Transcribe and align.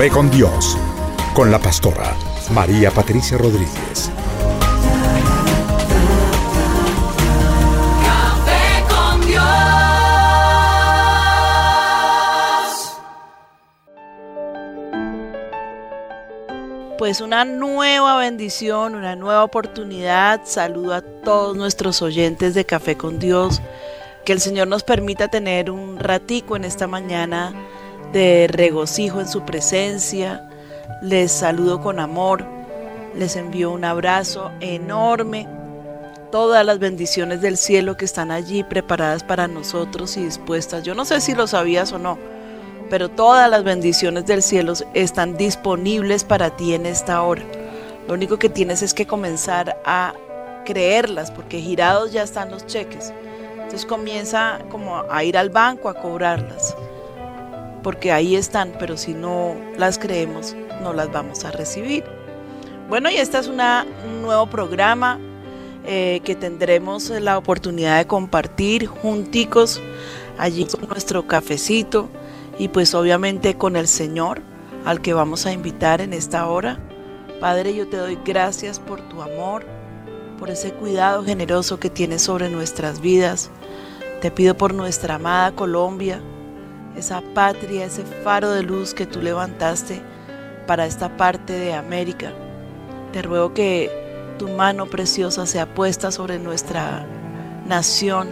Café 0.00 0.12
con 0.12 0.30
Dios, 0.30 0.78
con 1.34 1.50
la 1.50 1.58
pastora 1.58 2.16
María 2.54 2.90
Patricia 2.90 3.36
Rodríguez. 3.36 4.10
Café 8.02 8.82
con 8.88 9.20
Dios. 9.26 9.44
Pues 16.96 17.20
una 17.20 17.44
nueva 17.44 18.16
bendición, 18.16 18.94
una 18.94 19.16
nueva 19.16 19.44
oportunidad. 19.44 20.40
Saludo 20.46 20.94
a 20.94 21.02
todos 21.02 21.54
nuestros 21.58 22.00
oyentes 22.00 22.54
de 22.54 22.64
Café 22.64 22.96
con 22.96 23.18
Dios. 23.18 23.60
Que 24.24 24.32
el 24.32 24.40
Señor 24.40 24.66
nos 24.66 24.82
permita 24.82 25.28
tener 25.28 25.70
un 25.70 25.98
ratico 25.98 26.56
en 26.56 26.64
esta 26.64 26.86
mañana 26.86 27.52
de 28.12 28.48
regocijo 28.50 29.20
en 29.20 29.28
su 29.28 29.42
presencia. 29.42 30.48
Les 31.02 31.32
saludo 31.32 31.80
con 31.80 32.00
amor. 32.00 32.44
Les 33.14 33.36
envío 33.36 33.70
un 33.70 33.84
abrazo 33.84 34.50
enorme. 34.60 35.48
Todas 36.30 36.64
las 36.64 36.78
bendiciones 36.78 37.40
del 37.40 37.56
cielo 37.56 37.96
que 37.96 38.04
están 38.04 38.30
allí 38.30 38.62
preparadas 38.62 39.24
para 39.24 39.48
nosotros 39.48 40.16
y 40.16 40.24
dispuestas. 40.24 40.84
Yo 40.84 40.94
no 40.94 41.04
sé 41.04 41.20
si 41.20 41.34
lo 41.34 41.46
sabías 41.46 41.92
o 41.92 41.98
no, 41.98 42.18
pero 42.88 43.08
todas 43.08 43.50
las 43.50 43.64
bendiciones 43.64 44.26
del 44.26 44.42
cielo 44.42 44.74
están 44.94 45.36
disponibles 45.36 46.22
para 46.22 46.56
ti 46.56 46.74
en 46.74 46.86
esta 46.86 47.22
hora. 47.22 47.42
Lo 48.06 48.14
único 48.14 48.38
que 48.38 48.48
tienes 48.48 48.82
es 48.82 48.94
que 48.94 49.06
comenzar 49.06 49.80
a 49.84 50.14
creerlas, 50.64 51.30
porque 51.30 51.60
girados 51.60 52.12
ya 52.12 52.22
están 52.22 52.50
los 52.50 52.66
cheques. 52.66 53.12
Entonces 53.54 53.84
comienza 53.84 54.58
como 54.70 55.04
a 55.10 55.24
ir 55.24 55.36
al 55.36 55.50
banco 55.50 55.88
a 55.88 55.94
cobrarlas, 55.94 56.76
porque 57.82 58.12
ahí 58.12 58.36
están, 58.36 58.72
pero 58.78 58.96
si 58.96 59.14
no 59.14 59.54
las 59.76 59.98
creemos, 59.98 60.54
no 60.82 60.92
las 60.92 61.10
vamos 61.12 61.44
a 61.44 61.50
recibir. 61.50 62.04
Bueno, 62.88 63.10
y 63.10 63.16
este 63.16 63.38
es 63.38 63.46
una, 63.46 63.86
un 64.06 64.22
nuevo 64.22 64.46
programa 64.46 65.18
eh, 65.84 66.20
que 66.24 66.34
tendremos 66.34 67.08
la 67.08 67.38
oportunidad 67.38 67.98
de 67.98 68.06
compartir 68.06 68.86
junticos 68.86 69.80
allí 70.38 70.66
con 70.66 70.88
nuestro 70.88 71.26
cafecito 71.26 72.08
y 72.58 72.68
pues 72.68 72.94
obviamente 72.94 73.56
con 73.56 73.76
el 73.76 73.88
Señor 73.88 74.42
al 74.84 75.00
que 75.00 75.14
vamos 75.14 75.46
a 75.46 75.52
invitar 75.52 76.00
en 76.00 76.12
esta 76.12 76.46
hora. 76.48 76.78
Padre, 77.40 77.74
yo 77.74 77.88
te 77.88 77.96
doy 77.96 78.18
gracias 78.24 78.78
por 78.78 79.00
tu 79.08 79.22
amor, 79.22 79.64
por 80.38 80.50
ese 80.50 80.72
cuidado 80.72 81.24
generoso 81.24 81.80
que 81.80 81.88
tienes 81.88 82.22
sobre 82.22 82.50
nuestras 82.50 83.00
vidas. 83.00 83.50
Te 84.20 84.30
pido 84.30 84.56
por 84.56 84.74
nuestra 84.74 85.14
amada 85.14 85.52
Colombia, 85.52 86.20
esa 86.96 87.22
patria, 87.34 87.84
ese 87.86 88.04
faro 88.04 88.50
de 88.50 88.62
luz 88.62 88.94
que 88.94 89.06
tú 89.06 89.20
levantaste 89.22 90.02
para 90.66 90.86
esta 90.86 91.16
parte 91.16 91.52
de 91.52 91.74
América. 91.74 92.32
Te 93.12 93.22
ruego 93.22 93.54
que 93.54 93.90
tu 94.38 94.48
mano 94.48 94.86
preciosa 94.86 95.46
sea 95.46 95.66
puesta 95.74 96.10
sobre 96.10 96.38
nuestra 96.38 97.06
nación, 97.66 98.28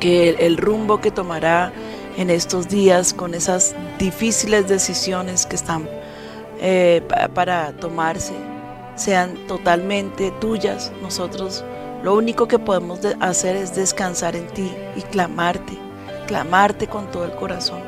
que 0.00 0.30
el, 0.30 0.56
rumbo 0.56 1.00
que 1.00 1.10
tomará 1.10 1.72
en 2.16 2.30
estos 2.30 2.68
días 2.68 3.12
con 3.12 3.34
esas 3.34 3.74
difíciles 3.98 4.66
decisiones 4.68 5.46
que 5.46 5.56
están 5.56 5.88
eh, 6.60 7.02
pa- 7.08 7.28
para 7.28 7.72
tomarse 7.72 8.32
sean 8.96 9.34
totalmente 9.46 10.30
tuyas. 10.40 10.90
Nosotros 11.02 11.64
lo 12.02 12.14
único 12.14 12.48
que 12.48 12.58
podemos 12.58 13.02
de- 13.02 13.16
hacer 13.20 13.56
es 13.56 13.74
descansar 13.74 14.36
en 14.36 14.46
ti 14.48 14.72
y 14.96 15.02
clamarte, 15.02 15.78
clamarte 16.30 16.86
con 16.86 17.10
todo 17.10 17.24
el 17.24 17.32
corazón, 17.32 17.80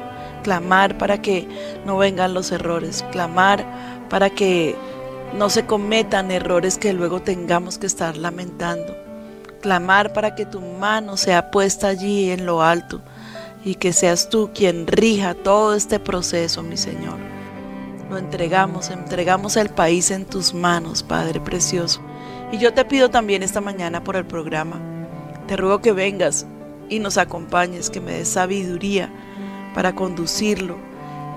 clamar 0.42 0.98
para 0.98 1.22
que 1.22 1.46
no 1.86 1.96
vengan 1.96 2.34
los 2.34 2.50
errores, 2.50 3.04
clamar 3.12 3.64
para 4.10 4.30
que 4.30 4.74
no 5.38 5.48
se 5.48 5.64
cometan 5.64 6.32
errores 6.32 6.76
que 6.76 6.92
luego 6.92 7.22
tengamos 7.22 7.78
que 7.78 7.86
estar 7.86 8.16
lamentando, 8.16 8.96
clamar 9.60 10.12
para 10.12 10.34
que 10.34 10.44
tu 10.44 10.60
mano 10.60 11.16
sea 11.16 11.52
puesta 11.52 11.86
allí 11.86 12.32
en 12.32 12.44
lo 12.44 12.64
alto 12.64 13.00
y 13.64 13.76
que 13.76 13.92
seas 13.92 14.28
tú 14.28 14.50
quien 14.52 14.88
rija 14.88 15.34
todo 15.34 15.76
este 15.76 16.00
proceso, 16.00 16.64
mi 16.64 16.76
Señor. 16.76 17.18
Lo 18.10 18.18
entregamos, 18.18 18.90
entregamos 18.90 19.56
el 19.56 19.68
país 19.68 20.10
en 20.10 20.24
tus 20.24 20.52
manos, 20.52 21.04
Padre 21.04 21.38
precioso. 21.38 22.00
Y 22.50 22.58
yo 22.58 22.74
te 22.74 22.84
pido 22.84 23.08
también 23.08 23.44
esta 23.44 23.60
mañana 23.60 24.02
por 24.02 24.16
el 24.16 24.26
programa, 24.26 24.80
te 25.46 25.56
ruego 25.56 25.80
que 25.80 25.92
vengas 25.92 26.44
y 26.92 26.98
nos 26.98 27.16
acompañes, 27.16 27.88
que 27.88 28.00
me 28.00 28.12
des 28.12 28.28
sabiduría 28.28 29.10
para 29.74 29.94
conducirlo 29.94 30.76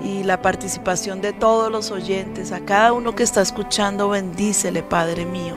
y 0.04 0.22
la 0.22 0.42
participación 0.42 1.22
de 1.22 1.32
todos 1.32 1.72
los 1.72 1.90
oyentes, 1.90 2.52
a 2.52 2.60
cada 2.60 2.92
uno 2.92 3.14
que 3.14 3.22
está 3.22 3.40
escuchando, 3.40 4.10
bendícele, 4.10 4.82
Padre 4.82 5.24
mío. 5.24 5.54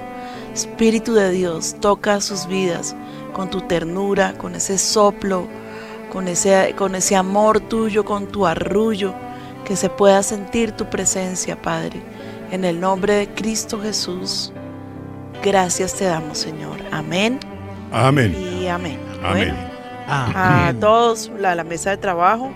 Espíritu 0.54 1.14
de 1.14 1.32
Dios, 1.32 1.76
toca 1.82 2.22
sus 2.22 2.48
vidas 2.48 2.96
con 3.34 3.50
tu 3.50 3.62
ternura, 3.62 4.38
con 4.38 4.56
ese 4.56 4.78
soplo, 4.78 5.48
con 6.12 6.30
ese, 6.30 6.74
con 6.78 6.96
ese 6.96 7.18
amor 7.18 7.60
tuyo, 7.60 8.06
con 8.06 8.28
tu 8.28 8.48
arrullo, 8.48 9.14
que 9.66 9.76
se 9.76 9.90
pueda 9.90 10.24
sentir 10.24 10.72
tu 10.72 10.90
presencia, 10.90 11.62
Padre. 11.62 12.02
En 12.52 12.64
el 12.64 12.80
nombre 12.80 13.14
de 13.16 13.28
Cristo 13.28 13.80
Jesús, 13.82 14.54
gracias 15.44 15.94
te 15.96 16.06
damos, 16.06 16.38
Señor. 16.38 16.78
Amén 16.92 17.40
Amén. 17.92 18.36
y 18.62 18.68
amén. 18.68 19.00
Amén. 19.24 19.54
Bueno, 19.54 19.69
a 20.10 20.74
todos, 20.80 21.32
la, 21.38 21.56
la 21.56 21.64
mesa 21.64 21.92
de 21.92 21.98
trabajo, 21.98 22.52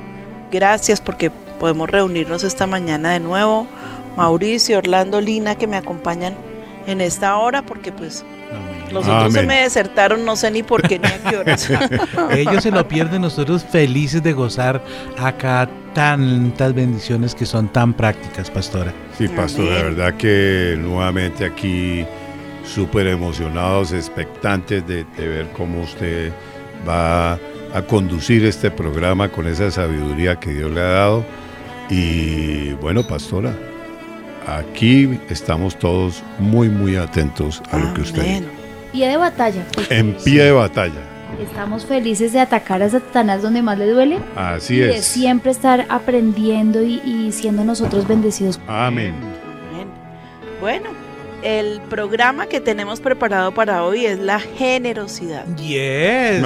gracias 0.52 1.02
porque 1.02 1.32
podemos 1.60 1.90
reunirnos 1.90 2.44
esta 2.44 2.68
mañana 2.68 3.12
de 3.12 3.20
nuevo. 3.20 3.68
Mauricio, 4.18 4.78
Orlando, 4.78 5.22
Lina, 5.22 5.56
que 5.56 5.68
me 5.68 5.78
acompañan 5.78 6.36
en 6.88 7.02
esta 7.02 7.38
hora, 7.38 7.62
porque 7.64 7.92
pues 7.92 8.26
los 8.92 9.08
otros 9.08 9.34
se 9.34 9.44
me 9.44 9.62
desertaron, 9.62 10.26
no 10.26 10.36
sé 10.36 10.52
ni 10.52 10.62
por 10.62 10.88
qué 10.88 11.00
ni 11.00 11.08
a 11.08 11.24
qué 11.24 11.38
horas. 11.38 11.70
Ellos 12.32 12.64
se 12.64 12.72
lo 12.72 12.88
pierden, 12.88 13.22
nosotros 13.22 13.64
felices 13.64 14.22
de 14.22 14.34
gozar 14.34 14.84
acá 15.18 15.68
tantas 15.94 16.74
bendiciones 16.74 17.34
que 17.34 17.46
son 17.46 17.70
tan 17.70 17.94
prácticas, 17.94 18.52
pastora. 18.52 18.94
Sí, 19.18 19.28
pastor, 19.28 19.66
de 19.66 19.80
Amén. 19.80 19.96
verdad 19.96 20.14
que 20.16 20.78
nuevamente 20.80 21.46
aquí 21.46 22.06
súper 22.66 23.08
emocionados, 23.08 23.94
expectantes 23.94 24.86
de, 24.88 25.06
de 25.18 25.28
ver 25.28 25.48
cómo 25.56 25.82
usted 25.82 26.32
va 26.88 27.40
a 27.74 27.82
conducir 27.82 28.46
este 28.46 28.70
programa 28.72 29.30
con 29.30 29.48
esa 29.48 29.72
sabiduría 29.72 30.40
que 30.40 30.52
Dios 30.54 30.72
le 30.72 30.82
ha 30.82 30.90
dado. 30.90 31.26
Y 31.90 32.74
bueno, 32.74 33.06
pastora, 33.06 33.54
aquí 34.48 35.20
estamos 35.30 35.78
todos 35.78 36.24
muy, 36.40 36.70
muy 36.70 36.96
atentos 36.96 37.62
a 37.72 37.78
lo 37.80 37.94
que 37.94 38.02
usted 38.02 38.22
diga. 38.40 38.52
Pie 38.92 39.08
de 39.10 39.18
batalla. 39.18 39.66
pues. 39.74 39.90
En 39.92 40.14
pie 40.14 40.44
de 40.44 40.52
batalla. 40.52 41.10
Estamos 41.42 41.84
felices 41.86 42.32
de 42.32 42.40
atacar 42.40 42.84
a 42.84 42.90
Satanás 42.90 43.42
donde 43.42 43.64
más 43.64 43.80
le 43.80 43.88
duele 43.90 44.20
Así 44.36 44.76
y 44.76 44.80
de 44.82 44.98
es. 44.98 45.06
siempre 45.06 45.50
estar 45.50 45.88
aprendiendo 45.90 46.84
y, 46.84 47.02
y 47.04 47.32
siendo 47.32 47.64
nosotros 47.66 48.08
bendecidos. 48.08 48.60
Amén. 48.68 49.16
Amén. 49.74 49.88
Bueno, 50.62 50.90
el 51.44 51.82
programa 51.82 52.48
que 52.48 52.60
tenemos 52.62 53.00
preparado 53.00 53.54
para 53.54 53.84
hoy 53.84 54.06
es 54.06 54.20
la 54.20 54.40
generosidad. 54.40 55.46
Yes. 55.58 56.42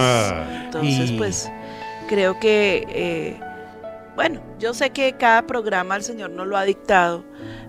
Entonces, 0.66 1.12
Y- 1.12 1.18
pues 1.18 1.52
creo 2.08 2.40
que, 2.40 2.86
eh, 2.90 3.40
bueno, 4.16 4.42
yo 4.60 4.74
sé 4.74 4.90
que 4.90 5.14
cada 5.14 5.46
programa 5.46 5.96
el 5.96 6.04
Señor 6.04 6.32
nos 6.32 6.48
lo 6.48 6.58
ha 6.58 6.64
dictado 6.64 7.24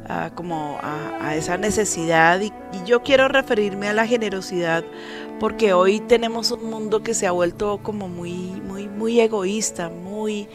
ah, 0.09 0.31
como 0.35 0.79
a, 0.83 1.29
a 1.29 1.37
esa 1.37 1.59
necesidad 1.59 2.41
y, 2.41 2.47
y 2.47 2.85
yo 2.87 3.03
quiero 3.03 3.29
referirme 3.29 3.89
a 3.89 3.93
la 3.93 4.07
generosidad 4.07 4.83
porque 5.39 5.73
hoy 5.73 6.01
tenemos 6.01 6.51
un 6.51 6.65
mundo 6.71 7.03
que 7.03 7.15
se 7.15 7.27
ha 7.27 7.31
vuelto 7.33 7.79
como 7.83 8.09
muy, 8.09 8.33
muy, 8.35 8.89
muy 8.89 9.21
egoísta, 9.21 9.89
muy 9.91 10.49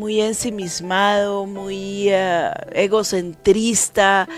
muy 0.00 0.20
ensimismado, 0.20 1.46
muy 1.46 2.06
eh, 2.08 2.50
egocentrista. 2.72 4.28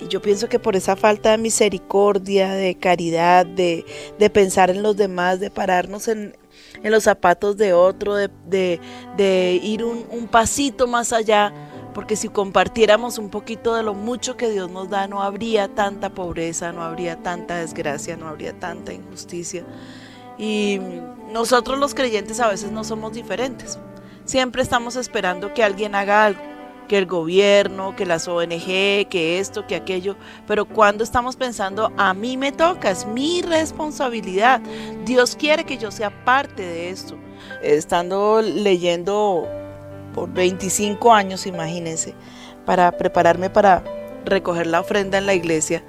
Y 0.00 0.08
yo 0.08 0.22
pienso 0.22 0.48
que 0.48 0.58
por 0.58 0.76
esa 0.76 0.96
falta 0.96 1.32
de 1.32 1.38
misericordia, 1.38 2.52
de 2.52 2.76
caridad, 2.76 3.44
de, 3.44 3.84
de 4.18 4.30
pensar 4.30 4.70
en 4.70 4.82
los 4.82 4.96
demás, 4.96 5.40
de 5.40 5.50
pararnos 5.50 6.08
en, 6.08 6.34
en 6.82 6.90
los 6.90 7.02
zapatos 7.04 7.56
de 7.58 7.74
otro, 7.74 8.14
de, 8.14 8.30
de- 8.46 8.80
de 9.16 9.60
ir 9.62 9.84
un, 9.84 10.06
un 10.10 10.26
pasito 10.28 10.86
más 10.86 11.12
allá, 11.12 11.52
porque 11.92 12.16
si 12.16 12.28
compartiéramos 12.28 13.18
un 13.18 13.28
poquito 13.30 13.74
de 13.74 13.82
lo 13.82 13.94
mucho 13.94 14.36
que 14.36 14.48
Dios 14.48 14.70
nos 14.70 14.88
da, 14.88 15.06
no 15.08 15.22
habría 15.22 15.68
tanta 15.68 16.10
pobreza, 16.10 16.72
no 16.72 16.82
habría 16.82 17.16
tanta 17.22 17.56
desgracia, 17.56 18.16
no 18.16 18.28
habría 18.28 18.52
tanta 18.58 18.92
injusticia. 18.92 19.64
Y 20.38 20.80
nosotros 21.30 21.78
los 21.78 21.94
creyentes 21.94 22.40
a 22.40 22.48
veces 22.48 22.70
no 22.72 22.84
somos 22.84 23.12
diferentes. 23.12 23.78
Siempre 24.30 24.62
estamos 24.62 24.94
esperando 24.94 25.52
que 25.54 25.64
alguien 25.64 25.96
haga 25.96 26.26
algo, 26.26 26.40
que 26.86 26.96
el 26.98 27.06
gobierno, 27.06 27.96
que 27.96 28.06
las 28.06 28.28
ONG, 28.28 29.08
que 29.08 29.40
esto, 29.40 29.66
que 29.66 29.74
aquello, 29.74 30.14
pero 30.46 30.66
cuando 30.66 31.02
estamos 31.02 31.34
pensando, 31.34 31.92
a 31.96 32.14
mí 32.14 32.36
me 32.36 32.52
toca, 32.52 32.92
es 32.92 33.06
mi 33.06 33.42
responsabilidad, 33.42 34.60
Dios 35.04 35.34
quiere 35.34 35.64
que 35.64 35.78
yo 35.78 35.90
sea 35.90 36.24
parte 36.24 36.62
de 36.62 36.90
esto. 36.90 37.16
Estando 37.60 38.40
leyendo 38.40 39.48
por 40.14 40.32
25 40.32 41.12
años, 41.12 41.44
imagínense, 41.44 42.14
para 42.64 42.92
prepararme 42.92 43.50
para 43.50 43.82
recoger 44.24 44.68
la 44.68 44.78
ofrenda 44.78 45.18
en 45.18 45.26
la 45.26 45.34
iglesia, 45.34 45.82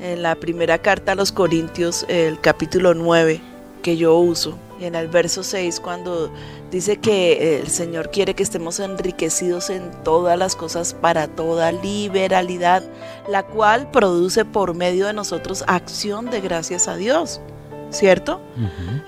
en 0.00 0.22
la 0.22 0.36
primera 0.36 0.78
carta 0.78 1.10
a 1.10 1.16
los 1.16 1.32
Corintios, 1.32 2.06
el 2.08 2.40
capítulo 2.40 2.94
9, 2.94 3.40
que 3.82 3.96
yo 3.96 4.16
uso, 4.16 4.58
y 4.80 4.84
en 4.84 4.94
el 4.94 5.08
verso 5.08 5.42
6, 5.42 5.80
cuando 5.80 6.30
dice 6.70 6.98
que 6.98 7.60
el 7.60 7.68
Señor 7.68 8.10
quiere 8.10 8.34
que 8.34 8.42
estemos 8.42 8.78
enriquecidos 8.78 9.70
en 9.70 9.90
todas 10.04 10.38
las 10.38 10.54
cosas 10.54 10.94
para 10.94 11.26
toda 11.26 11.72
liberalidad, 11.72 12.82
la 13.28 13.42
cual 13.42 13.90
produce 13.90 14.44
por 14.44 14.74
medio 14.74 15.06
de 15.06 15.12
nosotros 15.12 15.64
acción 15.66 16.30
de 16.30 16.40
gracias 16.40 16.86
a 16.86 16.96
Dios, 16.96 17.40
¿cierto? 17.90 18.40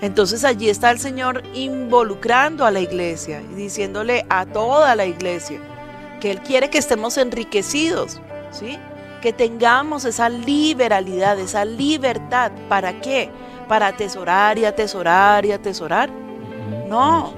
Entonces 0.01 0.43
allí 0.43 0.69
está 0.69 0.91
el 0.91 0.99
Señor 0.99 1.43
involucrando 1.53 2.65
a 2.65 2.71
la 2.71 2.79
iglesia 2.79 3.41
y 3.51 3.55
diciéndole 3.55 4.25
a 4.29 4.45
toda 4.45 4.95
la 4.95 5.05
iglesia 5.05 5.59
que 6.19 6.31
Él 6.31 6.41
quiere 6.41 6.69
que 6.69 6.79
estemos 6.79 7.17
enriquecidos, 7.17 8.19
¿sí? 8.51 8.77
Que 9.21 9.33
tengamos 9.33 10.05
esa 10.05 10.29
liberalidad, 10.29 11.39
esa 11.39 11.63
libertad. 11.63 12.51
¿Para 12.67 12.99
qué? 13.01 13.29
Para 13.71 13.87
atesorar 13.87 14.57
y 14.57 14.65
atesorar 14.65 15.45
y 15.45 15.53
atesorar. 15.53 16.09
No. 16.89 17.33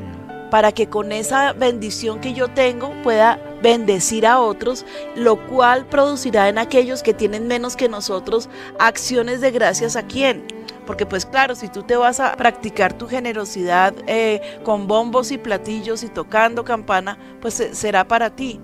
Para 0.49 0.71
que 0.71 0.89
con 0.89 1.11
esa 1.11 1.53
bendición 1.53 2.19
que 2.21 2.33
yo 2.33 2.47
tengo 2.47 2.91
pueda 3.03 3.39
bendecir 3.61 4.25
a 4.25 4.41
otros, 4.41 4.83
lo 5.15 5.47
cual 5.47 5.85
producirá 5.85 6.49
en 6.49 6.57
aquellos 6.57 7.03
que 7.03 7.13
tienen 7.13 7.47
menos 7.47 7.75
que 7.75 7.87
nosotros 7.87 8.49
acciones 8.79 9.41
de 9.41 9.51
gracias 9.51 9.95
a 9.95 10.07
quién. 10.07 10.47
Porque 10.87 11.05
pues 11.05 11.27
claro, 11.27 11.53
si 11.53 11.67
tú 11.67 11.83
te 11.83 11.97
vas 11.97 12.19
a 12.19 12.35
practicar 12.35 12.93
tu 12.93 13.07
generosidad 13.07 13.93
eh, 14.07 14.41
con 14.63 14.87
bombos 14.87 15.31
y 15.31 15.37
platillos 15.37 16.01
y 16.01 16.09
tocando 16.09 16.63
campana, 16.63 17.19
pues 17.41 17.59
eh, 17.59 17.75
será 17.75 18.07
para 18.07 18.35
ti. 18.35 18.59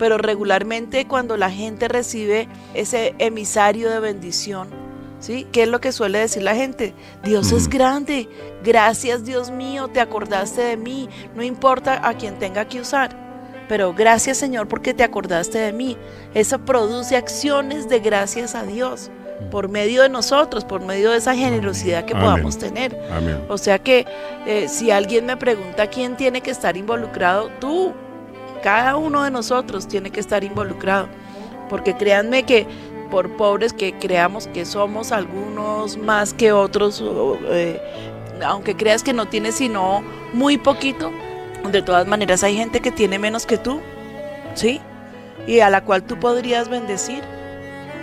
Pero 0.00 0.18
regularmente 0.18 1.06
cuando 1.06 1.36
la 1.36 1.48
gente 1.48 1.86
recibe 1.86 2.48
ese 2.74 3.14
emisario 3.18 3.88
de 3.88 4.00
bendición, 4.00 4.83
¿sí? 5.24 5.46
¿Qué 5.52 5.62
es 5.62 5.68
lo 5.68 5.80
que 5.80 5.90
suele 5.92 6.18
decir 6.18 6.42
la 6.42 6.54
gente? 6.54 6.94
Dios 7.22 7.50
es 7.52 7.66
Mm. 7.68 7.70
grande, 7.70 8.28
gracias 8.62 9.24
Dios 9.24 9.50
mío, 9.50 9.88
te 9.88 10.00
acordaste 10.00 10.60
de 10.62 10.76
mí, 10.76 11.08
no 11.34 11.42
importa 11.42 12.06
a 12.06 12.14
quien 12.14 12.38
tenga 12.38 12.66
que 12.66 12.80
usar. 12.80 13.16
Pero 13.68 13.94
gracias 13.94 14.36
Señor 14.36 14.68
porque 14.68 14.92
te 14.92 15.02
acordaste 15.04 15.56
de 15.58 15.72
mí. 15.72 15.96
Eso 16.34 16.58
produce 16.58 17.16
acciones 17.16 17.88
de 17.88 18.00
gracias 18.00 18.54
a 18.54 18.62
Dios 18.64 19.10
por 19.50 19.68
medio 19.68 20.02
de 20.02 20.10
nosotros, 20.10 20.64
por 20.64 20.82
medio 20.82 21.10
de 21.10 21.16
esa 21.18 21.34
generosidad 21.34 22.04
que 22.04 22.12
Amén. 22.12 22.24
podamos 22.26 22.58
tener. 22.58 22.94
amén. 23.10 23.40
O 23.48 23.56
sea 23.56 23.78
que 23.78 24.06
eh, 24.46 24.68
si 24.68 24.90
alguien 24.90 25.24
me 25.26 25.36
pregunta 25.38 25.86
quién 25.86 26.16
tiene 26.16 26.42
que 26.42 26.50
estar 26.50 26.76
involucrado, 26.76 27.50
tú, 27.58 27.92
cada 28.62 28.96
uno 28.96 29.22
de 29.24 29.30
nosotros 29.30 29.88
tiene 29.88 30.10
que 30.10 30.20
estar 30.20 30.44
involucrado. 30.44 31.08
Porque 31.70 31.94
créanme 31.96 32.42
que 32.44 32.66
por 33.14 33.30
pobres 33.36 33.72
que 33.72 33.96
creamos 33.96 34.48
que 34.48 34.64
somos 34.64 35.12
algunos 35.12 35.96
más 35.96 36.34
que 36.34 36.50
otros, 36.50 37.00
eh, 37.46 37.80
aunque 38.44 38.74
creas 38.74 39.04
que 39.04 39.12
no 39.12 39.28
tienes 39.28 39.54
sino 39.54 40.02
muy 40.32 40.58
poquito, 40.58 41.12
de 41.70 41.80
todas 41.80 42.08
maneras 42.08 42.42
hay 42.42 42.56
gente 42.56 42.80
que 42.80 42.90
tiene 42.90 43.20
menos 43.20 43.46
que 43.46 43.56
tú, 43.56 43.80
¿sí? 44.54 44.80
Y 45.46 45.60
a 45.60 45.70
la 45.70 45.84
cual 45.84 46.02
tú 46.02 46.18
podrías 46.18 46.68
bendecir. 46.68 47.22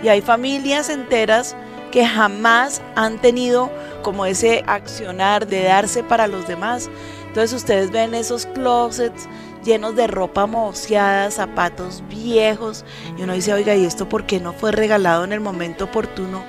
Y 0.02 0.08
hay 0.08 0.22
familias 0.22 0.88
enteras 0.88 1.54
que 1.90 2.06
jamás 2.06 2.80
han 2.94 3.18
tenido 3.20 3.70
como 4.00 4.24
ese 4.24 4.64
accionar 4.66 5.46
de 5.46 5.64
darse 5.64 6.02
para 6.02 6.26
los 6.26 6.48
demás. 6.48 6.88
Entonces 7.26 7.52
ustedes 7.52 7.90
ven 7.90 8.14
esos 8.14 8.46
closets 8.46 9.28
llenos 9.64 9.96
de 9.96 10.06
ropa 10.06 10.46
moseada, 10.46 11.30
zapatos 11.30 12.02
viejos, 12.08 12.84
y 13.18 13.22
uno 13.22 13.34
dice, 13.34 13.52
oiga, 13.52 13.74
¿y 13.74 13.84
esto 13.84 14.08
por 14.08 14.26
qué 14.26 14.40
no 14.40 14.52
fue 14.52 14.72
regalado 14.72 15.24
en 15.24 15.32
el 15.32 15.40
momento 15.40 15.84
oportuno? 15.84 16.42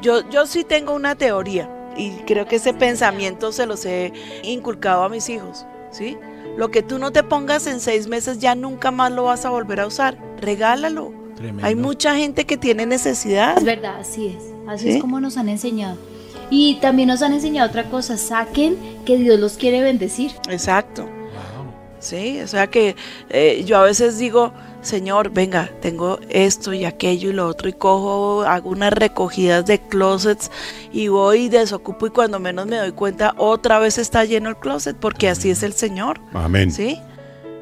Yo, 0.00 0.28
yo 0.30 0.46
sí 0.46 0.64
tengo 0.64 0.94
una 0.94 1.14
teoría, 1.14 1.68
y 1.96 2.10
creo 2.26 2.46
que 2.46 2.56
ese 2.56 2.72
pensamiento 2.72 3.52
se 3.52 3.66
los 3.66 3.84
he 3.84 4.12
inculcado 4.42 5.04
a 5.04 5.08
mis 5.08 5.28
hijos, 5.28 5.66
¿sí? 5.90 6.16
Lo 6.56 6.70
que 6.70 6.82
tú 6.82 6.98
no 6.98 7.12
te 7.12 7.22
pongas 7.22 7.66
en 7.66 7.80
seis 7.80 8.06
meses 8.06 8.38
ya 8.38 8.54
nunca 8.54 8.90
más 8.90 9.12
lo 9.12 9.24
vas 9.24 9.44
a 9.44 9.50
volver 9.50 9.80
a 9.80 9.86
usar, 9.86 10.18
regálalo. 10.40 11.12
Tremendo. 11.36 11.66
Hay 11.66 11.74
mucha 11.74 12.16
gente 12.16 12.44
que 12.44 12.56
tiene 12.56 12.86
necesidad. 12.86 13.56
Es 13.56 13.64
verdad, 13.64 14.00
así 14.00 14.28
es. 14.28 14.42
Así 14.68 14.84
¿Sí? 14.84 14.90
es 14.96 15.00
como 15.00 15.20
nos 15.20 15.36
han 15.36 15.48
enseñado. 15.48 15.96
Y 16.50 16.76
también 16.80 17.08
nos 17.08 17.22
han 17.22 17.32
enseñado 17.32 17.68
otra 17.68 17.88
cosa, 17.88 18.16
saquen 18.16 18.76
que 19.04 19.16
Dios 19.16 19.38
los 19.38 19.54
quiere 19.54 19.80
bendecir. 19.80 20.32
Exacto. 20.48 21.08
Sí, 22.00 22.40
o 22.40 22.48
sea 22.48 22.66
que 22.68 22.96
eh, 23.28 23.62
yo 23.66 23.76
a 23.78 23.82
veces 23.82 24.18
digo, 24.18 24.52
Señor, 24.80 25.30
venga, 25.30 25.70
tengo 25.82 26.18
esto 26.30 26.72
y 26.72 26.86
aquello 26.86 27.28
y 27.28 27.32
lo 27.34 27.46
otro 27.46 27.68
y 27.68 27.74
cojo, 27.74 28.42
hago 28.42 28.70
unas 28.70 28.92
recogidas 28.94 29.66
de 29.66 29.78
closets 29.78 30.50
y 30.92 31.08
voy 31.08 31.42
y 31.42 31.48
desocupo 31.50 32.06
y 32.06 32.10
cuando 32.10 32.40
menos 32.40 32.66
me 32.66 32.78
doy 32.78 32.92
cuenta 32.92 33.34
otra 33.36 33.78
vez 33.78 33.98
está 33.98 34.24
lleno 34.24 34.48
el 34.48 34.56
closet 34.56 34.96
porque 34.96 35.28
así 35.28 35.50
es 35.50 35.62
el 35.62 35.74
Señor, 35.74 36.20
Amén. 36.32 36.72
¿sí? 36.72 36.98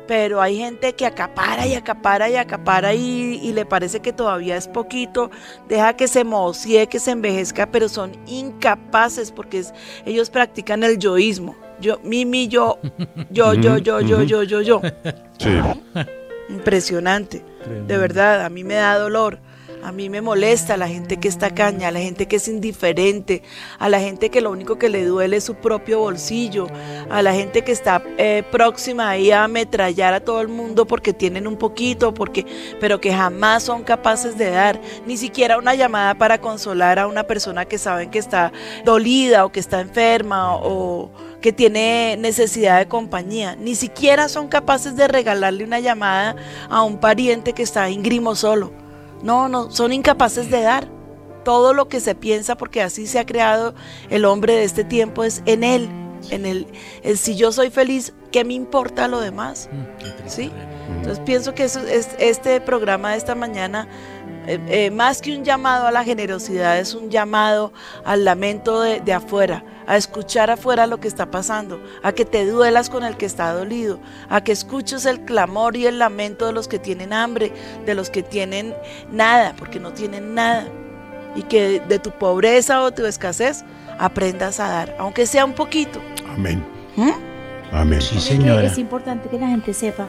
Pero 0.06 0.40
hay 0.40 0.56
gente 0.56 0.94
que 0.94 1.04
acapara 1.04 1.66
y 1.66 1.74
acapara 1.74 2.30
y 2.30 2.36
acapara 2.36 2.94
y, 2.94 3.40
y 3.42 3.52
le 3.52 3.66
parece 3.66 3.98
que 4.00 4.12
todavía 4.12 4.56
es 4.56 4.68
poquito, 4.68 5.30
deja 5.68 5.94
que 5.96 6.06
se 6.08 6.22
mocie, 6.24 6.86
que 6.86 7.00
se 7.00 7.10
envejezca, 7.10 7.66
pero 7.66 7.88
son 7.88 8.12
incapaces 8.28 9.32
porque 9.32 9.58
es- 9.58 9.74
ellos 10.06 10.30
practican 10.30 10.82
el 10.84 10.98
yoísmo. 10.98 11.56
Yo, 11.80 12.00
mi, 12.02 12.24
mi, 12.24 12.48
yo, 12.48 12.78
yo, 13.30 13.54
yo, 13.54 13.78
yo, 13.78 14.00
yo, 14.00 14.22
yo, 14.22 14.42
yo, 14.42 14.60
yo. 14.60 14.80
Sí. 15.38 15.50
Impresionante. 16.48 17.44
De 17.86 17.98
verdad, 17.98 18.44
a 18.44 18.48
mí 18.48 18.64
me 18.64 18.74
da 18.74 18.98
dolor. 18.98 19.38
A 19.82 19.92
mí 19.92 20.10
me 20.10 20.20
molesta 20.20 20.76
la 20.76 20.88
gente 20.88 21.18
que 21.18 21.28
está 21.28 21.50
caña, 21.50 21.88
a 21.88 21.90
la 21.92 22.00
gente 22.00 22.26
que 22.26 22.36
es 22.36 22.48
indiferente, 22.48 23.42
a 23.78 23.88
la 23.88 24.00
gente 24.00 24.28
que 24.28 24.40
lo 24.40 24.50
único 24.50 24.76
que 24.76 24.88
le 24.88 25.04
duele 25.04 25.36
es 25.36 25.44
su 25.44 25.54
propio 25.54 26.00
bolsillo, 26.00 26.66
a 27.08 27.22
la 27.22 27.32
gente 27.32 27.62
que 27.62 27.70
está 27.70 28.02
eh, 28.18 28.42
próxima 28.50 29.08
ahí 29.08 29.30
a 29.30 29.44
ametrallar 29.44 30.14
a 30.14 30.20
todo 30.20 30.40
el 30.40 30.48
mundo 30.48 30.84
porque 30.86 31.12
tienen 31.12 31.46
un 31.46 31.56
poquito, 31.56 32.12
porque, 32.12 32.44
pero 32.80 33.00
que 33.00 33.14
jamás 33.14 33.62
son 33.62 33.84
capaces 33.84 34.36
de 34.36 34.50
dar 34.50 34.80
ni 35.06 35.16
siquiera 35.16 35.58
una 35.58 35.76
llamada 35.76 36.16
para 36.16 36.40
consolar 36.40 36.98
a 36.98 37.06
una 37.06 37.22
persona 37.22 37.64
que 37.64 37.78
saben 37.78 38.10
que 38.10 38.18
está 38.18 38.52
dolida 38.84 39.44
o 39.44 39.52
que 39.52 39.60
está 39.60 39.80
enferma 39.80 40.56
o 40.56 41.10
que 41.40 41.52
tiene 41.52 42.16
necesidad 42.18 42.78
de 42.78 42.88
compañía. 42.88 43.56
Ni 43.56 43.74
siquiera 43.74 44.28
son 44.28 44.48
capaces 44.48 44.96
de 44.96 45.08
regalarle 45.08 45.64
una 45.64 45.80
llamada 45.80 46.36
a 46.68 46.82
un 46.82 46.98
pariente 46.98 47.52
que 47.52 47.62
está 47.62 47.88
íngrimo 47.90 48.34
solo. 48.34 48.72
No, 49.22 49.48
no, 49.48 49.70
son 49.70 49.92
incapaces 49.92 50.50
de 50.50 50.62
dar. 50.62 50.88
Todo 51.44 51.72
lo 51.72 51.88
que 51.88 52.00
se 52.00 52.14
piensa, 52.14 52.56
porque 52.56 52.82
así 52.82 53.06
se 53.06 53.18
ha 53.18 53.24
creado 53.24 53.74
el 54.10 54.24
hombre 54.24 54.54
de 54.54 54.64
este 54.64 54.84
tiempo, 54.84 55.24
es 55.24 55.42
en 55.46 55.64
él, 55.64 55.88
En 56.30 56.44
el, 56.44 56.66
el 57.02 57.16
si 57.16 57.36
yo 57.36 57.52
soy 57.52 57.70
feliz, 57.70 58.12
¿qué 58.32 58.44
me 58.44 58.54
importa 58.54 59.08
lo 59.08 59.20
demás? 59.20 59.70
Mm, 59.72 60.28
Sí. 60.28 60.50
Entonces 60.96 61.20
pienso 61.20 61.54
que 61.54 61.64
eso 61.64 61.80
es, 61.80 62.10
este 62.18 62.60
programa 62.60 63.12
de 63.12 63.18
esta 63.18 63.34
mañana, 63.34 63.88
eh, 64.48 64.58
eh, 64.68 64.90
más 64.90 65.20
que 65.20 65.36
un 65.36 65.44
llamado 65.44 65.86
a 65.86 65.90
la 65.90 66.04
generosidad, 66.04 66.78
es 66.78 66.94
un 66.94 67.10
llamado 67.10 67.70
al 68.02 68.24
lamento 68.24 68.80
de, 68.80 68.98
de 69.00 69.12
afuera, 69.12 69.62
a 69.86 69.98
escuchar 69.98 70.50
afuera 70.50 70.86
lo 70.86 71.00
que 71.00 71.06
está 71.06 71.30
pasando, 71.30 71.78
a 72.02 72.12
que 72.12 72.24
te 72.24 72.46
duelas 72.46 72.88
con 72.88 73.04
el 73.04 73.18
que 73.18 73.26
está 73.26 73.52
dolido, 73.52 74.00
a 74.30 74.42
que 74.42 74.52
escuches 74.52 75.04
el 75.04 75.26
clamor 75.26 75.76
y 75.76 75.84
el 75.84 75.98
lamento 75.98 76.46
de 76.46 76.54
los 76.54 76.66
que 76.66 76.78
tienen 76.78 77.12
hambre, 77.12 77.52
de 77.84 77.94
los 77.94 78.08
que 78.08 78.22
tienen 78.22 78.74
nada, 79.12 79.54
porque 79.58 79.78
no 79.80 79.92
tienen 79.92 80.34
nada. 80.34 80.66
Y 81.36 81.42
que 81.42 81.80
de 81.80 81.98
tu 81.98 82.10
pobreza 82.10 82.82
o 82.82 82.90
tu 82.90 83.04
escasez 83.04 83.66
aprendas 83.98 84.60
a 84.60 84.68
dar, 84.68 84.96
aunque 84.98 85.26
sea 85.26 85.44
un 85.44 85.52
poquito. 85.52 86.00
Amén. 86.26 86.64
¿Mm? 86.96 87.10
Amén. 87.70 88.00
Sí, 88.00 88.18
señora. 88.18 88.66
Es 88.66 88.78
importante 88.78 89.28
que 89.28 89.38
la 89.38 89.48
gente 89.48 89.74
sepa, 89.74 90.08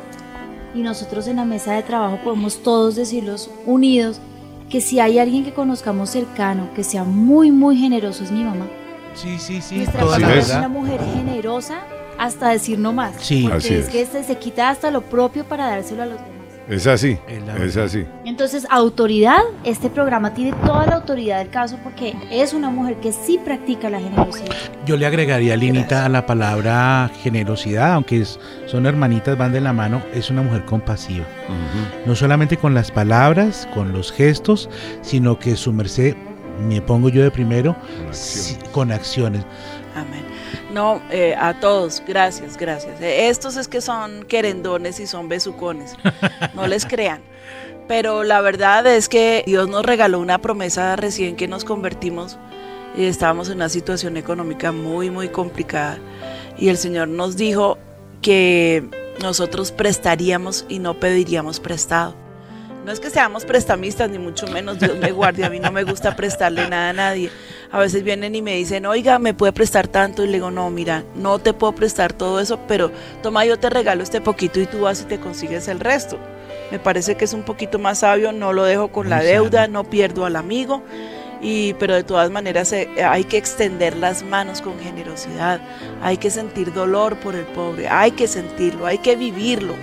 y 0.74 0.82
nosotros 0.82 1.28
en 1.28 1.38
la 1.38 1.46
mesa 1.46 1.74
de 1.74 1.84
trabajo 1.84 2.20
podemos 2.24 2.62
todos 2.62 2.96
decirlos 2.96 3.50
unidos, 3.66 4.22
que 4.70 4.82
si 4.82 5.00
hay 5.00 5.20
alguien 5.20 5.44
que 5.44 5.54
conozcamos 5.54 6.10
cercano, 6.12 6.70
que 6.76 6.84
sea 6.84 7.04
muy, 7.04 7.52
muy 7.52 7.76
generoso, 7.78 8.24
es 8.24 8.32
mi 8.32 8.44
mamá. 8.44 8.68
Sí, 9.16 9.38
sí, 9.40 9.62
sí, 9.62 9.78
Nuestra 9.78 10.00
toda 10.02 10.20
mamá 10.20 10.36
es 10.36 10.50
una 10.50 10.70
mujer 10.70 11.02
generosa 11.16 11.82
hasta 12.18 12.50
decir 12.50 12.78
no 12.80 12.94
más. 12.94 13.16
Sí. 13.20 13.44
Porque 13.44 13.58
Así 13.58 13.74
es, 13.74 13.86
es. 13.86 13.90
que 13.90 14.06
se, 14.06 14.24
se 14.24 14.38
quita 14.38 14.70
hasta 14.70 14.92
lo 14.92 15.02
propio 15.02 15.44
para 15.46 15.68
dárselo 15.68 16.04
a 16.04 16.06
los 16.06 16.16
demás. 16.20 16.39
Es 16.70 16.86
así. 16.86 17.18
Es 17.60 17.78
así. 17.78 18.06
Entonces, 18.26 18.68
autoridad, 18.70 19.40
este 19.64 19.90
programa 19.90 20.36
tiene 20.36 20.54
toda 20.66 20.86
la 20.86 20.96
autoridad 20.98 21.40
del 21.40 21.50
caso 21.50 21.80
porque 21.84 22.16
es 22.32 22.54
una 22.54 22.70
mujer 22.70 22.98
que 22.98 23.12
sí 23.12 23.40
practica 23.44 23.90
la 23.90 24.00
generosidad. 24.00 24.56
Yo 24.86 24.96
le 24.96 25.08
agregaría, 25.08 25.58
Linita, 25.58 26.06
a 26.06 26.10
la 26.10 26.28
palabra 26.28 27.10
generosidad, 27.24 27.94
aunque 27.94 28.22
es- 28.22 28.40
son 28.68 28.86
hermanitas, 28.86 29.36
van 29.36 29.52
de 29.52 29.62
la 29.62 29.74
mano, 29.74 30.04
es 30.14 30.30
una 30.30 30.44
mujer 30.44 30.64
compasiva. 30.66 31.26
No 32.06 32.16
solamente 32.16 32.56
con 32.58 32.76
las 32.76 32.92
palabras, 32.92 33.68
con 33.74 33.92
los 33.92 34.12
gestos, 34.12 34.70
sino 35.02 35.40
que 35.40 35.56
su 35.56 35.74
merced, 35.74 36.16
me 36.68 36.82
pongo 36.82 37.10
yo 37.10 37.24
de 37.24 37.32
primero, 37.32 37.74
Con 37.74 38.14
sí, 38.14 38.54
acción. 38.54 38.72
con 38.72 38.92
acciones. 38.92 39.44
Amén. 39.96 40.24
No, 40.74 41.02
eh, 41.10 41.36
a 41.38 41.60
todos, 41.60 42.04
gracias, 42.08 42.58
gracias. 42.58 43.02
Eh, 43.02 43.30
Estos 43.30 43.58
es 43.58 43.68
que 43.68 43.82
son 43.82 44.24
querendones 44.24 45.00
y 45.00 45.08
son 45.08 45.28
besucones. 45.28 45.96
No 46.54 46.68
les 46.68 46.86
crean. 46.88 47.22
Pero 47.88 48.24
la 48.24 48.40
verdad 48.42 48.86
es 48.86 49.10
que 49.10 49.44
Dios 49.48 49.68
nos 49.68 49.84
regaló 49.84 50.20
una 50.20 50.38
promesa 50.40 50.96
recién 50.96 51.36
que 51.36 51.48
nos 51.48 51.64
convertimos 51.66 52.38
y 52.96 53.06
estábamos 53.06 53.50
en 53.50 53.56
una 53.56 53.70
situación 53.70 54.16
económica 54.16 54.72
muy, 54.72 55.10
muy 55.10 55.30
complicada. 55.30 55.98
Y 56.58 56.70
el 56.70 56.78
Señor 56.78 57.08
nos 57.08 57.36
dijo 57.36 57.80
que 58.22 58.88
nosotros 59.24 59.72
prestaríamos 59.72 60.66
y 60.70 60.78
no 60.80 61.00
pediríamos 61.00 61.60
prestado. 61.60 62.16
No 62.90 62.94
es 62.94 63.00
que 63.00 63.12
seamos 63.12 63.46
prestamistas, 63.46 64.10
ni 64.10 64.18
mucho 64.18 64.48
menos, 64.48 64.80
Dios 64.80 64.98
me 64.98 65.12
guarde, 65.12 65.46
a 65.46 65.50
mí 65.52 65.60
no 65.60 65.72
me 65.72 65.84
gusta 65.84 66.16
prestarle 66.16 66.68
nada 66.68 66.90
a 66.90 66.94
nadie. 66.94 67.30
A 67.72 67.78
veces 67.78 68.02
vienen 68.02 68.34
y 68.34 68.42
me 68.42 68.56
dicen, 68.56 68.88
oiga, 68.88 69.20
¿me 69.20 69.36
puede 69.36 69.54
prestar 69.54 69.88
tanto? 69.88 70.24
Y 70.24 70.26
le 70.26 70.34
digo, 70.34 70.50
no, 70.50 70.72
mira, 70.72 71.04
no 71.14 71.38
te 71.38 71.54
puedo 71.54 71.74
prestar 71.74 72.14
todo 72.14 72.40
eso, 72.40 72.60
pero 72.68 72.92
toma, 73.22 73.46
yo 73.46 73.60
te 73.60 73.70
regalo 73.70 74.02
este 74.02 74.22
poquito 74.22 74.60
y 74.60 74.66
tú 74.66 74.80
vas 74.80 75.02
y 75.02 75.06
te 75.06 75.20
consigues 75.20 75.68
el 75.68 75.80
resto. 75.80 76.18
Me 76.72 76.80
parece 76.80 77.14
que 77.14 77.26
es 77.26 77.34
un 77.34 77.44
poquito 77.44 77.78
más 77.78 78.00
sabio, 78.00 78.32
no 78.32 78.54
lo 78.54 78.64
dejo 78.64 78.88
con 78.88 79.08
la 79.08 79.22
deuda, 79.22 79.68
no 79.68 79.84
pierdo 79.84 80.26
al 80.26 80.36
amigo, 80.36 80.82
y, 81.44 81.76
pero 81.76 81.94
de 81.94 82.04
todas 82.04 82.32
maneras 82.32 82.74
eh, 82.74 82.90
hay 83.08 83.24
que 83.24 83.38
extender 83.38 83.98
las 83.98 84.24
manos 84.24 84.64
con 84.64 84.80
generosidad, 84.80 85.62
hay 86.02 86.18
que 86.18 86.32
sentir 86.32 86.74
dolor 86.74 87.18
por 87.18 87.36
el 87.36 87.46
pobre, 87.46 87.88
hay 87.88 88.10
que 88.14 88.28
sentirlo, 88.28 88.88
hay 88.88 88.98
que 88.98 89.16
vivirlo. 89.16 89.76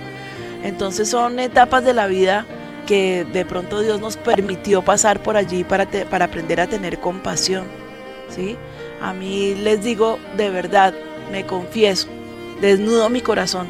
Entonces 0.61 1.09
son 1.09 1.39
etapas 1.39 1.85
de 1.85 1.93
la 1.93 2.07
vida 2.07 2.45
que 2.87 3.25
de 3.31 3.45
pronto 3.45 3.81
Dios 3.81 4.01
nos 4.01 4.17
permitió 4.17 4.81
pasar 4.81 5.21
por 5.21 5.37
allí 5.37 5.63
para, 5.63 5.87
para 6.09 6.25
aprender 6.25 6.59
a 6.59 6.67
tener 6.67 6.99
compasión. 6.99 7.65
¿sí? 8.35 8.57
A 8.99 9.13
mí 9.13 9.53
les 9.53 9.83
digo 9.83 10.17
de 10.35 10.49
verdad, 10.49 10.95
me 11.31 11.45
confieso, 11.45 12.07
desnudo 12.61 13.09
mi 13.09 13.21
corazón. 13.21 13.67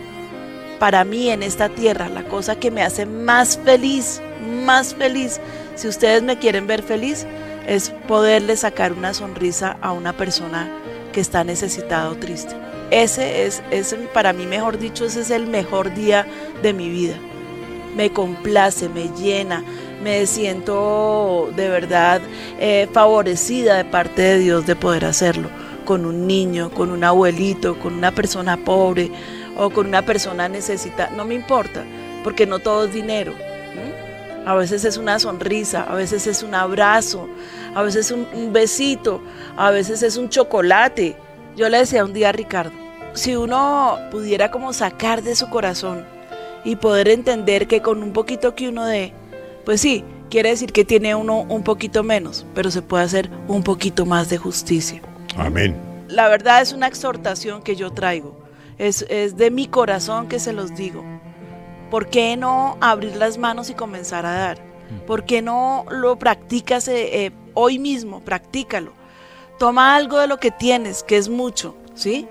Para 0.79 1.03
mí 1.03 1.29
en 1.29 1.43
esta 1.43 1.67
tierra, 1.69 2.07
la 2.07 2.23
cosa 2.23 2.55
que 2.55 2.71
me 2.71 2.83
hace 2.83 3.05
más 3.05 3.57
feliz, 3.57 4.21
más 4.63 4.93
feliz, 4.93 5.41
si 5.75 5.87
ustedes 5.87 6.21
me 6.21 6.37
quieren 6.37 6.67
ver 6.67 6.83
feliz, 6.83 7.25
es 7.65 7.89
poderle 8.07 8.55
sacar 8.55 8.93
una 8.93 9.13
sonrisa 9.13 9.77
a 9.81 9.91
una 9.91 10.13
persona 10.13 10.71
que 11.11 11.19
está 11.19 11.43
necesitada 11.43 12.09
o 12.09 12.15
triste. 12.15 12.55
Ese 12.91 13.45
es, 13.45 13.63
ese, 13.71 13.97
para 14.13 14.31
mí, 14.31 14.45
mejor 14.45 14.77
dicho, 14.77 15.05
ese 15.05 15.21
es 15.21 15.31
el 15.31 15.47
mejor 15.47 15.93
día 15.95 16.25
de 16.61 16.73
mi 16.73 16.89
vida 16.89 17.17
me 17.95 18.11
complace, 18.11 18.89
me 18.89 19.09
llena, 19.09 19.63
me 20.01 20.25
siento 20.25 21.49
de 21.55 21.69
verdad 21.69 22.21
eh, 22.59 22.87
favorecida 22.91 23.77
de 23.77 23.85
parte 23.85 24.21
de 24.21 24.39
Dios 24.39 24.65
de 24.65 24.75
poder 24.75 25.05
hacerlo 25.05 25.49
con 25.85 26.05
un 26.05 26.27
niño, 26.27 26.69
con 26.69 26.91
un 26.91 27.03
abuelito, 27.03 27.79
con 27.79 27.93
una 27.93 28.11
persona 28.11 28.57
pobre 28.57 29.09
o 29.57 29.69
con 29.69 29.87
una 29.87 30.03
persona 30.03 30.49
necesitada, 30.49 31.09
no 31.11 31.25
me 31.25 31.33
importa, 31.33 31.83
porque 32.23 32.45
no 32.45 32.59
todo 32.59 32.85
es 32.85 32.93
dinero. 32.93 33.33
A 34.45 34.55
veces 34.55 34.85
es 34.85 34.95
una 34.95 35.19
sonrisa, 35.19 35.83
a 35.83 35.95
veces 35.95 36.25
es 36.27 36.41
un 36.41 36.55
abrazo, 36.55 37.27
a 37.75 37.81
veces 37.81 38.11
un, 38.11 38.27
un 38.33 38.53
besito, 38.53 39.21
a 39.57 39.71
veces 39.71 40.03
es 40.03 40.15
un 40.15 40.29
chocolate. 40.29 41.17
Yo 41.57 41.67
le 41.67 41.79
decía 41.79 42.05
un 42.05 42.13
día 42.13 42.29
a 42.29 42.31
Ricardo, 42.31 42.71
si 43.13 43.35
uno 43.35 43.97
pudiera 44.11 44.51
como 44.51 44.71
sacar 44.71 45.21
de 45.21 45.35
su 45.35 45.49
corazón 45.49 46.05
y 46.67 46.75
poder 46.75 47.07
entender 47.07 47.65
que 47.65 47.81
con 47.81 48.03
un 48.03 48.11
poquito 48.11 48.53
que 48.53 48.67
uno 48.67 48.85
dé, 48.85 49.13
pues 49.63 49.79
sí, 49.79 50.03
quiere 50.29 50.49
decir 50.49 50.73
que 50.73 50.83
tiene 50.83 51.15
uno 51.15 51.45
un 51.47 51.63
poquito 51.63 52.03
menos, 52.03 52.45
pero 52.53 52.69
se 52.71 52.81
puede 52.81 53.05
hacer 53.05 53.29
un 53.47 53.63
poquito 53.63 54.05
más 54.05 54.27
de 54.27 54.37
justicia. 54.37 55.01
Amén. 55.37 55.77
La 56.09 56.27
verdad 56.27 56.61
es 56.61 56.73
una 56.73 56.87
exhortación 56.87 57.61
que 57.61 57.77
yo 57.77 57.91
traigo, 57.91 58.37
es, 58.77 59.05
es 59.07 59.37
de 59.37 59.49
mi 59.49 59.67
corazón 59.67 60.27
que 60.27 60.39
se 60.39 60.51
los 60.51 60.75
digo. 60.75 61.05
¿Por 61.89 62.09
qué 62.09 62.35
no 62.35 62.75
abrir 62.81 63.15
las 63.15 63.37
manos 63.37 63.69
y 63.69 63.73
comenzar 63.73 64.25
a 64.25 64.33
dar? 64.33 64.57
¿Por 65.05 65.23
qué 65.23 65.41
no 65.41 65.85
lo 65.89 66.19
practicas 66.19 66.89
eh, 66.89 67.27
eh, 67.27 67.31
hoy 67.53 67.79
mismo? 67.79 68.19
Practícalo. 68.19 68.91
Toma 69.57 69.95
algo 69.95 70.19
de 70.19 70.27
lo 70.27 70.37
que 70.37 70.51
tienes, 70.51 71.01
que 71.01 71.15
es 71.15 71.29
mucho, 71.29 71.77
¿sí? 71.95 72.27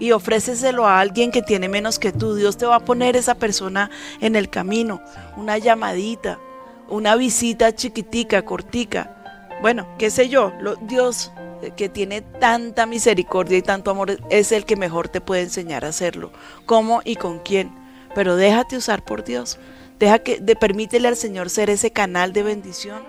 Y 0.00 0.10
ofréceselo 0.12 0.86
a 0.88 0.98
alguien 0.98 1.30
que 1.30 1.42
tiene 1.42 1.68
menos 1.68 2.00
que 2.00 2.10
tú. 2.10 2.34
Dios 2.34 2.56
te 2.56 2.66
va 2.66 2.76
a 2.76 2.84
poner 2.84 3.14
esa 3.16 3.36
persona 3.36 3.90
en 4.20 4.34
el 4.34 4.50
camino, 4.50 5.00
una 5.36 5.58
llamadita, 5.58 6.40
una 6.88 7.14
visita 7.14 7.72
chiquitica, 7.72 8.44
cortica. 8.44 9.16
Bueno, 9.62 9.86
qué 9.98 10.10
sé 10.10 10.28
yo, 10.28 10.52
lo- 10.60 10.74
Dios 10.76 11.30
eh, 11.62 11.70
que 11.76 11.88
tiene 11.88 12.22
tanta 12.22 12.86
misericordia 12.86 13.58
y 13.58 13.62
tanto 13.62 13.90
amor 13.90 14.18
es 14.30 14.50
el 14.50 14.64
que 14.64 14.74
mejor 14.74 15.08
te 15.08 15.20
puede 15.20 15.42
enseñar 15.42 15.84
a 15.84 15.88
hacerlo. 15.88 16.32
¿Cómo 16.66 17.02
y 17.04 17.16
con 17.16 17.38
quién? 17.38 17.70
Pero 18.14 18.34
déjate 18.36 18.76
usar 18.76 19.04
por 19.04 19.22
Dios. 19.22 19.58
Deja 19.98 20.18
que 20.20 20.40
de, 20.40 20.56
permítele 20.56 21.06
al 21.08 21.16
Señor 21.16 21.50
ser 21.50 21.68
ese 21.68 21.92
canal 21.92 22.32
de 22.32 22.42
bendición. 22.42 23.02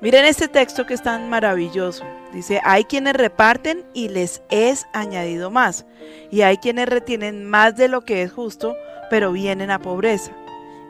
Miren 0.00 0.24
este 0.24 0.48
texto 0.48 0.86
que 0.86 0.94
es 0.94 1.02
tan 1.02 1.28
maravilloso. 1.28 2.04
Dice, 2.32 2.60
hay 2.64 2.84
quienes 2.84 3.14
reparten 3.14 3.84
y 3.92 4.08
les 4.08 4.42
es 4.48 4.86
añadido 4.94 5.50
más. 5.50 5.84
Y 6.30 6.40
hay 6.40 6.56
quienes 6.56 6.88
retienen 6.88 7.44
más 7.44 7.76
de 7.76 7.88
lo 7.88 8.00
que 8.00 8.22
es 8.22 8.32
justo, 8.32 8.74
pero 9.10 9.32
vienen 9.32 9.70
a 9.70 9.78
pobreza. 9.78 10.32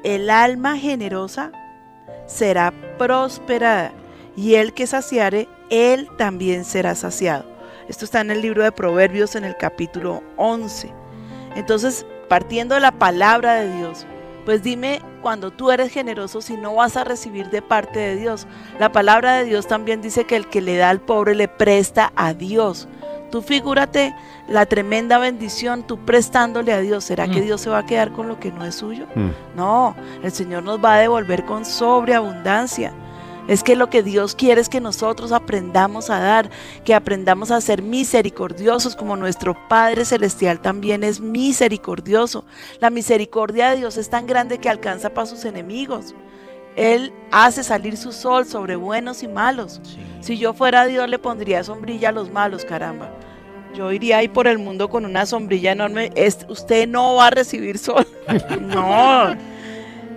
El 0.04 0.30
alma 0.30 0.76
generosa 0.76 1.50
será 2.26 2.72
prosperada. 2.98 3.92
Y 4.36 4.54
el 4.54 4.74
que 4.74 4.86
saciare, 4.86 5.48
él 5.70 6.08
también 6.16 6.64
será 6.64 6.94
saciado. 6.94 7.44
Esto 7.88 8.04
está 8.04 8.20
en 8.20 8.30
el 8.30 8.40
libro 8.40 8.62
de 8.62 8.70
Proverbios 8.70 9.34
en 9.34 9.44
el 9.44 9.56
capítulo 9.56 10.22
11. 10.36 10.92
Entonces, 11.56 12.06
partiendo 12.28 12.76
de 12.76 12.80
la 12.80 12.92
palabra 12.92 13.54
de 13.54 13.76
Dios, 13.76 14.06
pues 14.44 14.62
dime 14.62 15.00
cuando 15.22 15.50
tú 15.50 15.70
eres 15.70 15.92
generoso 15.92 16.40
si 16.40 16.56
no 16.56 16.74
vas 16.74 16.96
a 16.96 17.04
recibir 17.04 17.50
de 17.50 17.62
parte 17.62 17.98
de 17.98 18.16
Dios. 18.16 18.46
La 18.78 18.90
palabra 18.92 19.34
de 19.34 19.44
Dios 19.44 19.66
también 19.66 20.00
dice 20.02 20.24
que 20.24 20.36
el 20.36 20.48
que 20.48 20.60
le 20.60 20.76
da 20.76 20.90
al 20.90 21.00
pobre 21.00 21.34
le 21.34 21.48
presta 21.48 22.12
a 22.16 22.32
Dios. 22.34 22.88
Tú 23.30 23.42
figúrate 23.42 24.12
la 24.48 24.66
tremenda 24.66 25.18
bendición 25.18 25.84
tú 25.86 25.98
prestándole 26.04 26.72
a 26.72 26.80
Dios. 26.80 27.04
¿Será 27.04 27.28
que 27.28 27.40
Mm. 27.40 27.44
Dios 27.44 27.60
se 27.60 27.70
va 27.70 27.78
a 27.78 27.86
quedar 27.86 28.10
con 28.10 28.26
lo 28.26 28.40
que 28.40 28.50
no 28.50 28.64
es 28.64 28.74
suyo? 28.74 29.06
Mm. 29.14 29.28
No, 29.56 29.94
el 30.22 30.32
Señor 30.32 30.64
nos 30.64 30.84
va 30.84 30.94
a 30.94 30.98
devolver 30.98 31.44
con 31.44 31.64
sobreabundancia. 31.64 32.92
Es 33.48 33.62
que 33.62 33.76
lo 33.76 33.90
que 33.90 34.02
Dios 34.02 34.34
quiere 34.34 34.60
es 34.60 34.68
que 34.68 34.80
nosotros 34.80 35.32
aprendamos 35.32 36.10
a 36.10 36.20
dar, 36.20 36.50
que 36.84 36.94
aprendamos 36.94 37.50
a 37.50 37.60
ser 37.60 37.82
misericordiosos 37.82 38.96
como 38.96 39.16
nuestro 39.16 39.56
Padre 39.68 40.04
Celestial 40.04 40.60
también 40.60 41.02
es 41.04 41.20
misericordioso. 41.20 42.44
La 42.80 42.90
misericordia 42.90 43.70
de 43.70 43.78
Dios 43.78 43.96
es 43.96 44.10
tan 44.10 44.26
grande 44.26 44.58
que 44.58 44.68
alcanza 44.68 45.10
para 45.10 45.26
sus 45.26 45.44
enemigos. 45.44 46.14
Él 46.76 47.12
hace 47.30 47.64
salir 47.64 47.96
su 47.96 48.12
sol 48.12 48.46
sobre 48.46 48.76
buenos 48.76 49.22
y 49.22 49.28
malos. 49.28 49.80
Si 50.20 50.38
yo 50.38 50.54
fuera 50.54 50.86
Dios 50.86 51.08
le 51.08 51.18
pondría 51.18 51.64
sombrilla 51.64 52.10
a 52.10 52.12
los 52.12 52.30
malos, 52.30 52.64
caramba. 52.64 53.10
Yo 53.74 53.92
iría 53.92 54.18
ahí 54.18 54.28
por 54.28 54.46
el 54.46 54.58
mundo 54.58 54.88
con 54.88 55.04
una 55.04 55.26
sombrilla 55.26 55.72
enorme. 55.72 56.10
Es, 56.14 56.46
usted 56.48 56.88
no 56.88 57.16
va 57.16 57.28
a 57.28 57.30
recibir 57.30 57.78
sol. 57.78 58.06
no. 58.60 59.36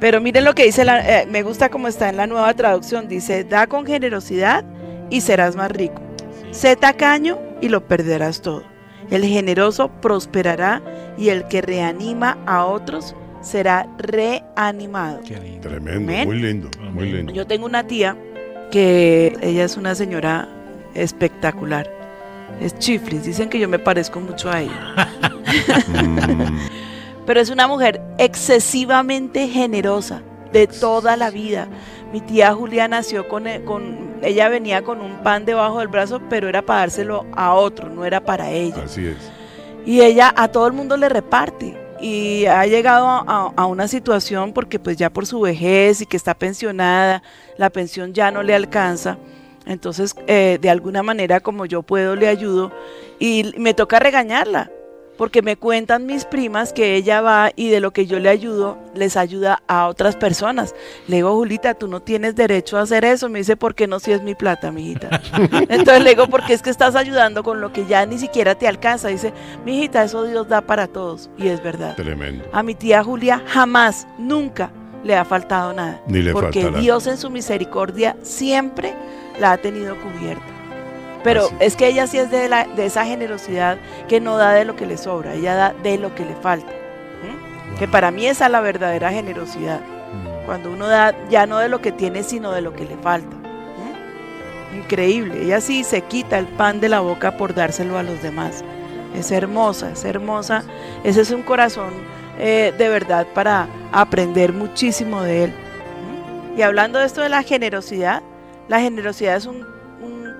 Pero 0.03 0.19
miren 0.19 0.43
lo 0.43 0.53
que 0.53 0.65
dice, 0.65 0.83
la- 0.83 1.21
eh, 1.21 1.25
me 1.27 1.43
gusta 1.43 1.69
como 1.69 1.87
está 1.87 2.09
en 2.09 2.17
la 2.17 2.27
nueva 2.27 2.53
traducción. 2.55 3.07
Dice, 3.07 3.45
da 3.45 3.67
con 3.67 3.85
generosidad 3.85 4.65
y 5.09 5.21
serás 5.21 5.55
más 5.55 5.71
rico. 5.71 6.01
Sé 6.51 6.75
tacaño 6.75 7.39
y 7.61 7.69
lo 7.69 7.87
perderás 7.87 8.41
todo. 8.41 8.63
El 9.09 9.23
generoso 9.23 9.87
prosperará 10.01 10.81
y 11.17 11.29
el 11.29 11.47
que 11.47 11.61
reanima 11.61 12.37
a 12.45 12.65
otros 12.65 13.15
será 13.39 13.87
reanimado. 13.97 15.21
Qué 15.25 15.39
lindo. 15.39 15.69
Tremendo, 15.69 16.11
Amén. 16.11 16.27
muy 16.27 16.37
lindo, 16.41 16.69
muy 16.91 17.09
lindo. 17.09 17.31
Yo 17.31 17.47
tengo 17.47 17.65
una 17.65 17.87
tía 17.87 18.17
que 18.71 19.37
ella 19.41 19.63
es 19.63 19.77
una 19.77 19.95
señora 19.95 20.49
espectacular. 20.95 21.89
Es 22.59 22.77
chiflis, 22.77 23.23
dicen 23.23 23.47
que 23.47 23.57
yo 23.57 23.69
me 23.69 23.79
parezco 23.79 24.19
mucho 24.19 24.51
a 24.51 24.59
ella. 24.63 25.13
Pero 27.25 27.39
es 27.39 27.49
una 27.49 27.67
mujer 27.67 28.01
excesivamente 28.17 29.47
generosa 29.47 30.21
de 30.51 30.67
toda 30.67 31.15
la 31.17 31.29
vida. 31.31 31.67
Mi 32.11 32.21
tía 32.21 32.53
Julia 32.53 32.87
nació 32.87 33.27
con, 33.27 33.47
e- 33.47 33.63
con 33.63 34.13
ella 34.21 34.49
venía 34.49 34.83
con 34.83 35.01
un 35.01 35.23
pan 35.23 35.45
debajo 35.45 35.79
del 35.79 35.87
brazo, 35.87 36.21
pero 36.29 36.47
era 36.47 36.61
para 36.61 36.81
dárselo 36.81 37.25
a 37.35 37.53
otro, 37.53 37.89
no 37.89 38.05
era 38.05 38.21
para 38.23 38.51
ella. 38.51 38.83
así 38.85 39.07
es. 39.07 39.17
Y 39.85 40.01
ella 40.01 40.33
a 40.35 40.47
todo 40.47 40.67
el 40.67 40.73
mundo 40.73 40.95
le 40.97 41.09
reparte. 41.09 41.77
Y 41.99 42.45
ha 42.47 42.65
llegado 42.65 43.07
a 43.07 43.65
una 43.65 43.87
situación 43.87 44.51
porque 44.51 44.77
pues 44.77 44.97
ya 44.97 45.09
por 45.09 45.25
su 45.25 45.39
vejez 45.39 46.01
y 46.01 46.05
que 46.05 46.17
está 46.17 46.33
pensionada, 46.33 47.23
la 47.57 47.69
pensión 47.69 48.13
ya 48.13 48.29
no 48.29 48.43
le 48.43 48.53
alcanza. 48.53 49.17
Entonces, 49.65 50.13
eh, 50.27 50.59
de 50.61 50.69
alguna 50.69 51.01
manera 51.03 51.39
como 51.39 51.65
yo 51.65 51.81
puedo, 51.81 52.17
le 52.17 52.27
ayudo. 52.27 52.73
Y 53.19 53.53
me 53.57 53.73
toca 53.73 53.99
regañarla. 53.99 54.69
Porque 55.17 55.41
me 55.41 55.57
cuentan 55.57 56.05
mis 56.05 56.25
primas 56.25 56.73
que 56.73 56.95
ella 56.95 57.21
va 57.21 57.51
y 57.55 57.69
de 57.69 57.79
lo 57.79 57.91
que 57.91 58.05
yo 58.05 58.19
le 58.19 58.29
ayudo, 58.29 58.77
les 58.95 59.15
ayuda 59.15 59.61
a 59.67 59.87
otras 59.87 60.15
personas. 60.15 60.73
Le 61.07 61.17
digo, 61.17 61.35
Julita, 61.35 61.73
tú 61.75 61.87
no 61.87 62.01
tienes 62.01 62.35
derecho 62.35 62.77
a 62.77 62.81
hacer 62.81 63.05
eso. 63.05 63.29
Me 63.29 63.39
dice, 63.39 63.55
¿por 63.55 63.75
qué 63.75 63.87
no 63.87 63.99
si 63.99 64.11
es 64.11 64.23
mi 64.23 64.35
plata, 64.35 64.71
mijita? 64.71 65.21
Entonces 65.69 66.03
le 66.03 66.11
digo, 66.11 66.27
porque 66.27 66.53
es 66.53 66.61
que 66.61 66.69
estás 66.69 66.95
ayudando 66.95 67.43
con 67.43 67.61
lo 67.61 67.71
que 67.71 67.85
ya 67.85 68.05
ni 68.05 68.17
siquiera 68.17 68.55
te 68.55 68.67
alcanza. 68.67 69.09
Dice, 69.09 69.33
mijita, 69.65 70.03
eso 70.03 70.23
Dios 70.25 70.47
da 70.47 70.61
para 70.61 70.87
todos. 70.87 71.29
Y 71.37 71.47
es 71.47 71.61
verdad. 71.61 71.95
Tremendo. 71.95 72.45
A 72.51 72.63
mi 72.63 72.75
tía 72.75 73.03
Julia 73.03 73.43
jamás, 73.45 74.07
nunca 74.17 74.71
le 75.03 75.15
ha 75.15 75.25
faltado 75.25 75.73
nada. 75.73 76.01
Ni 76.07 76.21
le 76.21 76.31
porque 76.31 76.61
faltará. 76.61 76.81
Dios 76.81 77.07
en 77.07 77.17
su 77.17 77.29
misericordia 77.29 78.15
siempre 78.21 78.93
la 79.39 79.53
ha 79.53 79.57
tenido 79.57 79.95
cubierta. 79.97 80.52
Pero 81.23 81.45
Así. 81.45 81.55
es 81.59 81.75
que 81.75 81.87
ella 81.87 82.05
sí 82.07 82.17
es 82.17 82.29
de, 82.31 82.49
la- 82.49 82.65
de 82.65 82.85
esa 82.85 83.05
generosidad 83.05 83.77
que 84.07 84.19
no 84.19 84.37
da 84.37 84.51
de 84.53 84.65
lo 84.65 84.75
que 84.75 84.85
le 84.85 84.97
sobra, 84.97 85.33
ella 85.33 85.55
da 85.55 85.73
de 85.83 85.97
lo 85.97 86.13
que 86.15 86.25
le 86.25 86.35
falta. 86.35 86.67
¿Mm? 86.71 87.77
Que 87.79 87.87
para 87.87 88.11
mí 88.11 88.25
esa 88.27 88.45
es 88.47 88.51
la 88.51 88.59
verdadera 88.61 89.11
generosidad. 89.11 89.79
Mm. 89.79 90.45
Cuando 90.45 90.71
uno 90.71 90.87
da 90.87 91.15
ya 91.29 91.45
no 91.45 91.59
de 91.59 91.69
lo 91.69 91.81
que 91.81 91.91
tiene, 91.91 92.23
sino 92.23 92.51
de 92.51 92.61
lo 92.61 92.73
que 92.73 92.83
le 92.85 92.97
falta. 92.97 93.35
¿Mm? 93.37 94.77
Increíble. 94.79 95.43
Ella 95.43 95.61
sí 95.61 95.83
se 95.83 96.01
quita 96.01 96.37
el 96.37 96.47
pan 96.47 96.79
de 96.81 96.89
la 96.89 96.99
boca 96.99 97.37
por 97.37 97.53
dárselo 97.53 97.97
a 97.97 98.03
los 98.03 98.21
demás. 98.21 98.63
Es 99.15 99.31
hermosa, 99.31 99.91
es 99.91 100.03
hermosa. 100.05 100.63
Ese 101.03 101.21
es 101.21 101.31
un 101.31 101.43
corazón 101.43 101.91
eh, 102.39 102.73
de 102.77 102.89
verdad 102.89 103.27
para 103.33 103.67
aprender 103.91 104.51
muchísimo 104.53 105.21
de 105.21 105.45
él. 105.45 105.53
Y 106.57 106.63
hablando 106.63 106.99
de 106.99 107.05
esto 107.05 107.21
de 107.21 107.29
la 107.29 107.43
generosidad, 107.43 108.21
la 108.67 108.79
generosidad 108.79 109.35
es 109.37 109.45
un 109.45 109.65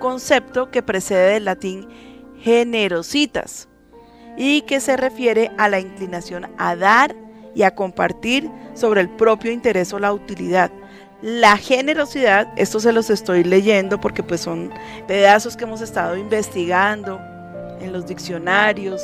concepto 0.03 0.69
que 0.69 0.83
precede 0.83 1.31
del 1.31 1.45
latín 1.45 1.88
generositas 2.41 3.69
y 4.36 4.63
que 4.63 4.81
se 4.81 4.98
refiere 4.98 5.50
a 5.57 5.69
la 5.69 5.79
inclinación 5.79 6.51
a 6.57 6.75
dar 6.75 7.15
y 7.55 7.63
a 7.63 7.74
compartir 7.74 8.51
sobre 8.74 9.00
el 9.00 9.10
propio 9.10 9.50
interés 9.50 9.93
o 9.93 10.00
la 10.00 10.12
utilidad. 10.12 10.72
La 11.22 11.55
generosidad, 11.55 12.51
esto 12.57 12.81
se 12.81 12.92
los 12.92 13.09
estoy 13.09 13.46
leyendo 13.46 13.98
porque 13.98 14.24
pues 14.24 14.42
son 14.42 14.74
pedazos 15.07 15.55
que 15.55 15.63
hemos 15.63 15.79
estado 15.79 16.18
investigando 16.18 17.22
en 17.79 17.94
los 17.94 18.05
diccionarios, 18.05 19.01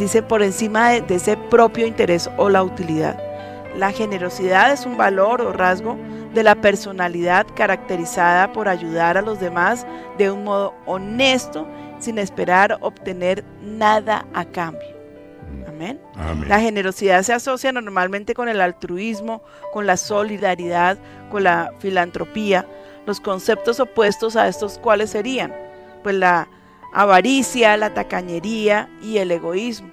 dice 0.00 0.20
por 0.20 0.42
encima 0.42 0.90
de, 0.90 1.02
de 1.02 1.14
ese 1.14 1.36
propio 1.36 1.86
interés 1.86 2.28
o 2.38 2.48
la 2.48 2.64
utilidad. 2.64 3.16
La 3.76 3.92
generosidad 3.92 4.72
es 4.72 4.84
un 4.84 4.96
valor 4.96 5.42
o 5.42 5.52
rasgo 5.52 5.96
de 6.34 6.42
la 6.42 6.54
personalidad 6.54 7.46
caracterizada 7.54 8.52
por 8.52 8.68
ayudar 8.68 9.16
a 9.16 9.22
los 9.22 9.40
demás 9.40 9.86
de 10.18 10.30
un 10.30 10.44
modo 10.44 10.74
honesto 10.86 11.66
sin 11.98 12.18
esperar 12.18 12.78
obtener 12.80 13.44
nada 13.62 14.26
a 14.32 14.44
cambio. 14.44 14.88
Amén. 15.68 16.00
Amén. 16.16 16.48
La 16.48 16.60
generosidad 16.60 17.22
se 17.22 17.32
asocia 17.32 17.72
normalmente 17.72 18.34
con 18.34 18.48
el 18.48 18.60
altruismo, 18.60 19.42
con 19.72 19.86
la 19.86 19.96
solidaridad, 19.96 20.98
con 21.30 21.44
la 21.44 21.72
filantropía. 21.78 22.66
Los 23.06 23.20
conceptos 23.20 23.80
opuestos 23.80 24.36
a 24.36 24.46
estos 24.46 24.78
cuáles 24.78 25.10
serían, 25.10 25.54
pues 26.02 26.14
la 26.14 26.48
avaricia, 26.92 27.76
la 27.76 27.94
tacañería 27.94 28.88
y 29.02 29.18
el 29.18 29.30
egoísmo. 29.30 29.90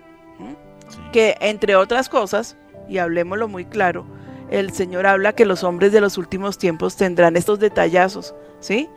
Que 1.11 1.35
entre 1.41 1.75
otras 1.75 2.09
cosas, 2.09 2.57
y 2.87 2.97
hablemoslo 2.97 3.47
muy 3.47 3.65
claro, 3.65 4.05
el 4.49 4.71
Señor 4.71 5.05
habla 5.07 5.33
que 5.33 5.45
los 5.45 5.63
hombres 5.63 5.91
de 5.91 6.01
los 6.01 6.17
últimos 6.17 6.57
tiempos 6.57 6.95
tendrán 6.95 7.35
estos 7.35 7.59
detallazos, 7.59 8.33
¿sí? 8.59 8.89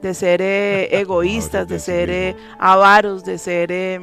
De 0.00 0.14
ser 0.14 0.40
eh, 0.42 0.88
egoístas, 1.00 1.68
de 1.68 1.78
ser 1.78 2.10
eh, 2.10 2.36
avaros, 2.58 3.24
de 3.24 3.38
ser, 3.38 3.72
eh, 3.72 4.00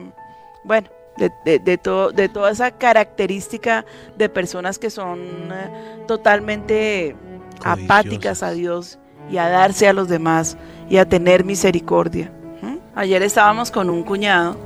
bueno, 0.63 0.89
de, 1.17 1.31
de, 1.45 1.59
de 1.59 1.77
todo, 1.77 2.11
de 2.11 2.29
toda 2.29 2.51
esa 2.51 2.71
característica 2.71 3.85
de 4.17 4.29
personas 4.29 4.79
que 4.79 4.89
son 4.89 5.19
eh, 5.19 6.03
totalmente 6.07 7.15
apáticas 7.63 8.43
a 8.43 8.51
Dios 8.51 8.99
y 9.29 9.37
a 9.37 9.49
darse 9.49 9.87
a 9.87 9.93
los 9.93 10.07
demás 10.07 10.57
y 10.89 10.97
a 10.97 11.07
tener 11.07 11.43
misericordia. 11.43 12.31
¿Mm? 12.61 12.77
Ayer 12.95 13.21
estábamos 13.21 13.69
con 13.71 13.89
un 13.89 14.03
cuñado 14.03 14.57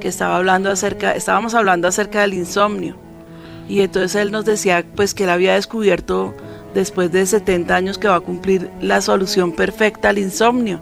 que 0.00 0.08
estaba 0.08 0.36
hablando 0.36 0.70
acerca, 0.70 1.12
estábamos 1.12 1.54
hablando 1.54 1.88
acerca 1.88 2.20
del 2.20 2.34
insomnio 2.34 3.07
y 3.68 3.82
entonces 3.82 4.14
él 4.20 4.32
nos 4.32 4.44
decía 4.44 4.84
pues 4.96 5.14
que 5.14 5.24
él 5.24 5.30
había 5.30 5.54
descubierto 5.54 6.34
después 6.74 7.12
de 7.12 7.26
70 7.26 7.74
años 7.74 7.98
que 7.98 8.08
va 8.08 8.16
a 8.16 8.20
cumplir 8.20 8.70
la 8.80 9.00
solución 9.00 9.52
perfecta 9.52 10.08
al 10.08 10.18
insomnio. 10.18 10.80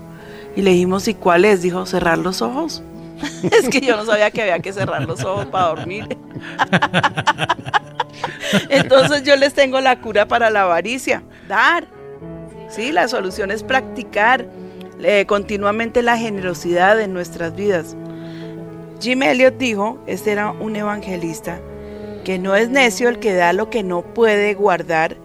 Y 0.55 0.63
le 0.63 0.71
dijimos, 0.71 1.07
¿y 1.09 1.15
cuál 1.15 1.45
es? 1.45 1.63
Dijo, 1.63 1.85
cerrar 1.85 2.19
los 2.19 2.41
ojos. 2.43 2.83
es 3.43 3.69
que 3.69 3.81
yo 3.81 3.97
no 3.97 4.05
sabía 4.05 4.31
que 4.31 4.43
había 4.43 4.59
que 4.61 4.73
cerrar 4.73 5.05
los 5.05 5.23
ojos 5.25 5.47
para 5.47 5.69
dormir. 5.69 6.07
Entonces 8.69 9.23
yo 9.23 9.37
les 9.37 9.55
tengo 9.55 9.81
la 9.81 10.01
cura 10.01 10.29
para 10.29 10.51
la 10.51 10.63
avaricia, 10.63 11.23
dar. 11.49 11.87
Sí, 12.69 12.93
la 12.93 13.09
solución 13.09 13.51
es 13.51 13.63
practicar 13.63 14.47
eh, 15.03 15.25
continuamente 15.27 16.03
la 16.03 16.17
generosidad 16.17 17.01
en 17.01 17.13
nuestras 17.13 17.55
vidas. 17.55 17.97
Jim 19.01 19.23
Elliot 19.23 19.57
dijo, 19.59 20.03
este 20.07 20.33
era 20.33 20.53
un 20.53 20.75
evangelista, 20.75 21.61
que 22.27 22.41
no 22.41 22.57
es 22.57 22.69
necio 22.71 23.09
el 23.09 23.21
que 23.21 23.35
da 23.35 23.53
lo 23.53 23.71
que 23.71 23.85
no 23.85 24.03
puede 24.03 24.53
guardar 24.55 25.17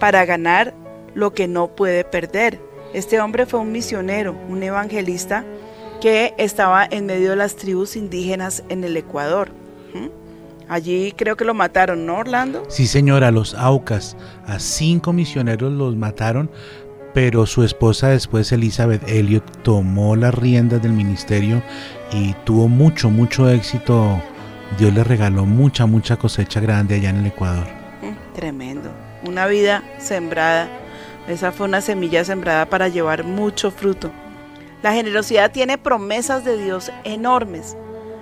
para 0.00 0.24
ganar 0.24 0.74
lo 1.14 1.32
que 1.32 1.46
no 1.46 1.68
puede 1.68 2.02
perder. 2.02 2.58
Este 2.92 3.20
hombre 3.20 3.46
fue 3.46 3.60
un 3.60 3.70
misionero, 3.70 4.36
un 4.48 4.64
evangelista 4.64 5.44
que 6.00 6.34
estaba 6.36 6.84
en 6.84 7.06
medio 7.06 7.30
de 7.30 7.36
las 7.36 7.54
tribus 7.54 7.94
indígenas 7.94 8.64
en 8.70 8.82
el 8.82 8.96
Ecuador. 8.96 9.50
¿Mm? 9.94 10.08
Allí 10.68 11.12
creo 11.12 11.36
que 11.36 11.44
lo 11.44 11.54
mataron, 11.54 12.04
¿no, 12.04 12.16
Orlando? 12.16 12.64
Sí, 12.66 12.88
señora, 12.88 13.30
los 13.30 13.54
Aucas. 13.54 14.16
A 14.44 14.58
cinco 14.58 15.12
misioneros 15.12 15.72
los 15.72 15.94
mataron, 15.94 16.50
pero 17.14 17.46
su 17.46 17.62
esposa 17.62 18.08
después, 18.08 18.50
Elizabeth 18.50 19.08
Elliot, 19.08 19.62
tomó 19.62 20.16
las 20.16 20.34
riendas 20.34 20.82
del 20.82 20.92
ministerio 20.92 21.62
y 22.10 22.34
tuvo 22.44 22.66
mucho, 22.66 23.10
mucho 23.10 23.48
éxito. 23.48 24.20
Dios 24.76 24.92
le 24.92 25.02
regaló 25.04 25.46
mucha, 25.46 25.86
mucha 25.86 26.16
cosecha 26.16 26.60
grande 26.60 26.96
allá 26.96 27.10
en 27.10 27.16
el 27.16 27.26
Ecuador. 27.26 27.66
Mm, 28.02 28.34
Tremendo. 28.34 28.90
Una 29.24 29.46
vida 29.46 29.82
sembrada. 29.98 30.68
Esa 31.26 31.52
fue 31.52 31.66
una 31.66 31.80
semilla 31.80 32.24
sembrada 32.24 32.66
para 32.66 32.88
llevar 32.88 33.24
mucho 33.24 33.70
fruto. 33.70 34.10
La 34.82 34.92
generosidad 34.92 35.50
tiene 35.50 35.76
promesas 35.76 36.44
de 36.44 36.56
Dios 36.56 36.92
enormes, 37.04 37.76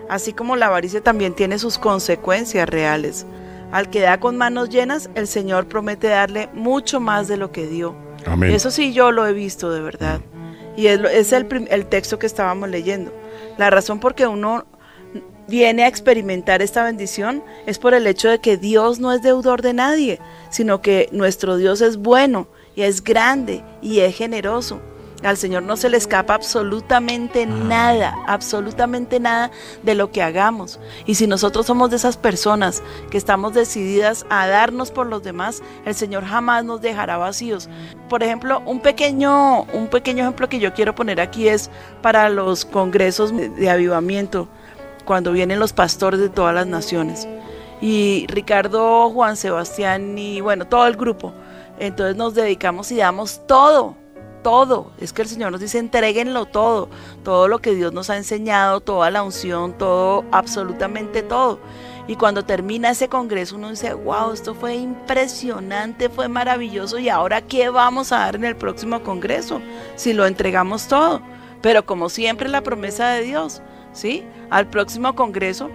así 0.09 0.33
como 0.33 0.57
la 0.57 0.67
avaricia 0.67 1.03
también 1.03 1.35
tiene 1.35 1.59
sus 1.59 1.79
consecuencias 1.79 2.69
reales. 2.69 3.27
Al 3.73 3.91
que 3.91 4.01
da 4.01 4.21
con 4.21 4.37
manos 4.39 4.71
llenas, 4.71 5.11
el 5.15 5.27
Señor 5.27 5.67
promete 5.67 6.09
darle 6.09 6.49
mucho 6.55 7.01
más 7.01 7.29
de 7.29 7.37
lo 7.37 7.53
que 7.53 7.67
dio. 7.67 7.95
Amén. 8.25 8.53
Eso 8.53 8.71
sí, 8.71 8.93
yo 8.93 9.13
lo 9.13 9.27
he 9.27 9.33
visto 9.33 9.71
de 9.71 9.81
verdad. 9.81 10.21
Y 10.77 10.87
es, 10.89 11.33
el, 11.33 11.87
texto 11.87 12.19
que 12.19 12.27
estábamos 12.27 12.69
leyendo. 12.69 13.13
La 13.57 13.71
razón 13.71 13.99
por 13.99 14.15
que 14.15 14.27
uno 14.27 14.67
viene 15.49 15.85
a 15.85 15.89
experimentar 15.89 16.63
esta 16.63 16.85
bendición 16.85 17.43
es 17.67 17.79
por 17.79 17.95
el 17.95 18.07
hecho 18.07 18.29
de 18.29 18.41
que 18.41 18.57
Dios 18.57 18.99
no 18.99 19.13
es 19.13 19.23
deudor 19.23 19.63
de 19.63 19.75
nadie, 19.75 20.21
sino 20.51 20.83
que 20.83 21.09
nuestro 21.13 21.57
Dios 21.57 21.81
es 21.81 21.97
bueno 21.97 22.49
y 22.75 22.83
es 22.83 23.03
grande 23.03 23.65
y 23.83 24.01
es 24.01 24.17
generoso. 24.17 24.81
Al 25.23 25.39
Señor 25.39 25.63
no 25.63 25.77
se 25.77 25.89
le 25.89 25.97
escapa 25.97 26.35
absolutamente 26.35 27.47
nada, 27.47 28.15
absolutamente 28.27 29.19
nada 29.19 29.51
de 29.83 29.95
lo 29.95 30.13
que 30.13 30.23
hagamos. 30.23 30.79
Y 31.07 31.15
si 31.15 31.27
nosotros 31.27 31.67
somos 31.67 31.91
de 31.91 31.97
esas 31.97 32.19
personas 32.19 32.83
que 33.11 33.17
estamos 33.17 33.55
decididas 33.55 34.27
a 34.29 34.47
darnos 34.47 34.91
por 34.91 35.07
los 35.07 35.23
demás, 35.23 35.63
el 35.87 35.95
Señor 35.95 36.27
jamás 36.27 36.65
nos 36.65 36.83
dejará 36.83 37.17
vacíos. 37.17 37.71
Por 38.11 38.23
ejemplo, 38.23 38.63
un 38.67 38.81
pequeño, 38.81 39.63
un 39.73 39.89
pequeño 39.89 40.23
ejemplo 40.25 40.51
que 40.51 40.59
yo 40.59 40.75
quiero 40.75 40.95
poner 40.95 41.21
aquí 41.21 41.49
es 41.49 41.71
para 42.03 42.29
los 42.29 42.67
congresos 42.67 43.33
de 43.35 43.71
avivamiento, 43.71 44.49
cuando 45.07 45.33
vienen 45.33 45.59
los 45.59 45.73
pastores 45.73 46.21
de 46.21 46.29
todas 46.29 46.55
las 46.55 46.67
naciones. 46.67 47.27
Y 47.81 48.27
Ricardo, 48.29 49.11
Juan 49.11 49.37
Sebastián 49.37 50.19
y 50.19 50.43
bueno, 50.43 50.67
todo 50.67 50.87
el 50.87 50.97
grupo. 50.97 51.33
Entonces 51.79 52.17
nos 52.17 52.35
dedicamos 52.35 52.91
y 52.91 52.97
damos 52.97 53.47
todo, 53.47 53.97
todo. 54.43 54.93
Es 54.99 55.13
que 55.13 55.23
el 55.23 55.29
Señor 55.29 55.53
nos 55.53 55.61
dice, 55.61 55.79
entreguenlo 55.79 56.47
todo, 56.47 56.89
todo 57.23 57.49
lo 57.49 57.61
que 57.61 57.75
Dios 57.75 57.93
nos 57.93 58.11
ha 58.11 58.17
enseñado, 58.17 58.81
toda 58.81 59.11
la 59.11 59.23
unción, 59.23 59.77
todo, 59.77 60.25
absolutamente 60.33 61.23
todo. 61.23 61.61
Y 62.09 62.17
cuando 62.17 62.45
termina 62.45 62.91
ese 62.91 63.09
congreso 63.09 63.57
uno 63.57 63.71
dice, 63.71 63.93
wow, 63.93 64.33
esto 64.33 64.55
fue 64.55 64.77
impresionante, 64.77 66.09
fue 66.09 66.29
maravilloso 66.29 66.99
y 66.99 67.09
ahora 67.09 67.43
qué 67.43 67.69
vamos 67.69 68.13
a 68.13 68.19
dar 68.19 68.37
en 68.37 68.45
el 68.45 68.57
próximo 68.57 69.03
congreso 69.03 69.61
si 69.97 70.13
lo 70.13 70.27
entregamos 70.27 70.87
todo. 70.87 71.21
Pero 71.63 71.85
como 71.85 72.09
siempre 72.09 72.49
la 72.49 72.63
promesa 72.63 73.09
de 73.09 73.23
Dios, 73.23 73.61
¿sí? 73.97 74.25
Al 74.51 74.69
próximo 74.69 75.15
congreso 75.15 75.71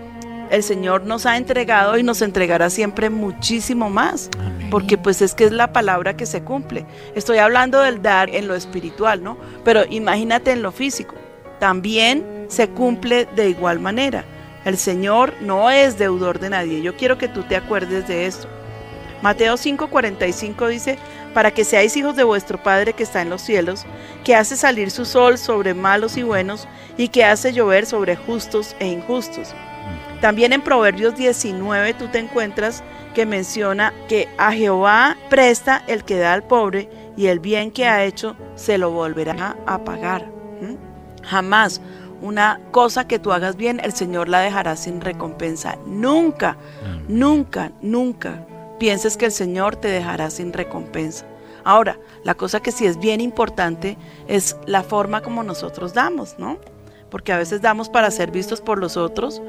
el 0.50 0.64
Señor 0.64 1.04
nos 1.04 1.26
ha 1.26 1.38
entregado 1.38 1.98
y 1.98 2.04
nos 2.04 2.22
entregará 2.22 2.70
siempre 2.70 3.10
muchísimo 3.10 3.90
más, 3.90 4.30
Amén. 4.38 4.70
porque 4.70 4.98
pues 4.98 5.22
es 5.22 5.34
que 5.34 5.46
es 5.46 5.54
la 5.54 5.72
palabra 5.72 6.18
que 6.18 6.26
se 6.26 6.44
cumple. 6.44 6.86
Estoy 7.16 7.38
hablando 7.38 7.80
del 7.80 8.02
dar 8.02 8.30
en 8.30 8.48
lo 8.48 8.56
espiritual, 8.56 9.24
¿no? 9.24 9.38
Pero 9.64 9.84
imagínate 9.90 10.52
en 10.52 10.62
lo 10.62 10.74
físico, 10.74 11.16
también 11.60 12.46
se 12.50 12.68
cumple 12.68 13.28
de 13.34 13.50
igual 13.50 13.80
manera. 13.80 14.26
El 14.66 14.78
Señor 14.78 15.34
no 15.42 15.72
es 15.72 15.98
deudor 15.98 16.40
de 16.40 16.50
nadie. 16.50 16.82
Yo 16.82 16.98
quiero 16.98 17.18
que 17.18 17.30
tú 17.30 17.44
te 17.44 17.56
acuerdes 17.56 18.08
de 18.08 18.26
esto. 18.26 18.48
Mateo 19.22 19.56
5:45 19.56 20.68
dice, 20.68 20.98
para 21.34 21.52
que 21.52 21.64
seáis 21.64 21.96
hijos 21.98 22.16
de 22.16 22.24
vuestro 22.24 22.62
Padre 22.62 22.94
que 22.94 23.04
está 23.04 23.22
en 23.22 23.30
los 23.30 23.42
cielos, 23.42 23.86
que 24.24 24.36
hace 24.36 24.56
salir 24.56 24.92
su 24.92 25.06
sol 25.06 25.38
sobre 25.38 25.74
malos 25.74 26.18
y 26.18 26.24
buenos, 26.24 26.68
y 26.98 27.08
que 27.08 27.24
hace 27.24 27.54
llover 27.54 27.86
sobre 27.86 28.16
justos 28.16 28.76
e 28.80 28.88
injustos. 28.88 29.54
También 30.20 30.54
en 30.54 30.62
Proverbios 30.62 31.16
19 31.16 31.96
tú 31.96 32.08
te 32.08 32.20
encuentras 32.20 32.84
que 33.16 33.26
menciona 33.26 33.94
que 34.08 34.30
a 34.38 34.52
Jehová 34.52 35.18
presta 35.30 35.84
el 35.88 36.04
que 36.04 36.18
da 36.18 36.34
al 36.34 36.44
pobre 36.44 36.90
y 37.18 37.28
el 37.28 37.40
bien 37.40 37.72
que 37.72 37.88
ha 37.88 38.04
hecho 38.04 38.36
se 38.56 38.78
lo 38.78 38.92
volverá 38.92 39.58
a 39.66 39.84
pagar. 39.84 40.28
¿Mm? 40.62 41.24
Jamás 41.24 41.82
una 42.22 42.62
cosa 42.70 43.08
que 43.08 43.18
tú 43.18 43.32
hagas 43.32 43.56
bien 43.56 43.82
el 43.84 43.94
Señor 43.94 44.30
la 44.30 44.40
dejará 44.42 44.76
sin 44.76 45.02
recompensa. 45.02 45.78
Nunca, 45.88 46.56
nunca, 47.08 47.72
nunca 47.82 48.46
pienses 48.82 49.16
que 49.16 49.28
el 49.28 49.32
Señor 49.32 49.76
te 49.76 49.90
dejará 49.90 50.32
sin 50.32 50.52
recompensa. 50.52 51.28
Ahora, 51.64 52.00
la 52.24 52.34
cosa 52.34 52.62
que 52.62 52.72
sí 52.72 52.88
es 52.88 52.98
bien 52.98 53.22
importante 53.22 53.96
es 54.28 54.58
la 54.66 54.82
forma 54.82 55.22
como 55.22 55.44
nosotros 55.44 55.94
damos, 55.94 56.40
¿no? 56.40 56.58
Porque 57.12 57.32
a 57.32 57.38
veces 57.38 57.62
damos 57.62 57.90
para 57.90 58.10
ser 58.10 58.32
vistos 58.32 58.60
por 58.60 58.80
los 58.80 58.98
otros, 58.98 59.40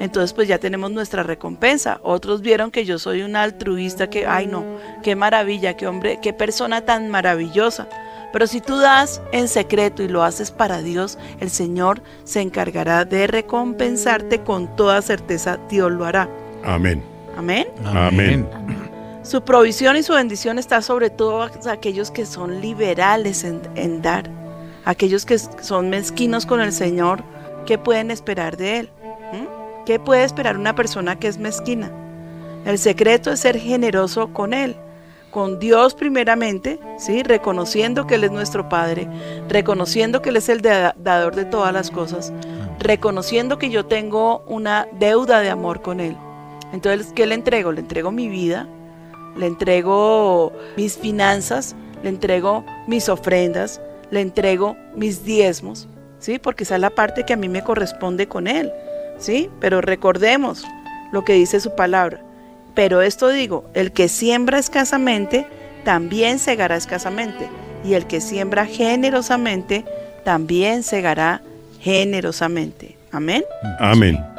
entonces 0.00 0.32
pues 0.32 0.48
ya 0.48 0.56
tenemos 0.56 0.90
nuestra 0.90 1.22
recompensa. 1.22 2.00
Otros 2.02 2.40
vieron 2.40 2.70
que 2.70 2.86
yo 2.86 2.98
soy 2.98 3.20
una 3.20 3.42
altruista, 3.42 4.08
que, 4.08 4.26
ay 4.26 4.46
no, 4.46 4.64
qué 5.02 5.14
maravilla, 5.14 5.76
qué 5.76 5.86
hombre, 5.86 6.18
qué 6.22 6.32
persona 6.32 6.86
tan 6.86 7.10
maravillosa. 7.10 7.90
Pero 8.32 8.46
si 8.46 8.62
tú 8.62 8.78
das 8.78 9.20
en 9.32 9.48
secreto 9.48 10.02
y 10.02 10.08
lo 10.08 10.22
haces 10.22 10.50
para 10.50 10.80
Dios, 10.80 11.18
el 11.40 11.50
Señor 11.50 12.00
se 12.24 12.40
encargará 12.40 13.04
de 13.04 13.26
recompensarte 13.26 14.40
con 14.44 14.76
toda 14.76 15.02
certeza, 15.02 15.58
Dios 15.68 15.92
lo 15.92 16.06
hará. 16.06 16.30
Amén. 16.64 17.17
Amén. 17.38 17.68
Amén. 17.84 18.48
Amén. 18.52 18.76
Su 19.22 19.42
provisión 19.42 19.96
y 19.96 20.02
su 20.02 20.12
bendición 20.12 20.58
está 20.58 20.82
sobre 20.82 21.08
todo 21.08 21.42
a 21.42 21.50
aquellos 21.70 22.10
que 22.10 22.26
son 22.26 22.60
liberales 22.60 23.44
en, 23.44 23.60
en 23.76 24.02
dar, 24.02 24.28
aquellos 24.84 25.24
que 25.24 25.38
son 25.38 25.88
mezquinos 25.88 26.46
con 26.46 26.60
el 26.60 26.72
Señor, 26.72 27.22
¿qué 27.64 27.78
pueden 27.78 28.10
esperar 28.10 28.56
de 28.56 28.78
Él? 28.80 28.90
¿Mm? 29.32 29.84
¿Qué 29.86 30.00
puede 30.00 30.24
esperar 30.24 30.56
una 30.56 30.74
persona 30.74 31.16
que 31.18 31.28
es 31.28 31.38
mezquina? 31.38 31.92
El 32.64 32.76
secreto 32.78 33.30
es 33.30 33.38
ser 33.38 33.56
generoso 33.58 34.32
con 34.32 34.52
Él, 34.52 34.74
con 35.30 35.60
Dios 35.60 35.94
primeramente, 35.94 36.80
¿sí? 36.98 37.22
reconociendo 37.22 38.06
que 38.06 38.16
Él 38.16 38.24
es 38.24 38.32
nuestro 38.32 38.68
Padre, 38.68 39.06
reconociendo 39.48 40.22
que 40.22 40.30
Él 40.30 40.36
es 40.38 40.48
el 40.48 40.60
da- 40.60 40.94
dador 40.98 41.36
de 41.36 41.44
todas 41.44 41.72
las 41.72 41.90
cosas, 41.90 42.32
reconociendo 42.80 43.58
que 43.58 43.70
yo 43.70 43.86
tengo 43.86 44.42
una 44.48 44.88
deuda 44.98 45.40
de 45.40 45.50
amor 45.50 45.82
con 45.82 46.00
Él. 46.00 46.16
Entonces, 46.72 47.12
¿qué 47.14 47.26
le 47.26 47.34
entrego? 47.34 47.72
Le 47.72 47.80
entrego 47.80 48.10
mi 48.10 48.28
vida, 48.28 48.66
le 49.36 49.46
entrego 49.46 50.52
mis 50.76 50.98
finanzas, 50.98 51.74
le 52.02 52.10
entrego 52.10 52.64
mis 52.86 53.08
ofrendas, 53.08 53.80
le 54.10 54.20
entrego 54.20 54.76
mis 54.94 55.24
diezmos, 55.24 55.88
¿sí? 56.18 56.38
Porque 56.38 56.64
esa 56.64 56.74
es 56.76 56.80
la 56.80 56.90
parte 56.90 57.24
que 57.24 57.32
a 57.32 57.36
mí 57.36 57.48
me 57.48 57.62
corresponde 57.62 58.28
con 58.28 58.46
Él, 58.46 58.72
¿sí? 59.18 59.50
Pero 59.60 59.80
recordemos 59.80 60.64
lo 61.12 61.24
que 61.24 61.34
dice 61.34 61.60
su 61.60 61.74
palabra. 61.74 62.20
Pero 62.74 63.02
esto 63.02 63.28
digo, 63.28 63.64
el 63.74 63.92
que 63.92 64.08
siembra 64.08 64.58
escasamente, 64.58 65.46
también 65.84 66.38
segará 66.38 66.76
escasamente. 66.76 67.48
Y 67.84 67.94
el 67.94 68.06
que 68.06 68.20
siembra 68.20 68.66
generosamente, 68.66 69.84
también 70.24 70.82
segará 70.82 71.42
generosamente. 71.80 72.96
Amén. 73.10 73.44
Amén. 73.78 74.37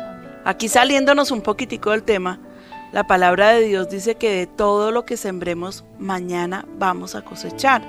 Aquí 0.49 0.67
saliéndonos 0.67 1.29
un 1.29 1.41
poquitico 1.41 1.91
del 1.91 2.01
tema, 2.01 2.39
la 2.91 3.05
palabra 3.05 3.49
de 3.49 3.61
Dios 3.61 3.87
dice 3.87 4.15
que 4.15 4.31
de 4.31 4.47
todo 4.47 4.89
lo 4.89 5.05
que 5.05 5.15
sembremos 5.15 5.85
mañana 5.99 6.65
vamos 6.79 7.13
a 7.13 7.21
cosechar. 7.21 7.83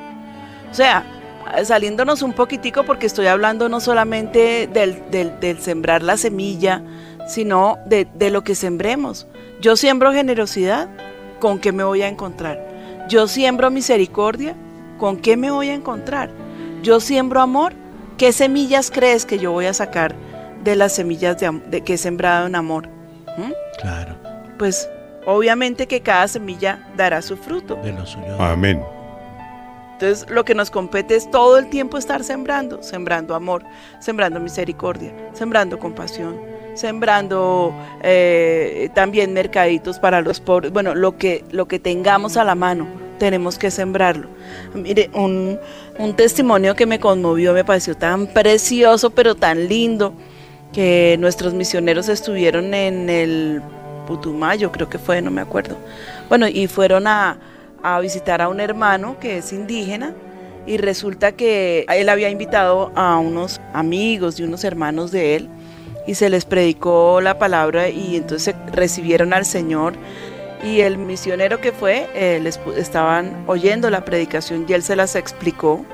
O 0.71 0.75
sea, 0.75 1.07
saliéndonos 1.65 2.21
un 2.21 2.35
poquitico 2.35 2.85
porque 2.85 3.07
estoy 3.07 3.29
hablando 3.29 3.71
no 3.71 3.81
solamente 3.81 4.67
del, 4.67 5.59
sembrar 5.59 6.03
la 6.03 6.19
semilla, 6.19 6.83
sino 7.27 7.79
de, 7.87 8.07
de 8.15 8.29
lo 8.29 8.45
que 8.45 8.55
sembremos. 8.55 9.27
Yo 9.63 9.75
siembro 9.75 10.13
generosidad, 10.13 10.91
¿con 11.39 11.61
qué 11.61 11.73
me 11.73 11.83
voy 11.83 12.03
a 12.03 12.09
encontrar? 12.09 12.63
Yo 13.09 13.27
siembro 13.27 13.71
misericordia, 13.71 14.55
¿con 14.99 15.17
qué 15.17 15.39
me 15.39 15.51
voy 15.51 15.71
a 15.71 15.75
encontrar? 15.75 16.31
Yo 16.83 17.01
siembro 17.01 17.41
amor, 17.41 17.73
¿qué 18.19 18.35
semillas 18.35 18.91
crees 18.91 19.25
que 19.25 19.39
yo 19.39 19.51
voy 19.51 19.65
a 19.65 19.73
sacar 19.73 20.15
de 20.63 20.77
las 20.77 20.93
semillas 20.95 21.39
de, 21.39 21.47
am- 21.47 21.63
de 21.71 21.83
que 21.83 21.95
he 21.95 21.99
sembrado 21.99 22.47
en 22.47 22.55
amor? 22.55 22.89
¿Mm? 23.37 23.53
Claro, 23.81 24.15
Pues 24.59 24.89
obviamente 25.27 25.87
que 25.87 26.01
cada 26.01 26.27
semilla 26.29 26.87
dará 26.97 27.23
su 27.23 27.37
fruto. 27.37 27.77
de 27.77 27.93
lo 27.93 28.05
suyo. 28.07 28.41
Amén. 28.41 28.83
Entonces 29.93 30.29
lo 30.31 30.45
que 30.47 30.55
nos 30.55 30.71
compete 30.71 31.15
es 31.15 31.31
todo 31.31 31.59
el 31.59 31.69
tiempo 31.69 31.99
estar 31.99 32.25
sembrando, 32.25 32.83
sembrando 32.83 33.35
amor, 33.35 33.63
sembrando 34.01 34.41
misericordia, 34.41 35.13
sembrando 35.35 35.79
compasión, 35.79 36.41
sembrando 36.75 37.75
eh, 38.03 38.89
también 38.95 39.35
mercaditos 39.35 39.99
para 39.99 40.23
los 40.23 40.41
pobres. 40.41 40.73
Bueno, 40.73 40.95
lo 40.95 41.19
que, 41.19 41.45
lo 41.51 41.69
que 41.69 41.79
tengamos 41.79 42.39
a 42.39 42.45
la 42.45 42.55
mano, 42.55 42.87
tenemos 43.19 43.59
que 43.59 43.71
sembrarlo. 43.71 44.29
Mire, 44.75 45.11
un, 45.13 45.59
un 45.99 46.17
testimonio 46.17 46.75
que 46.75 46.87
me 46.87 46.99
conmovió, 46.99 47.53
me 47.53 47.65
pareció 47.65 47.95
tan 47.95 48.27
precioso, 48.29 49.11
pero 49.11 49.35
tan 49.35 49.69
lindo, 49.69 50.15
que 50.73 51.17
nuestros 51.19 51.55
misioneros 51.55 52.09
estuvieron 52.09 52.75
en 52.75 53.11
el 53.11 53.63
Putumayo, 54.07 54.73
creo 54.73 54.89
que 54.89 54.99
fue, 54.99 55.23
no 55.23 55.31
me 55.31 55.41
acuerdo. 55.41 55.77
Bueno, 56.29 56.49
y 56.49 56.67
fueron 56.67 57.07
a, 57.07 57.39
a 57.83 58.01
visitar 58.01 58.43
a 58.43 58.49
un 58.49 58.61
hermano 58.61 59.19
que 59.21 59.39
es 59.39 59.53
indígena 59.53 60.15
y 60.67 60.77
resulta 60.77 61.33
que 61.33 61.87
él 61.89 62.09
había 62.09 62.29
invitado 62.29 62.93
a 62.95 63.19
unos 63.19 63.61
amigos 63.73 64.39
y 64.39 64.43
unos 64.43 64.65
hermanos 64.65 65.11
de 65.11 65.37
él 65.37 65.49
y 66.07 66.15
se 66.15 66.29
les 66.29 66.45
predicó 66.45 67.21
la 67.21 67.39
palabra 67.39 67.89
y 67.89 68.17
entonces 68.17 68.55
recibieron 68.73 69.33
al 69.33 69.45
Señor 69.45 69.95
y 70.63 70.81
el 70.81 70.99
misionero 70.99 71.61
que 71.61 71.73
fue, 71.73 72.09
eh, 72.15 72.41
les 72.43 72.61
estaban 72.77 73.45
oyendo 73.47 73.89
la 73.91 74.05
predicación 74.05 74.67
y 74.69 74.73
él 74.75 74.83
se 74.83 74.97
las 74.97 75.17
explicó, 75.17 75.85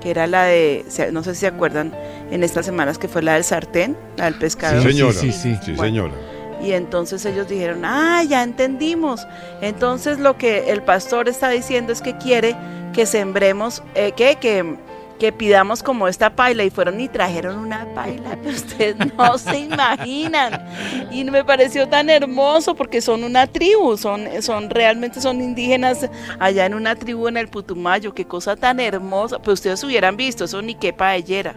que 0.00 0.10
era 0.10 0.26
la 0.26 0.44
de, 0.44 0.84
no 1.12 1.22
sé 1.22 1.34
si 1.34 1.40
se 1.40 1.46
acuerdan, 1.46 1.92
en 2.30 2.42
estas 2.44 2.66
semanas 2.66 2.98
que 2.98 3.08
fue 3.08 3.22
la 3.22 3.34
del 3.34 3.44
sartén, 3.44 3.96
la 4.16 4.26
del 4.26 4.34
pescado. 4.34 4.82
Sí, 4.82 4.88
señora. 4.88 5.12
Sí, 5.14 5.32
sí, 5.32 5.56
sí. 5.64 5.72
Bueno. 5.72 5.82
señora. 5.82 6.14
Y 6.62 6.72
entonces 6.72 7.24
ellos 7.24 7.48
dijeron, 7.48 7.84
ah, 7.84 8.22
ya 8.24 8.42
entendimos. 8.42 9.26
Entonces 9.60 10.18
lo 10.18 10.36
que 10.36 10.70
el 10.70 10.82
pastor 10.82 11.28
está 11.28 11.48
diciendo 11.50 11.92
es 11.92 12.02
que 12.02 12.16
quiere 12.18 12.56
que 12.92 13.06
sembremos, 13.06 13.82
eh, 13.94 14.12
que, 14.16 14.36
que, 14.36 14.76
que 15.18 15.32
pidamos 15.32 15.82
como 15.82 16.08
esta 16.08 16.34
paila 16.34 16.64
y 16.64 16.70
fueron 16.70 17.00
y 17.00 17.08
trajeron 17.08 17.58
una 17.58 17.86
paila 17.94 18.36
que 18.42 18.48
ustedes 18.48 18.96
no 19.16 19.36
se 19.36 19.58
imaginan. 19.58 20.66
Y 21.10 21.24
me 21.24 21.44
pareció 21.44 21.88
tan 21.88 22.08
hermoso 22.08 22.74
porque 22.74 23.00
son 23.00 23.24
una 23.24 23.46
tribu, 23.46 23.96
son, 23.96 24.26
son 24.40 24.70
realmente 24.70 25.20
son 25.20 25.40
indígenas 25.40 26.08
allá 26.38 26.66
en 26.66 26.74
una 26.74 26.94
tribu 26.94 27.28
en 27.28 27.36
el 27.36 27.48
Putumayo, 27.48 28.14
qué 28.14 28.24
cosa 28.24 28.56
tan 28.56 28.80
hermosa. 28.80 29.38
Pues 29.38 29.54
ustedes 29.54 29.82
hubieran 29.84 30.16
visto, 30.16 30.44
eso 30.44 30.62
ni 30.62 30.74
qué 30.74 30.92
paellera. 30.92 31.54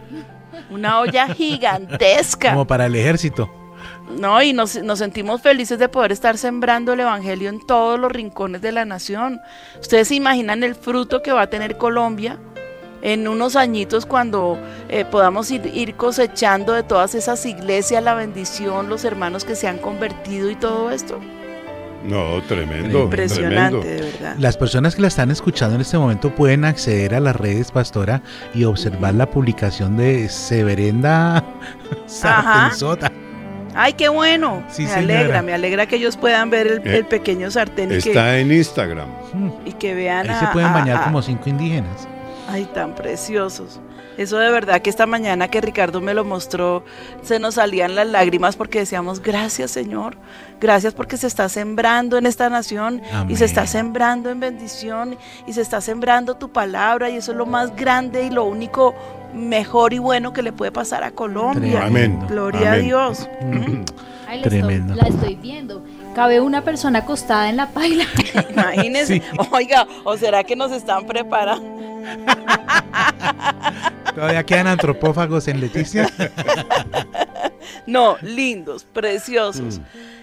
Una 0.70 1.00
olla 1.00 1.28
gigantesca. 1.28 2.52
Como 2.52 2.66
para 2.66 2.88
el 2.88 2.96
ejército. 2.96 3.50
No, 4.18 4.42
y 4.42 4.52
nos, 4.52 4.76
nos 4.84 5.00
sentimos 5.00 5.42
felices 5.42 5.80
de 5.80 5.88
poder 5.88 6.12
estar 6.12 6.38
sembrando 6.38 6.94
el 6.94 7.00
Evangelio 7.00 7.50
en 7.50 7.66
todos 7.66 7.98
los 7.98 8.12
rincones 8.12 8.62
de 8.62 8.72
la 8.72 8.84
nación. 8.84 9.40
Ustedes 9.80 10.10
se 10.10 10.16
imaginan 10.16 10.64
el 10.64 10.76
fruto 10.76 11.22
que 11.22 11.32
va 11.32 11.44
a 11.44 11.50
tener 11.50 11.78
Colombia 11.78 12.38
en 13.02 13.28
unos 13.28 13.56
añitos 13.56 14.06
cuando 14.06 14.58
eh, 14.90 15.06
podamos 15.06 15.50
ir, 15.52 15.66
ir 15.74 15.96
cosechando 15.96 16.74
de 16.74 16.84
todas 16.84 17.16
esas 17.16 17.46
iglesias 17.46 18.04
la 18.04 18.14
bendición, 18.14 18.90
los 18.90 19.04
hermanos 19.06 19.44
que 19.46 19.56
se 19.56 19.68
han 19.68 19.78
convertido 19.78 20.50
y 20.50 20.56
todo 20.56 20.92
esto. 20.92 21.20
No, 22.04 22.42
tremendo. 22.48 23.04
Impresionante, 23.04 23.80
tremendo. 23.80 23.82
de 23.82 24.12
verdad. 24.12 24.36
Las 24.40 24.58
personas 24.58 24.96
que 24.96 25.04
la 25.04 25.08
están 25.08 25.30
escuchando 25.30 25.76
en 25.76 25.82
este 25.82 26.00
momento 26.00 26.34
pueden 26.34 26.66
acceder 26.66 27.14
a 27.14 27.20
las 27.20 27.36
redes, 27.36 27.72
pastora, 27.72 28.24
y 28.56 28.64
observar 28.64 29.14
la 29.14 29.28
publicación 29.30 29.98
de 29.98 30.28
Severenda 30.28 31.44
Sartenzota. 32.08 33.12
Ay, 33.74 33.94
qué 33.94 34.10
bueno. 34.10 34.64
Sí, 34.70 34.82
me 34.84 34.90
señora. 34.90 35.20
alegra, 35.20 35.42
me 35.44 35.54
alegra 35.54 35.86
que 35.86 35.96
ellos 35.96 36.18
puedan 36.18 36.50
ver 36.50 36.68
el, 36.68 36.78
Eh, 36.80 36.98
el 36.98 37.06
pequeño 37.06 37.50
sartén 37.52 37.86
y 37.92 38.00
que, 38.02 38.10
Está 38.10 38.38
en 38.40 38.52
Instagram. 38.52 39.08
y 39.64 39.72
que 39.74 39.94
vean 39.94 40.30
Ahí 40.30 40.40
se 40.40 40.48
pueden 40.48 40.70
a- 40.70 40.74
bañar 40.74 40.98
a- 40.98 41.04
como 41.06 41.22
cinco 41.22 41.50
indígenas. 41.50 42.08
Ay, 42.52 42.66
tan 42.66 42.96
preciosos. 42.96 43.80
Eso 44.18 44.38
de 44.38 44.52
verdad 44.52 44.82
que 44.82 44.90
esta 44.90 45.06
mañana 45.06 45.48
que 45.48 45.62
Ricardo 45.62 46.02
me 46.02 46.14
lo 46.14 46.26
mostró, 46.26 46.84
se 47.22 47.40
nos 47.40 47.56
salían 47.56 47.96
las 47.96 48.08
lágrimas 48.08 48.56
porque 48.56 48.80
decíamos, 48.80 49.22
gracias 49.22 49.72
Señor, 49.72 50.18
gracias 50.60 50.94
porque 50.94 51.18
se 51.18 51.28
está 51.28 51.48
sembrando 51.48 52.18
en 52.18 52.26
esta 52.26 52.50
nación 52.50 53.02
y 53.30 53.38
se 53.38 53.46
está 53.46 53.66
sembrando 53.68 54.30
en 54.30 54.40
bendición 54.40 55.18
y 55.48 55.54
se 55.54 55.62
está 55.62 55.80
sembrando 55.80 56.36
tu 56.36 56.50
palabra 56.50 57.10
y 57.10 57.16
eso 57.16 57.32
es 57.32 57.38
lo 57.38 57.46
más 57.46 57.76
grande 57.76 58.26
y 58.26 58.30
lo 58.30 58.44
único 58.44 58.94
mejor 59.34 59.94
y 59.94 60.00
bueno 60.00 60.34
que 60.34 60.42
le 60.42 60.52
puede 60.52 60.72
pasar 60.72 61.04
a 61.04 61.12
Colombia. 61.12 61.86
Amén. 61.86 62.20
Gloria 62.28 62.74
a. 62.74 62.78
Dios. 62.78 63.30
Mm. 63.42 63.84
La 64.30 64.42
Tremendo. 64.42 64.94
Estoy, 64.94 65.10
la 65.10 65.16
estoy 65.16 65.36
viendo. 65.36 65.84
Cabe 66.16 66.42
una 66.42 66.64
persona 66.64 67.00
acostada 67.00 67.50
en 67.50 67.58
la 67.58 67.68
paila. 67.70 68.06
Imagínense, 68.50 69.16
Sí. 69.16 69.22
oiga, 69.52 69.88
o 70.04 70.18
será 70.18 70.44
que 70.44 70.56
nos 70.56 70.72
están 70.72 71.06
preparando. 71.06 71.64
Todavía 74.14 74.44
quedan 74.44 74.68
antropófagos 74.68 75.48
en 75.48 75.60
Leticia. 75.62 76.10
No, 77.88 78.18
lindos, 78.22 78.84
preciosos. 78.86 79.82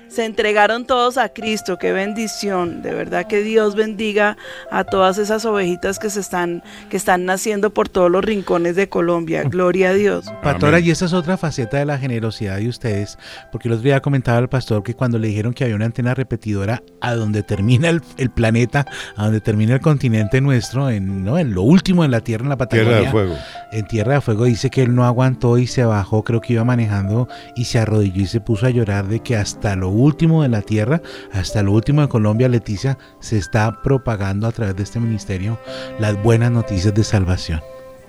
Se 0.08 0.24
entregaron 0.24 0.86
todos 0.86 1.18
a 1.18 1.28
Cristo, 1.28 1.78
qué 1.78 1.92
bendición. 1.92 2.82
De 2.82 2.92
verdad 2.92 3.26
que 3.26 3.42
Dios 3.42 3.74
bendiga 3.74 4.36
a 4.70 4.84
todas 4.84 5.18
esas 5.18 5.44
ovejitas 5.44 5.98
que 5.98 6.10
se 6.10 6.20
están 6.20 6.62
que 6.88 6.96
están 6.96 7.24
naciendo 7.24 7.70
por 7.70 7.88
todos 7.88 8.10
los 8.10 8.24
rincones 8.24 8.74
de 8.76 8.88
Colombia. 8.88 9.42
Gloria 9.44 9.90
a 9.90 9.92
Dios. 9.92 10.26
Pastora, 10.42 10.78
Amén. 10.78 10.88
y 10.88 10.90
esa 10.90 11.04
es 11.04 11.12
otra 11.12 11.36
faceta 11.36 11.78
de 11.78 11.84
la 11.84 11.98
generosidad 11.98 12.56
de 12.58 12.68
ustedes, 12.68 13.18
porque 13.52 13.68
el 13.68 13.74
otro 13.74 13.84
día 13.84 14.00
comentaba 14.00 14.38
al 14.38 14.48
pastor 14.48 14.82
que 14.82 14.94
cuando 14.94 15.18
le 15.18 15.28
dijeron 15.28 15.52
que 15.52 15.64
había 15.64 15.76
una 15.76 15.86
antena 15.86 16.14
repetidora 16.14 16.82
a 17.00 17.14
donde 17.14 17.42
termina 17.42 17.88
el, 17.90 18.02
el 18.16 18.30
planeta, 18.30 18.86
a 19.16 19.24
donde 19.24 19.40
termina 19.40 19.74
el 19.74 19.80
continente 19.80 20.40
nuestro, 20.40 20.90
en, 20.90 21.24
¿no? 21.24 21.38
en 21.38 21.54
lo 21.54 21.62
último 21.62 22.04
en 22.04 22.10
la 22.10 22.20
Tierra, 22.20 22.44
en 22.44 22.48
la 22.48 22.56
Patagonia, 22.56 23.00
Tierra 23.00 23.04
de 23.04 23.10
Fuego. 23.10 23.36
en 23.72 23.86
Tierra 23.86 24.14
de 24.14 24.20
Fuego, 24.20 24.44
dice 24.44 24.70
que 24.70 24.82
él 24.82 24.94
no 24.94 25.04
aguantó 25.04 25.58
y 25.58 25.66
se 25.66 25.84
bajó, 25.84 26.24
creo 26.24 26.40
que 26.40 26.54
iba 26.54 26.64
manejando 26.64 27.28
y 27.56 27.66
se 27.66 27.78
arrodilló 27.78 28.22
y 28.22 28.26
se 28.26 28.40
puso 28.40 28.66
a 28.66 28.70
llorar 28.70 29.06
de 29.08 29.20
que 29.20 29.36
hasta 29.36 29.76
lo 29.76 29.90
último 29.98 30.42
de 30.42 30.48
la 30.48 30.62
Tierra, 30.62 31.02
hasta 31.32 31.62
lo 31.62 31.72
último 31.72 32.02
de 32.02 32.08
Colombia, 32.08 32.48
Leticia, 32.48 32.98
se 33.20 33.38
está 33.38 33.82
propagando 33.82 34.46
a 34.46 34.52
través 34.52 34.76
de 34.76 34.82
este 34.82 35.00
ministerio 35.00 35.58
las 35.98 36.20
buenas 36.22 36.50
noticias 36.50 36.94
de 36.94 37.04
salvación. 37.04 37.60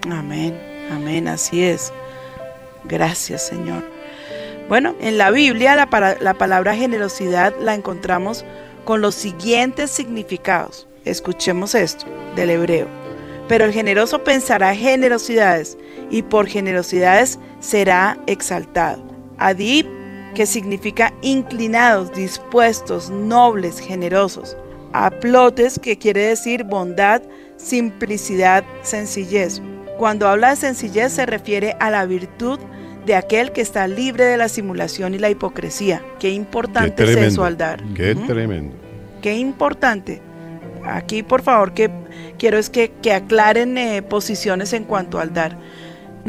Amén, 0.10 0.60
amén, 0.92 1.28
así 1.28 1.64
es. 1.64 1.92
Gracias, 2.86 3.46
Señor. 3.48 3.84
Bueno, 4.70 4.96
en 5.02 5.18
la 5.18 5.32
Biblia 5.32 5.76
la, 5.76 6.34
palabra 6.36 6.76
generosidad 6.76 7.54
la 7.60 7.74
encontramos 7.74 8.46
con 8.86 9.02
los 9.02 9.16
siguientes 9.16 9.90
significados. 9.90 10.88
Escuchemos 11.06 11.74
esto 11.74 12.06
del 12.36 12.52
hebreo. 12.52 12.88
Pero 13.48 13.66
el 13.66 13.74
generoso 13.74 14.24
pensará 14.24 14.76
generosidades 14.76 15.76
y 16.12 16.22
por 16.22 16.46
generosidades 16.46 17.40
será 17.60 18.20
exaltado. 18.28 19.04
Adib, 19.40 19.88
que 20.36 20.46
significa 20.46 21.14
inclinados, 21.22 22.14
dispuestos, 22.14 23.10
nobles, 23.10 23.80
generosos. 23.80 24.58
Aplotes, 24.94 25.80
que 25.80 25.98
quiere 25.98 26.22
decir 26.28 26.64
bondad, 26.64 27.22
simplicidad, 27.58 28.64
sencillez. 28.82 29.62
Cuando 29.98 30.28
habla 30.28 30.52
de 30.52 30.56
sencillez 30.56 31.14
se 31.14 31.26
refiere 31.26 31.76
a 31.80 31.92
la 31.92 32.06
virtud 32.06 32.60
de 33.06 33.16
aquel 33.16 33.52
que 33.52 33.62
está 33.62 33.88
libre 33.88 34.26
de 34.26 34.38
la 34.38 34.50
simulación 34.50 35.14
y 35.14 35.20
la 35.20 35.30
hipocresía. 35.30 36.02
Qué 36.20 36.30
Qué 36.30 36.32
importante 36.32 37.04
es 37.04 37.18
eso 37.18 37.44
al 37.44 37.58
dar. 37.58 37.84
Qué 37.94 38.16
tremendo. 38.16 38.76
Qué 39.22 39.36
importante. 39.36 40.22
Aquí, 40.86 41.24
por 41.24 41.42
favor, 41.42 41.74
que 41.74 41.90
quiero 42.38 42.58
es 42.58 42.70
que, 42.70 42.92
que 43.02 43.14
aclaren 43.14 43.78
eh, 43.78 44.02
posiciones 44.02 44.74
en 44.74 44.86
cuanto 44.86 45.20
al 45.20 45.34
dar. 45.34 45.58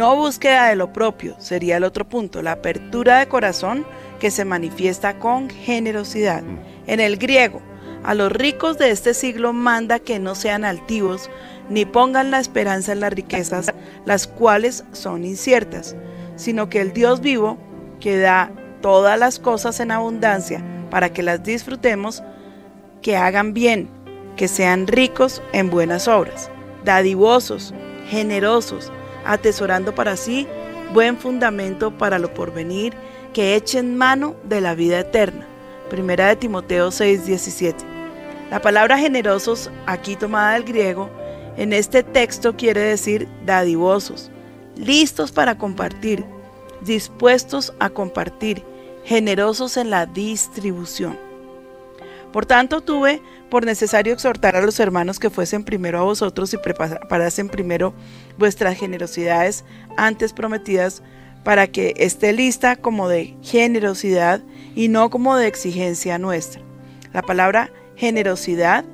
No 0.00 0.16
búsqueda 0.16 0.70
de 0.70 0.76
lo 0.76 0.94
propio, 0.94 1.34
sería 1.36 1.76
el 1.76 1.84
otro 1.84 2.08
punto, 2.08 2.40
la 2.40 2.52
apertura 2.52 3.18
de 3.18 3.28
corazón 3.28 3.84
que 4.18 4.30
se 4.30 4.46
manifiesta 4.46 5.18
con 5.18 5.50
generosidad. 5.50 6.42
En 6.86 7.00
el 7.00 7.18
griego, 7.18 7.60
a 8.02 8.14
los 8.14 8.32
ricos 8.32 8.78
de 8.78 8.92
este 8.92 9.12
siglo 9.12 9.52
manda 9.52 9.98
que 9.98 10.18
no 10.18 10.34
sean 10.34 10.64
altivos, 10.64 11.28
ni 11.68 11.84
pongan 11.84 12.30
la 12.30 12.40
esperanza 12.40 12.92
en 12.92 13.00
las 13.00 13.12
riquezas, 13.12 13.74
las 14.06 14.26
cuales 14.26 14.84
son 14.92 15.22
inciertas, 15.22 15.94
sino 16.34 16.70
que 16.70 16.80
el 16.80 16.94
Dios 16.94 17.20
vivo, 17.20 17.58
que 18.00 18.16
da 18.16 18.52
todas 18.80 19.18
las 19.18 19.38
cosas 19.38 19.80
en 19.80 19.90
abundancia 19.90 20.64
para 20.88 21.12
que 21.12 21.22
las 21.22 21.42
disfrutemos, 21.42 22.22
que 23.02 23.18
hagan 23.18 23.52
bien, 23.52 23.90
que 24.36 24.48
sean 24.48 24.86
ricos 24.86 25.42
en 25.52 25.68
buenas 25.68 26.08
obras, 26.08 26.50
dadivosos, 26.86 27.74
generosos, 28.08 28.90
atesorando 29.24 29.94
para 29.94 30.16
sí 30.16 30.46
buen 30.92 31.16
fundamento 31.16 31.96
para 31.96 32.18
lo 32.18 32.32
porvenir, 32.34 32.94
que 33.32 33.54
echen 33.54 33.96
mano 33.96 34.34
de 34.44 34.60
la 34.60 34.74
vida 34.74 35.00
eterna. 35.00 35.46
Primera 35.88 36.28
de 36.28 36.36
Timoteo 36.36 36.90
6:17. 36.90 37.84
La 38.50 38.60
palabra 38.60 38.98
generosos, 38.98 39.70
aquí 39.86 40.16
tomada 40.16 40.54
del 40.54 40.64
griego, 40.64 41.08
en 41.56 41.72
este 41.72 42.02
texto 42.02 42.56
quiere 42.56 42.80
decir 42.80 43.28
dadivosos, 43.46 44.30
listos 44.76 45.30
para 45.30 45.58
compartir, 45.58 46.24
dispuestos 46.80 47.72
a 47.78 47.90
compartir, 47.90 48.64
generosos 49.04 49.76
en 49.76 49.90
la 49.90 50.06
distribución. 50.06 51.29
Por 52.32 52.46
tanto, 52.46 52.80
tuve 52.80 53.22
por 53.50 53.64
necesario 53.64 54.12
exhortar 54.12 54.56
a 54.56 54.62
los 54.62 54.78
hermanos 54.78 55.18
que 55.18 55.30
fuesen 55.30 55.64
primero 55.64 55.98
a 55.98 56.02
vosotros 56.02 56.54
y 56.54 56.58
preparasen 56.58 57.48
primero 57.48 57.92
vuestras 58.38 58.78
generosidades 58.78 59.64
antes 59.96 60.32
prometidas, 60.32 61.02
para 61.44 61.66
que 61.66 61.94
esté 61.96 62.32
lista 62.32 62.76
como 62.76 63.08
de 63.08 63.34
generosidad 63.42 64.42
y 64.74 64.88
no 64.88 65.10
como 65.10 65.36
de 65.36 65.46
exigencia 65.46 66.18
nuestra. 66.18 66.60
La 67.12 67.22
palabra 67.22 67.72
generosidad 67.96 68.84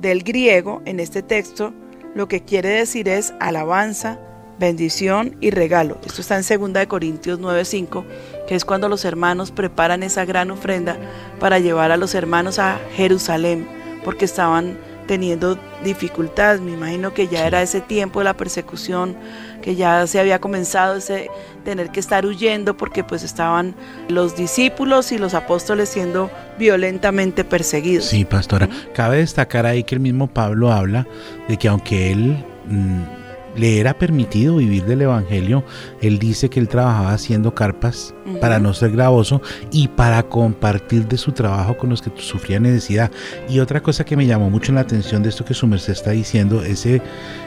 del 0.00 0.22
griego 0.22 0.82
en 0.84 1.00
este 1.00 1.22
texto 1.22 1.72
lo 2.14 2.28
que 2.28 2.44
quiere 2.44 2.68
decir 2.68 3.08
es 3.08 3.34
alabanza, 3.40 4.20
bendición 4.58 5.36
y 5.40 5.50
regalo. 5.50 5.98
Esto 6.06 6.20
está 6.20 6.36
en 6.36 6.60
2 6.60 6.72
de 6.72 6.86
Corintios 6.86 7.40
9:5, 7.40 8.04
que 8.46 8.54
es 8.54 8.64
cuando 8.64 8.88
los 8.88 9.04
hermanos 9.04 9.50
preparan 9.50 10.02
esa 10.02 10.24
gran 10.24 10.50
ofrenda 10.50 10.96
para 11.40 11.58
llevar 11.58 11.90
a 11.92 11.96
los 11.96 12.14
hermanos 12.14 12.58
a 12.58 12.78
Jerusalén, 12.94 13.66
porque 14.04 14.24
estaban 14.24 14.78
teniendo 15.06 15.58
dificultades. 15.82 16.60
Me 16.60 16.72
imagino 16.72 17.12
que 17.14 17.28
ya 17.28 17.46
era 17.46 17.62
ese 17.62 17.80
tiempo 17.80 18.20
de 18.20 18.24
la 18.24 18.34
persecución, 18.34 19.16
que 19.62 19.76
ya 19.76 20.06
se 20.06 20.20
había 20.20 20.40
comenzado 20.40 20.96
ese 20.96 21.30
tener 21.64 21.90
que 21.90 22.00
estar 22.00 22.26
huyendo 22.26 22.76
porque 22.76 23.04
pues 23.04 23.22
estaban 23.22 23.74
los 24.08 24.36
discípulos 24.36 25.12
y 25.12 25.18
los 25.18 25.34
apóstoles 25.34 25.88
siendo 25.88 26.30
violentamente 26.58 27.44
perseguidos. 27.44 28.06
Sí, 28.06 28.24
pastora. 28.24 28.68
Cabe 28.92 29.18
destacar 29.18 29.66
ahí 29.66 29.84
que 29.84 29.94
el 29.94 30.00
mismo 30.00 30.26
Pablo 30.26 30.70
habla 30.70 31.06
de 31.48 31.56
que 31.56 31.68
aunque 31.68 32.12
él 32.12 32.44
mm, 32.66 33.23
le 33.56 33.78
era 33.78 33.98
permitido 33.98 34.56
vivir 34.56 34.84
del 34.84 35.02
Evangelio, 35.02 35.64
él 36.00 36.18
dice 36.18 36.48
que 36.48 36.60
él 36.60 36.68
trabajaba 36.68 37.12
haciendo 37.12 37.54
carpas 37.54 38.14
para 38.40 38.58
no 38.58 38.74
ser 38.74 38.92
gravoso 38.92 39.40
y 39.70 39.88
para 39.88 40.22
compartir 40.24 41.06
de 41.06 41.16
su 41.16 41.32
trabajo 41.32 41.76
con 41.76 41.90
los 41.90 42.02
que 42.02 42.10
sufrían 42.16 42.64
necesidad. 42.64 43.10
Y 43.48 43.60
otra 43.60 43.82
cosa 43.82 44.04
que 44.04 44.16
me 44.16 44.26
llamó 44.26 44.50
mucho 44.50 44.72
la 44.72 44.80
atención 44.80 45.22
de 45.22 45.28
esto 45.28 45.44
que 45.44 45.54
su 45.54 45.66
merced 45.66 45.92
está 45.92 46.10
diciendo, 46.10 46.62
ese 46.62 47.02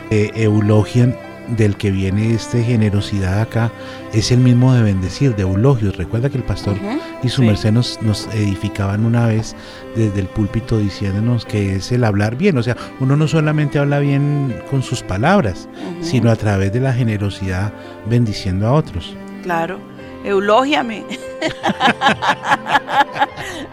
eh, 0.09 0.31
eulogian 0.35 1.15
del 1.49 1.77
que 1.77 1.91
viene 1.91 2.33
este 2.33 2.63
generosidad 2.63 3.41
acá 3.41 3.71
es 4.13 4.31
el 4.31 4.39
mismo 4.39 4.73
de 4.73 4.83
bendecir, 4.83 5.35
de 5.35 5.43
eulogios. 5.43 5.97
Recuerda 5.97 6.29
que 6.29 6.37
el 6.37 6.43
pastor 6.43 6.75
y 7.23 7.29
su 7.29 7.41
sí. 7.41 7.47
merced 7.47 7.71
nos, 7.71 8.01
nos 8.01 8.27
edificaban 8.33 9.05
una 9.05 9.27
vez 9.27 9.55
desde 9.95 10.19
el 10.19 10.27
púlpito 10.27 10.77
diciéndonos 10.77 11.45
que 11.45 11.75
es 11.75 11.91
el 11.91 12.03
hablar 12.03 12.35
bien. 12.35 12.57
O 12.57 12.63
sea, 12.63 12.75
uno 12.99 13.15
no 13.15 13.27
solamente 13.27 13.79
habla 13.79 13.99
bien 13.99 14.61
con 14.69 14.83
sus 14.83 15.03
palabras, 15.03 15.69
sino 16.01 16.31
a 16.31 16.35
través 16.35 16.73
de 16.73 16.79
la 16.79 16.93
generosidad 16.93 17.73
bendiciendo 18.09 18.67
a 18.67 18.73
otros. 18.73 19.15
Claro, 19.43 19.79
eulógiame. 20.23 21.03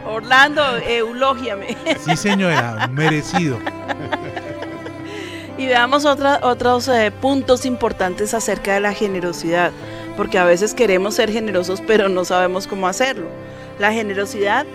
Orlando, 0.06 0.62
eulógiame. 0.78 1.76
Sí, 2.04 2.16
señora, 2.16 2.88
merecido. 2.88 3.58
Y 5.56 5.66
veamos 5.66 6.04
otra- 6.04 6.40
otros 6.42 6.88
eh, 6.88 7.12
puntos 7.20 7.64
importantes 7.64 8.34
acerca 8.34 8.74
de 8.74 8.80
la 8.80 8.92
generosidad, 8.92 9.70
porque 10.16 10.38
a 10.38 10.44
veces 10.44 10.74
queremos 10.74 11.14
ser 11.14 11.30
generosos 11.30 11.80
pero 11.86 12.08
no 12.08 12.24
sabemos 12.24 12.66
cómo 12.66 12.88
hacerlo. 12.88 13.26
La 13.78 13.92
generosidad 13.92 14.66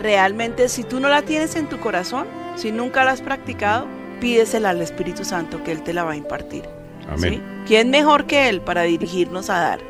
realmente 0.00 0.68
si 0.68 0.84
tú 0.84 1.00
no 1.00 1.08
la 1.08 1.22
tienes 1.22 1.56
en 1.56 1.68
tu 1.68 1.78
corazón, 1.80 2.26
si 2.56 2.72
nunca 2.72 3.04
la 3.04 3.12
has 3.12 3.20
practicado, 3.22 3.86
pídesela 4.20 4.70
al 4.70 4.82
Espíritu 4.82 5.24
Santo 5.24 5.62
que 5.64 5.72
Él 5.72 5.82
te 5.82 5.92
la 5.94 6.04
va 6.04 6.12
a 6.12 6.16
impartir. 6.16 6.64
Amén. 7.10 7.34
¿sí? 7.34 7.42
¿Quién 7.66 7.90
mejor 7.90 8.26
que 8.26 8.48
Él 8.48 8.60
para 8.60 8.82
dirigirnos 8.82 9.48
a 9.50 9.58
dar? 9.60 9.80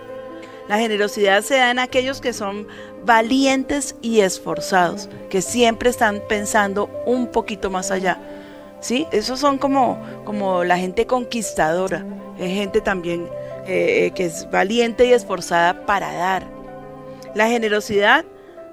La 0.68 0.78
generosidad 0.78 1.42
se 1.42 1.56
da 1.56 1.70
en 1.70 1.78
aquellos 1.78 2.20
que 2.20 2.32
son 2.32 2.68
valientes 3.04 3.96
y 4.02 4.20
esforzados, 4.20 5.08
que 5.30 5.40
siempre 5.40 5.88
están 5.88 6.22
pensando 6.28 6.90
un 7.06 7.26
poquito 7.28 7.70
más 7.70 7.90
allá. 7.90 8.18
¿Sí? 8.80 9.06
Esos 9.12 9.40
son 9.40 9.58
como, 9.58 9.98
como 10.24 10.64
la 10.64 10.78
gente 10.78 11.06
conquistadora, 11.06 12.04
es 12.38 12.52
gente 12.54 12.80
también 12.80 13.28
eh, 13.66 14.12
que 14.14 14.26
es 14.26 14.48
valiente 14.50 15.06
y 15.06 15.12
esforzada 15.12 15.84
para 15.84 16.12
dar. 16.12 16.46
La 17.34 17.48
generosidad 17.48 18.24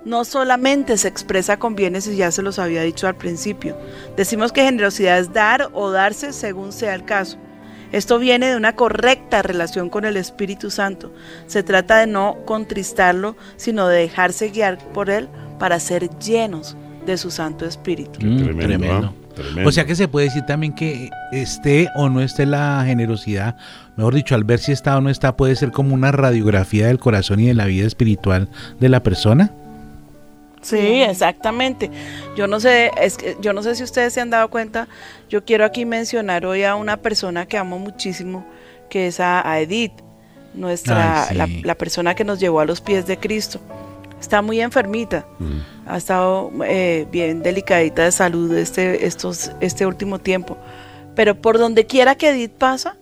no 0.06 0.24
solamente 0.24 0.98
se 0.98 1.08
expresa 1.08 1.58
con 1.58 1.76
bienes, 1.76 2.08
y 2.08 2.15
ya 2.15 2.32
se 2.32 2.44
los 2.44 2.60
había 2.60 2.84
dicho 2.84 3.08
al 3.08 3.15
principio. 3.15 3.76
Decimos 4.15 4.52
que 4.52 4.63
generosidad 4.63 5.20
es 5.20 5.34
dar 5.34 5.70
o 5.74 5.91
darse 5.91 6.32
según 6.32 6.72
sea 6.72 6.94
el 6.94 7.04
caso. 7.04 7.38
Esto 7.91 8.20
viene 8.20 8.48
de 8.48 8.56
una 8.56 8.76
correcta 8.76 9.41
relación 9.41 9.89
con 9.89 10.06
el 10.06 10.18
Espíritu 10.18 10.70
Santo. 10.70 11.12
Se 11.48 11.63
trata 11.63 11.98
de 11.98 12.08
no 12.08 12.38
contristarlo, 12.46 13.36
sino 13.58 13.88
de 13.88 14.00
dejarse 14.00 14.50
guiar 14.50 14.78
por 14.94 15.10
Él 15.10 15.30
para 15.60 15.80
ser 15.80 16.10
llenos 16.20 16.76
de 17.06 17.18
su 17.18 17.32
Santo 17.32 17.65
Espíritu. 17.65 18.20
Mm, 18.22 18.44
tremendo, 18.44 18.60
tremendo. 18.60 19.13
Tremendo. 19.36 19.69
O 19.69 19.71
sea 19.71 19.86
que 19.86 19.95
se 19.95 20.08
puede 20.08 20.28
decir 20.28 20.43
también 20.45 20.74
que 20.74 21.10
esté 21.32 21.89
o 21.95 22.10
no 22.10 22.21
esté 22.21 22.45
la 22.45 22.84
generosidad, 22.86 23.56
mejor 23.98 24.15
dicho, 24.15 24.36
al 24.36 24.43
ver 24.43 24.60
si 24.60 24.71
está 24.71 24.98
o 24.98 25.02
no 25.02 25.10
está, 25.10 25.36
puede 25.36 25.56
ser 25.56 25.71
como 25.71 25.93
una 25.93 26.12
radiografía 26.12 26.88
del 26.88 27.00
corazón 27.00 27.39
y 27.39 27.48
de 27.48 27.54
la 27.54 27.65
vida 27.65 27.86
espiritual 27.86 28.48
de 28.80 28.89
la 28.89 29.04
persona. 29.04 29.52
Sí, 30.62 31.04
exactamente. 31.04 31.91
Yo 32.36 32.48
no 32.48 32.60
sé, 32.60 32.89
es 33.00 33.17
que 33.17 33.38
yo 33.39 33.54
no 33.54 33.62
sé 33.62 33.76
si 33.76 33.84
ustedes 33.84 34.13
se 34.13 34.21
han 34.21 34.32
dado 34.32 34.50
cuenta. 34.50 34.88
Yo 35.30 35.45
quiero 35.45 35.63
aquí 35.63 35.86
mencionar 35.86 36.43
hoy 36.45 36.63
a 36.63 36.76
una 36.76 36.98
persona 36.98 37.45
que 37.45 37.58
amo 37.58 37.78
muchísimo, 37.78 38.43
que 38.89 39.08
es 39.08 39.19
a, 39.19 39.48
a 39.48 39.60
Edith, 39.60 39.93
nuestra 40.56 41.28
Ay, 41.28 41.38
la, 41.38 41.45
sí. 41.45 41.62
la 41.63 41.76
persona 41.76 42.15
que 42.15 42.24
nos 42.24 42.39
llevó 42.39 42.62
a 42.62 42.65
los 42.65 42.82
pies 42.82 43.06
de 43.06 43.17
Cristo. 43.17 43.60
Está 44.26 44.42
muy 44.42 44.60
enfermita, 44.60 45.24
Mm. 45.38 45.60
ha 45.86 45.98
estado 45.98 46.52
eh, 46.66 47.06
bien 47.12 47.44
delicadita 47.44 48.06
de 48.06 48.12
salud 48.12 48.52
este 48.58 49.06
estos 49.06 49.52
este 49.62 49.86
último 49.86 50.18
tiempo. 50.18 50.58
Pero 51.14 51.36
por 51.36 51.60
donde 51.60 51.86
quiera 51.86 52.16
que 52.16 52.30
Edith 52.32 52.54
pasa, 52.58 52.98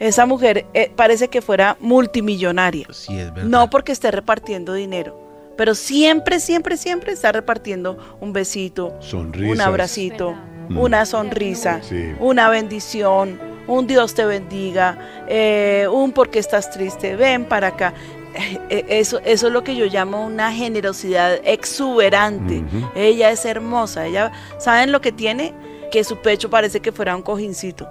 esa 0.00 0.26
mujer 0.26 0.66
eh, 0.74 0.90
parece 0.96 1.28
que 1.28 1.40
fuera 1.40 1.76
multimillonaria. 1.78 2.86
Sí, 2.90 3.16
es 3.16 3.32
verdad. 3.32 3.48
No 3.48 3.70
porque 3.70 3.92
esté 3.92 4.10
repartiendo 4.10 4.74
dinero, 4.74 5.16
pero 5.56 5.76
siempre, 5.76 6.40
siempre, 6.40 6.76
siempre 6.76 7.12
está 7.12 7.30
repartiendo 7.30 7.96
un 8.20 8.32
besito, 8.32 8.92
Sonrisas. 8.98 9.54
un 9.54 9.60
abracito, 9.60 10.34
Mm. 10.68 10.78
una 10.78 11.06
sonrisa, 11.06 11.80
Sí. 11.82 12.12
una 12.18 12.48
bendición, 12.48 13.38
un 13.68 13.86
Dios 13.86 14.14
te 14.14 14.24
bendiga, 14.24 14.98
eh, 15.28 15.86
un 15.92 16.10
porque 16.10 16.40
estás 16.40 16.70
triste, 16.72 17.14
ven 17.14 17.44
para 17.44 17.68
acá. 17.68 17.94
Eh, 18.70 18.84
Eso, 18.88 19.18
eso 19.24 19.46
es 19.48 19.52
lo 19.52 19.64
que 19.64 19.74
yo 19.76 19.86
llamo 19.86 20.24
una 20.24 20.52
generosidad 20.52 21.40
exuberante. 21.44 22.62
Ella 22.94 23.30
es 23.30 23.44
hermosa. 23.44 24.06
Ella, 24.06 24.32
¿saben 24.58 24.92
lo 24.92 25.00
que 25.00 25.12
tiene? 25.12 25.52
Que 25.90 26.04
su 26.04 26.16
pecho 26.18 26.48
parece 26.50 26.80
que 26.80 26.92
fuera 26.92 27.16
un 27.16 27.22
cojincito. 27.22 27.88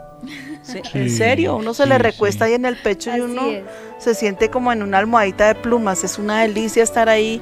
Sí, 0.62 0.82
En 0.93 1.10
serio, 1.10 1.56
uno 1.56 1.73
se 1.73 1.84
sí, 1.84 1.89
le 1.89 1.97
recuesta 1.97 2.45
sí. 2.45 2.52
ahí 2.52 2.56
en 2.56 2.65
el 2.65 2.75
pecho 2.78 3.15
y 3.15 3.21
uno 3.21 3.49
es. 3.49 3.63
se 3.97 4.13
siente 4.13 4.49
como 4.49 4.71
en 4.71 4.84
una 4.84 4.97
almohadita 4.99 5.47
de 5.47 5.56
plumas. 5.56 6.04
Es 6.04 6.17
una 6.19 6.41
delicia 6.41 6.84
estar 6.84 7.10
ahí 7.10 7.41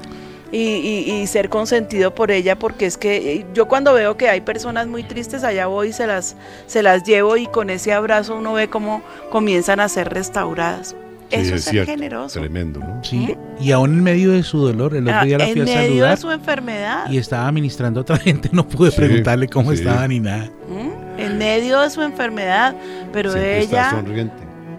y, 0.52 0.58
y- 0.60 1.12
y 1.22 1.28
ser 1.28 1.50
consentido 1.50 2.14
por 2.16 2.32
ella, 2.32 2.58
porque 2.58 2.86
es 2.86 2.98
que 2.98 3.34
eh, 3.34 3.46
yo 3.54 3.68
cuando 3.68 3.94
veo 3.94 4.16
que 4.18 4.30
hay 4.30 4.42
personas 4.42 4.88
muy 4.88 5.04
tristes, 5.04 5.44
allá 5.44 5.68
voy 5.68 5.90
y 5.90 5.94
se 5.94 6.08
las, 6.08 6.36
se 6.68 6.82
las 6.84 7.04
llevo 7.04 7.36
y 7.38 7.48
con 7.48 7.70
ese 7.70 7.94
abrazo 7.94 8.36
uno 8.36 8.54
ve 8.54 8.70
cómo 8.70 9.02
comienzan 9.32 9.80
a 9.80 9.90
ser 9.90 10.10
restauradas. 10.14 10.96
Sí, 11.30 11.36
Eso 11.36 11.42
es 11.42 11.52
es 11.60 11.64
ser 11.66 11.74
cierto. 11.74 11.92
generoso. 11.92 12.40
Tremendo, 12.40 12.80
¿no? 12.80 13.04
Sí, 13.04 13.36
y 13.60 13.72
aún 13.72 13.92
en 13.96 14.04
medio 14.04 14.32
de 14.32 14.44
su 14.44 14.60
dolor, 14.60 14.96
el 14.96 15.04
otro 15.08 15.20
Ah, 15.20 15.26
día 15.26 15.38
la 15.38 15.46
en 15.48 15.52
fui 15.54 15.62
a 15.62 15.66
medio 15.66 15.82
saludar 15.88 16.10
de 16.12 16.18
su 16.22 16.32
enfermedad, 16.32 17.10
y 17.10 17.18
estaba 17.18 17.52
ministrando 17.52 18.00
a 18.00 18.02
otra 18.02 18.18
gente, 18.18 18.50
no 18.54 18.68
pude 18.68 18.92
Sí, 18.92 18.98
preguntarle 18.98 19.48
cómo 19.48 19.72
sí. 19.72 19.80
estaba 19.80 20.08
ni 20.08 20.20
nada. 20.20 20.50
¿m? 20.70 20.92
en 21.18 21.38
medio 21.38 21.82
de 21.82 21.90
su 21.90 22.02
enfermedad, 22.02 22.76
pero 23.12 23.32
Siempre 23.32 23.60
está 23.64 23.76
ella, 23.80 23.90
sonriente. 23.90 24.36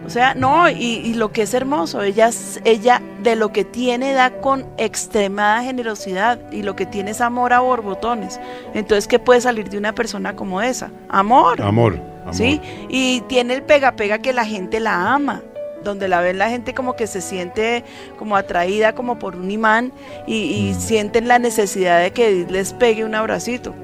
o 0.06 0.08
sea, 0.10 0.34
no, 0.34 0.70
y, 0.70 0.74
y 0.76 1.14
lo 1.14 1.32
que 1.32 1.42
es 1.42 1.52
hermoso, 1.52 2.00
ella, 2.02 2.30
ella 2.64 3.02
de 3.24 3.34
lo 3.36 3.52
que 3.52 3.64
tiene 3.64 4.12
da 4.12 4.30
con 4.40 4.64
extremada 4.78 5.62
generosidad 5.64 6.38
y 6.52 6.62
lo 6.62 6.76
que 6.76 6.86
tiene 6.86 7.10
es 7.10 7.20
amor 7.20 7.52
a 7.52 7.58
borbotones. 7.60 8.38
Entonces, 8.72 9.06
¿qué 9.08 9.18
puede 9.18 9.40
salir 9.40 9.68
de 9.68 9.78
una 9.78 9.94
persona 9.94 10.34
como 10.36 10.62
esa? 10.62 10.90
Amor. 11.08 11.60
Amor, 11.60 12.00
amor. 12.22 12.34
¿sí? 12.34 12.60
Y 12.88 13.20
tiene 13.22 13.54
el 13.54 13.62
pega-pega 13.64 14.18
que 14.20 14.32
la 14.32 14.44
gente 14.44 14.78
la 14.80 15.12
ama, 15.14 15.42
donde 15.84 16.08
la 16.08 16.20
ven 16.20 16.38
la 16.38 16.50
gente 16.50 16.74
como 16.74 16.94
que 16.96 17.06
se 17.06 17.20
siente 17.20 17.84
como 18.18 18.36
atraída 18.36 18.94
como 18.94 19.18
por 19.18 19.36
un 19.36 19.50
imán 19.50 19.92
y, 20.26 20.34
y 20.68 20.72
Mm. 20.72 20.80
sienten 20.80 21.28
la 21.28 21.38
necesidad 21.38 22.00
de 22.02 22.10
que 22.12 22.46
les 22.50 22.72
pegue 22.72 23.04
un 23.04 23.14
abracito. 23.14 23.74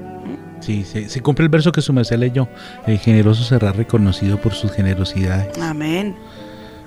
Sí, 0.61 0.83
se, 0.83 1.09
se 1.09 1.21
cumple 1.21 1.43
el 1.43 1.49
verso 1.49 1.71
que 1.71 1.81
su 1.81 1.93
merced 1.93 2.17
leyó. 2.17 2.47
El 2.87 2.97
generoso 2.97 3.43
será 3.43 3.71
reconocido 3.71 4.39
por 4.41 4.53
sus 4.53 4.71
generosidades. 4.71 5.57
Amén, 5.59 6.15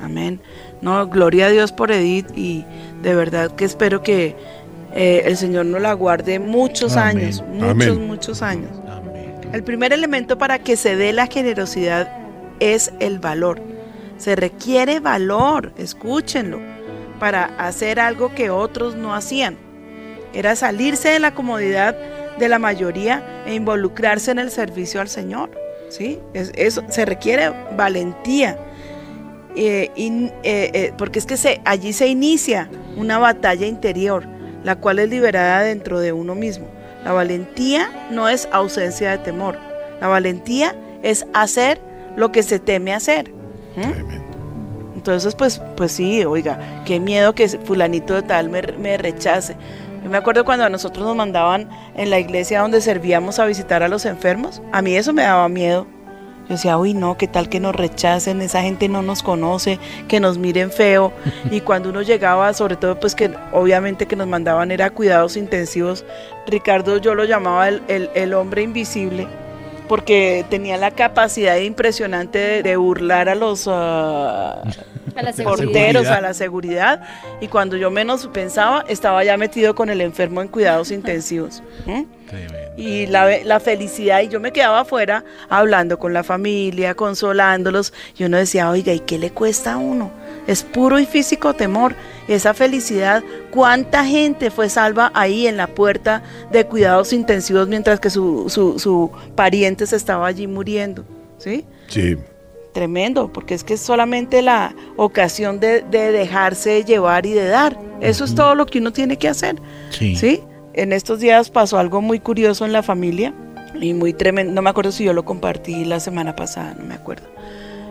amén. 0.03 0.41
No, 0.81 1.07
gloria 1.09 1.47
a 1.47 1.51
Dios 1.51 1.71
por 1.73 1.91
Edith 1.93 2.27
y 2.37 2.65
de 3.03 3.15
verdad 3.15 3.51
que 3.55 3.65
espero 3.65 4.03
que 4.03 4.35
eh, 4.95 5.23
el 5.27 5.37
Señor 5.37 5.67
nos 5.67 5.81
la 5.83 5.93
guarde 5.93 6.39
muchos 6.39 6.97
Amén. 6.97 7.19
años, 7.25 7.45
muchos, 7.53 7.71
Amén. 7.71 8.07
muchos 8.07 8.43
años. 8.43 8.71
Amén. 8.89 9.35
El 9.53 9.63
primer 9.63 9.93
elemento 9.93 10.39
para 10.39 10.59
que 10.59 10.77
se 10.77 10.97
dé 10.97 11.13
la 11.13 11.27
generosidad 11.27 12.11
es 12.61 12.93
el 13.01 13.19
valor. 13.19 13.61
Se 14.19 14.37
requiere 14.37 15.01
valor, 15.01 15.73
escúchenlo, 15.79 16.61
para 17.19 17.45
hacer 17.59 17.99
algo 18.01 18.35
que 18.35 18.51
otros 18.51 18.95
no 18.95 19.15
hacían. 19.15 19.57
Era 20.35 20.55
salirse 20.57 21.09
de 21.09 21.19
la 21.21 21.35
comodidad 21.35 21.97
de 22.39 22.49
la 22.49 22.59
mayoría 22.59 23.43
e 23.47 23.55
involucrarse 23.55 24.31
en 24.31 24.39
el 24.39 24.51
servicio 24.51 25.01
al 25.01 25.09
Señor. 25.09 25.51
¿sí? 25.89 26.21
Es- 26.35 26.53
eso 26.55 26.83
se 26.89 27.05
requiere 27.07 27.51
valentía. 27.77 28.59
Eh, 29.57 29.91
eh, 29.97 30.31
eh, 30.43 30.93
porque 30.99 31.19
es 31.19 31.27
que 31.27 31.37
se, 31.37 31.61
allí 31.65 31.93
se 31.93 32.07
inicia 32.07 32.69
una 32.97 33.19
batalla 33.19 33.67
interior, 33.67 34.25
la 34.63 34.77
cual 34.77 34.99
es 34.99 35.09
liberada 35.09 35.63
dentro 35.63 35.99
de 35.99 36.13
uno 36.13 36.35
mismo. 36.35 36.67
La 37.05 37.13
valentía 37.13 37.91
no 38.11 38.29
es 38.29 38.49
ausencia 38.53 39.11
de 39.13 39.19
temor. 39.19 39.57
La 40.01 40.09
valentía 40.09 40.77
es 41.03 41.27
hacer 41.33 41.81
lo 42.17 42.31
que 42.31 42.43
se 42.43 42.59
teme 42.59 42.93
hacer. 42.95 43.33
Tremendo. 43.83 44.25
Entonces, 44.95 45.35
pues, 45.35 45.61
pues 45.77 45.93
sí, 45.93 46.25
oiga, 46.25 46.83
qué 46.85 46.99
miedo 47.01 47.35
que 47.35 47.49
fulanito 47.49 48.15
de 48.15 48.23
tal 48.23 48.49
me, 48.51 48.63
me 48.63 48.97
rechace. 48.99 49.57
Yo 50.03 50.11
me 50.11 50.19
acuerdo 50.19 50.45
cuando 50.45 50.65
a 50.65 50.69
nosotros 50.69 51.07
nos 51.07 51.17
mandaban 51.17 51.69
en 51.97 52.11
la 52.11 52.19
iglesia 52.19 52.61
donde 52.61 52.81
servíamos 52.81 53.39
a 53.39 53.47
visitar 53.47 53.83
a 53.83 53.89
los 53.89 54.05
enfermos. 54.07 54.61
A 54.73 54.83
mí 54.83 54.95
eso 54.97 55.13
me 55.13 55.23
daba 55.23 55.49
miedo. 55.49 55.87
Yo 56.49 56.55
decía, 56.55 56.79
uy, 56.79 56.95
no, 56.95 57.17
qué 57.19 57.29
tal 57.29 57.49
que 57.51 57.61
nos 57.61 57.77
rechacen, 57.77 58.41
esa 58.41 58.63
gente 58.63 58.89
no 58.89 59.03
nos 59.03 59.23
conoce, 59.23 59.79
que 60.09 60.19
nos 60.19 60.39
miren 60.39 60.71
feo. 60.73 61.13
Y 61.51 61.61
cuando 61.61 61.91
uno 61.91 62.03
llegaba, 62.03 62.53
sobre 62.55 62.77
todo, 62.77 62.99
pues 62.99 63.15
que 63.15 63.31
obviamente 63.53 64.07
que 64.07 64.17
nos 64.17 64.27
mandaban 64.27 64.71
era 64.71 64.91
cuidados 64.91 65.37
intensivos. 65.37 66.05
Ricardo 66.47 66.97
yo 66.99 67.15
lo 67.15 67.25
llamaba 67.25 67.69
el, 67.69 67.83
el- 67.89 68.11
el 68.15 68.35
hombre 68.35 68.63
invisible, 68.63 69.27
porque 69.89 70.45
tenía 70.49 70.77
la 70.77 70.91
capacidad 70.91 71.57
impresionante 71.57 72.63
de, 72.63 72.77
burlar 72.77 73.29
a 73.29 73.35
los, 73.35 73.65
ah, 73.67 74.63
A 75.15 75.23
la 75.23 75.33
seguridad. 75.35 75.73
porteros 75.73 76.07
a 76.07 76.21
la 76.21 76.35
seguridad 76.35 77.03
y 77.41 77.49
cuando 77.49 77.77
yo 77.77 77.91
menos 77.91 78.29
pensaba 78.33 78.85
estaba 78.89 79.25
ya 79.25 79.37
metido 79.37 79.75
con 79.75 79.91
el 79.91 80.01
enfermo 80.01 80.43
en 80.43 80.49
cuidados 80.49 80.91
intensivos. 80.91 81.63
¿m? 81.87 82.07
Tremendo. 82.29 82.59
Y 82.77 83.07
la, 83.07 83.43
la 83.45 83.59
felicidad, 83.59 84.21
y 84.21 84.29
yo 84.29 84.39
me 84.39 84.53
quedaba 84.53 84.81
afuera 84.81 85.25
hablando 85.49 85.99
con 85.99 86.13
la 86.13 86.23
familia, 86.23 86.95
consolándolos, 86.95 87.93
y 88.17 88.25
uno 88.25 88.37
decía, 88.37 88.71
oiga, 88.71 88.93
¿y 88.93 89.01
qué 89.01 89.19
le 89.19 89.31
cuesta 89.31 89.73
a 89.73 89.77
uno? 89.79 90.13
Es 90.47 90.63
puro 90.63 90.99
y 90.99 91.07
físico 91.07 91.55
temor. 91.55 91.95
Esa 92.29 92.55
felicidad, 92.55 93.25
¿cuánta 93.51 94.05
gente 94.05 94.51
fue 94.51 94.69
salva 94.69 95.11
ahí 95.15 95.47
en 95.47 95.57
la 95.57 95.67
puerta 95.67 96.23
de 96.53 96.67
cuidados 96.67 97.13
intensivos 97.13 97.67
mientras 97.69 97.99
que 97.99 98.11
su, 98.11 98.49
su, 98.49 98.79
su 98.79 99.11
pariente 99.35 99.87
se 99.87 99.97
estaba 99.97 100.27
allí 100.27 100.47
muriendo? 100.47 101.05
¿Sí? 101.39 101.65
Sí. 101.89 102.17
Tremendo, 102.79 103.33
porque 103.33 103.55
es 103.55 103.65
que 103.65 103.75
es 103.75 103.81
solamente 103.81 104.41
la 104.41 104.73
ocasión 104.97 105.59
de, 105.59 105.83
de 105.83 106.13
dejarse 106.13 106.85
llevar 106.85 107.27
y 107.27 107.33
de 107.33 107.49
dar. 107.49 107.77
Eso 108.01 108.25
es 108.25 108.37
todo 108.37 108.55
lo 108.55 108.67
que 108.67 108.79
uno 108.79 108.93
tiene 108.93 109.17
que 109.17 109.27
hacer. 109.27 109.57
Sí. 109.91 110.15
¿Sí? 110.15 110.45
En 110.75 110.93
estos 110.93 111.19
días 111.19 111.51
pasó 111.51 111.81
algo 111.81 112.01
muy 112.01 112.21
curioso 112.21 112.65
en 112.65 112.73
la 112.73 112.85
familia 112.85 113.35
y 113.75 113.95
muy 113.95 114.13
tremendo. 114.13 114.53
No 114.53 114.63
me 114.63 114.71
acuerdo 114.71 114.93
si 114.93 115.03
yo 115.03 115.13
lo 115.13 115.25
compartí 115.25 115.85
la 115.87 115.99
semana 115.99 116.37
pasada, 116.37 116.77
no 116.79 116.85
me 116.85 116.95
acuerdo. 116.95 117.27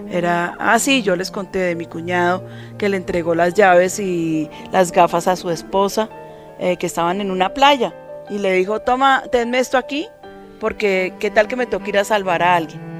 Era, 0.09 0.55
ah, 0.57 0.79
sí, 0.79 1.03
yo 1.03 1.17
les 1.17 1.31
conté 1.31 1.59
de 1.59 1.75
mi 1.75 1.85
cuñado 1.85 2.47
que 2.77 2.88
le 2.88 2.95
entregó 2.95 3.35
las 3.35 3.55
llaves 3.55 3.99
y 3.99 4.49
las 4.71 4.93
gafas 4.93 5.27
a 5.27 5.35
su 5.35 5.49
esposa 5.49 6.07
eh, 6.59 6.77
que 6.77 6.85
estaban 6.85 7.19
en 7.19 7.29
una 7.29 7.53
playa 7.53 7.93
y 8.29 8.38
le 8.38 8.53
dijo, 8.53 8.79
toma, 8.79 9.23
tenme 9.33 9.59
esto 9.59 9.77
aquí 9.77 10.07
porque 10.61 11.13
qué 11.19 11.29
tal 11.29 11.49
que 11.49 11.57
me 11.57 11.65
toque 11.65 11.89
ir 11.89 11.97
a 11.97 12.05
salvar 12.05 12.41
a 12.41 12.55
alguien. 12.55 12.96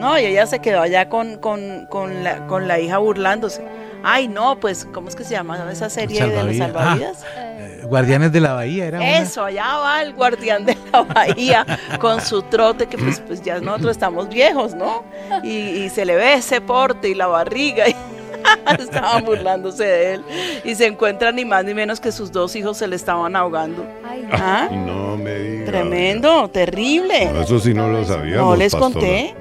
No, 0.00 0.18
y 0.18 0.24
ella 0.24 0.46
se 0.46 0.58
quedó 0.60 0.80
allá 0.80 1.08
con, 1.08 1.36
con, 1.38 1.86
con 1.86 2.24
la, 2.24 2.46
con 2.46 2.66
la 2.68 2.80
hija 2.80 2.98
burlándose. 2.98 3.62
Ay, 4.02 4.28
no, 4.28 4.58
pues, 4.58 4.86
¿cómo 4.92 5.08
es 5.08 5.14
que 5.16 5.24
se 5.24 5.32
llama 5.32 5.62
esa 5.70 5.90
serie 5.90 6.24
de 6.26 6.42
los 6.42 6.56
Salvavidas. 6.56 7.22
Ah. 7.36 7.40
Eh, 7.60 7.80
Guardianes 7.84 8.32
de 8.32 8.40
la 8.40 8.54
Bahía 8.54 8.86
era 8.86 8.98
una- 8.98 9.18
Eso, 9.18 9.44
allá 9.44 9.76
va 9.78 10.02
el 10.02 10.14
guardián 10.14 10.64
de 10.64 10.76
la 10.92 11.02
bahía 11.02 11.66
con 12.00 12.20
su 12.22 12.40
trote, 12.42 12.86
que 12.86 12.96
pues, 12.96 13.20
pues 13.20 13.42
ya 13.42 13.60
nosotros 13.60 13.90
estamos 13.92 14.28
viejos, 14.30 14.74
¿no? 14.74 15.04
Y, 15.42 15.50
y 15.56 15.90
se 15.90 16.04
le 16.06 16.16
ve 16.16 16.34
ese 16.34 16.60
porte 16.62 17.08
y 17.10 17.14
la 17.14 17.26
barriga. 17.26 17.88
Y 17.88 17.94
estaban 18.80 19.22
burlándose 19.24 19.84
de 19.84 20.14
él. 20.14 20.24
Y 20.64 20.74
se 20.74 20.86
encuentran 20.86 21.36
ni 21.36 21.44
más 21.44 21.62
ni 21.64 21.74
menos 21.74 22.00
que 22.00 22.10
sus 22.10 22.32
dos 22.32 22.56
hijos 22.56 22.78
se 22.78 22.86
le 22.88 22.96
estaban 22.96 23.36
ahogando. 23.36 23.84
Ay, 24.08 24.26
¿Ah? 24.32 24.68
No 24.70 25.18
me 25.18 25.34
digas. 25.38 25.66
Tremendo, 25.66 26.48
terrible. 26.48 27.26
No, 27.32 27.42
eso 27.42 27.58
sí 27.60 27.74
no 27.74 27.88
lo 27.88 28.02
sabíamos. 28.04 28.46
¿No 28.50 28.56
les 28.56 28.72
pastora. 28.72 28.92
conté? 28.94 29.34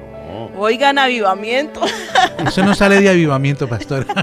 Oigan, 0.61 0.97
avivamiento. 0.97 1.79
Eso 2.45 2.65
no 2.65 2.75
sale 2.75 2.99
de 2.99 3.07
avivamiento, 3.07 3.69
pastor. 3.69 4.05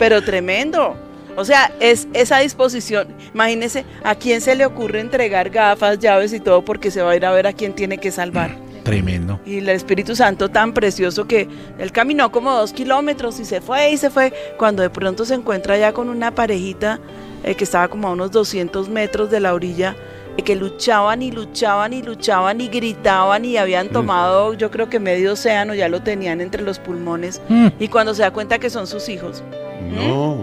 pero 0.00 0.20
tremendo. 0.20 0.96
O 1.36 1.44
sea, 1.44 1.70
es 1.78 2.08
esa 2.12 2.40
disposición. 2.40 3.06
Imagínese 3.32 3.84
a 4.02 4.16
quién 4.16 4.40
se 4.40 4.56
le 4.56 4.66
ocurre 4.66 4.98
entregar 4.98 5.50
gafas, 5.50 6.00
llaves 6.00 6.32
y 6.32 6.40
todo 6.40 6.64
porque 6.64 6.90
se 6.90 7.02
va 7.02 7.12
a 7.12 7.16
ir 7.16 7.24
a 7.24 7.30
ver 7.30 7.46
a 7.46 7.52
quién 7.52 7.72
tiene 7.72 7.98
que 7.98 8.10
salvar. 8.10 8.56
Tremendo. 8.82 9.38
Y 9.46 9.58
el 9.58 9.68
Espíritu 9.68 10.16
Santo 10.16 10.48
tan 10.48 10.74
precioso 10.74 11.26
que 11.26 11.48
él 11.78 11.92
caminó 11.92 12.32
como 12.32 12.52
dos 12.52 12.72
kilómetros 12.72 13.38
y 13.38 13.44
se 13.44 13.60
fue 13.60 13.92
y 13.92 13.96
se 13.96 14.10
fue. 14.10 14.32
Cuando 14.58 14.82
de 14.82 14.90
pronto 14.90 15.24
se 15.24 15.34
encuentra 15.34 15.78
ya 15.78 15.92
con 15.92 16.08
una 16.08 16.34
parejita 16.34 16.98
eh, 17.44 17.54
que 17.54 17.62
estaba 17.62 17.86
como 17.86 18.08
a 18.08 18.10
unos 18.10 18.32
200 18.32 18.88
metros 18.88 19.30
de 19.30 19.38
la 19.38 19.54
orilla, 19.54 19.94
que 20.42 20.54
luchaban 20.56 21.22
y 21.22 21.30
luchaban 21.30 21.92
y 21.92 22.02
luchaban 22.02 22.60
y 22.60 22.68
gritaban 22.68 23.44
y 23.44 23.56
habían 23.56 23.88
tomado, 23.88 24.54
yo 24.54 24.70
creo 24.70 24.88
que 24.88 24.98
medio 25.00 25.32
océano, 25.32 25.74
ya 25.74 25.88
lo 25.88 26.02
tenían 26.02 26.40
entre 26.40 26.62
los 26.62 26.78
pulmones. 26.78 27.40
Mm, 27.48 27.68
Y 27.78 27.88
cuando 27.88 28.14
se 28.14 28.22
da 28.22 28.30
cuenta 28.30 28.58
que 28.58 28.70
son 28.70 28.86
sus 28.86 29.08
hijos, 29.08 29.42
No. 29.90 30.38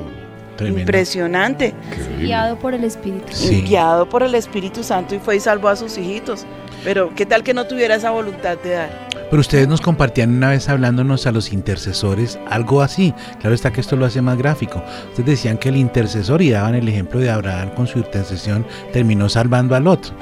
tremendo. 0.55 0.81
impresionante. 0.81 1.73
Guiado 2.19 2.57
por 2.57 2.73
el 2.73 2.83
Espíritu. 2.83 3.31
Sí. 3.33 3.61
guiado 3.63 4.07
por 4.09 4.23
el 4.23 4.35
Espíritu 4.35 4.83
Santo 4.83 5.15
y 5.15 5.19
fue 5.19 5.35
y 5.37 5.39
salvó 5.39 5.69
a 5.69 5.75
sus 5.75 5.97
hijitos. 5.97 6.45
Pero 6.83 7.11
qué 7.15 7.25
tal 7.25 7.43
que 7.43 7.53
no 7.53 7.65
tuviera 7.65 7.95
esa 7.95 8.11
voluntad 8.11 8.57
de 8.63 8.71
dar. 8.71 8.89
Pero 9.33 9.41
ustedes 9.41 9.67
nos 9.67 9.81
compartían 9.81 10.29
una 10.29 10.51
vez 10.51 10.69
hablándonos 10.69 11.25
a 11.25 11.31
los 11.31 11.53
intercesores 11.53 12.37
algo 12.51 12.83
así. 12.83 13.15
Claro 13.39 13.55
está 13.55 13.73
que 13.73 13.81
esto 13.81 13.95
lo 13.95 14.05
hace 14.05 14.21
más 14.21 14.37
gráfico. 14.37 14.83
Ustedes 15.09 15.25
decían 15.25 15.57
que 15.57 15.69
el 15.69 15.77
intercesor, 15.77 16.43
y 16.43 16.51
daban 16.51 16.75
el 16.75 16.87
ejemplo 16.87 17.19
de 17.19 17.31
Abraham 17.31 17.71
con 17.73 17.87
su 17.87 17.97
intercesión, 17.97 18.63
terminó 18.91 19.29
salvando 19.29 19.73
al 19.73 19.87
otro. 19.87 20.13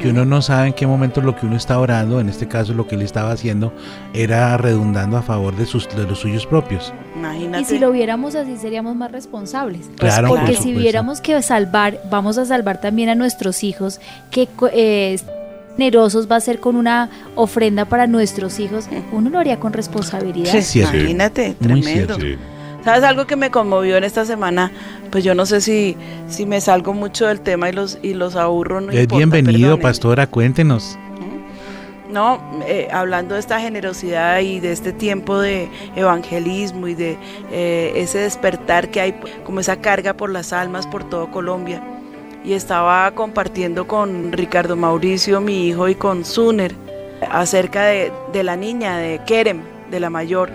Que 0.00 0.08
uno 0.08 0.24
no 0.24 0.40
sabe 0.40 0.68
en 0.68 0.72
qué 0.72 0.86
momento 0.86 1.20
lo 1.20 1.36
que 1.36 1.44
uno 1.44 1.56
está 1.56 1.78
orando, 1.78 2.20
en 2.20 2.30
este 2.30 2.48
caso 2.48 2.72
lo 2.72 2.86
que 2.86 2.94
él 2.94 3.02
estaba 3.02 3.32
haciendo, 3.32 3.70
era 4.14 4.56
redundando 4.56 5.18
a 5.18 5.22
favor 5.22 5.54
de, 5.56 5.66
sus, 5.66 5.86
de 5.94 6.04
los 6.04 6.20
suyos 6.20 6.46
propios. 6.46 6.94
Imagínate. 7.16 7.60
Y 7.60 7.64
si 7.66 7.78
lo 7.78 7.92
viéramos 7.92 8.34
así 8.34 8.56
seríamos 8.56 8.96
más 8.96 9.12
responsables. 9.12 9.90
Claro, 9.98 10.28
por 10.28 10.38
Porque 10.38 10.56
si 10.56 10.72
viéramos 10.72 11.20
que 11.20 11.42
salvar, 11.42 12.00
vamos 12.10 12.38
a 12.38 12.46
salvar 12.46 12.80
también 12.80 13.10
a 13.10 13.14
nuestros 13.14 13.62
hijos, 13.62 14.00
que 14.30 14.48
eh, 14.72 15.18
generosos 15.76 16.30
va 16.30 16.36
a 16.36 16.40
ser 16.40 16.60
con 16.60 16.76
una 16.76 17.10
ofrenda 17.34 17.84
para 17.84 18.06
nuestros 18.06 18.58
hijos, 18.60 18.88
uno 19.12 19.30
lo 19.30 19.38
haría 19.38 19.58
con 19.58 19.72
responsabilidad. 19.72 20.60
Sí. 20.60 20.80
Imagínate, 20.80 21.56
Muy 21.60 21.80
tremendo. 21.80 22.18
¿Sabes 22.84 23.02
algo 23.02 23.26
que 23.26 23.36
me 23.36 23.50
conmovió 23.50 23.96
en 23.96 24.04
esta 24.04 24.26
semana? 24.26 24.70
Pues 25.10 25.24
yo 25.24 25.34
no 25.34 25.46
sé 25.46 25.62
si, 25.62 25.96
si 26.28 26.44
me 26.44 26.60
salgo 26.60 26.92
mucho 26.92 27.26
del 27.26 27.40
tema 27.40 27.70
y 27.70 27.72
los, 27.72 27.98
y 28.02 28.12
los 28.12 28.36
aburro. 28.36 28.82
No 28.82 28.92
es 28.92 29.04
importa, 29.04 29.16
bienvenido, 29.16 29.52
perdónenme. 29.52 29.82
pastora, 29.82 30.26
cuéntenos. 30.26 30.98
No, 32.10 32.40
eh, 32.68 32.88
hablando 32.92 33.34
de 33.34 33.40
esta 33.40 33.58
generosidad 33.58 34.38
y 34.40 34.60
de 34.60 34.70
este 34.70 34.92
tiempo 34.92 35.40
de 35.40 35.68
evangelismo 35.96 36.86
y 36.86 36.94
de 36.94 37.16
eh, 37.50 37.92
ese 37.96 38.18
despertar 38.18 38.90
que 38.90 39.00
hay, 39.00 39.14
como 39.44 39.60
esa 39.60 39.80
carga 39.80 40.12
por 40.12 40.30
las 40.30 40.52
almas 40.52 40.86
por 40.86 41.08
todo 41.08 41.30
Colombia. 41.30 41.82
Y 42.44 42.52
estaba 42.52 43.10
compartiendo 43.12 43.86
con 43.86 44.32
Ricardo 44.32 44.76
Mauricio, 44.76 45.40
mi 45.40 45.68
hijo, 45.68 45.88
y 45.88 45.94
con 45.94 46.24
Zuner 46.24 46.74
acerca 47.30 47.86
de, 47.86 48.12
de 48.32 48.42
la 48.42 48.56
niña, 48.56 48.98
de 48.98 49.20
Kerem, 49.26 49.62
de 49.90 50.00
la 50.00 50.10
mayor. 50.10 50.50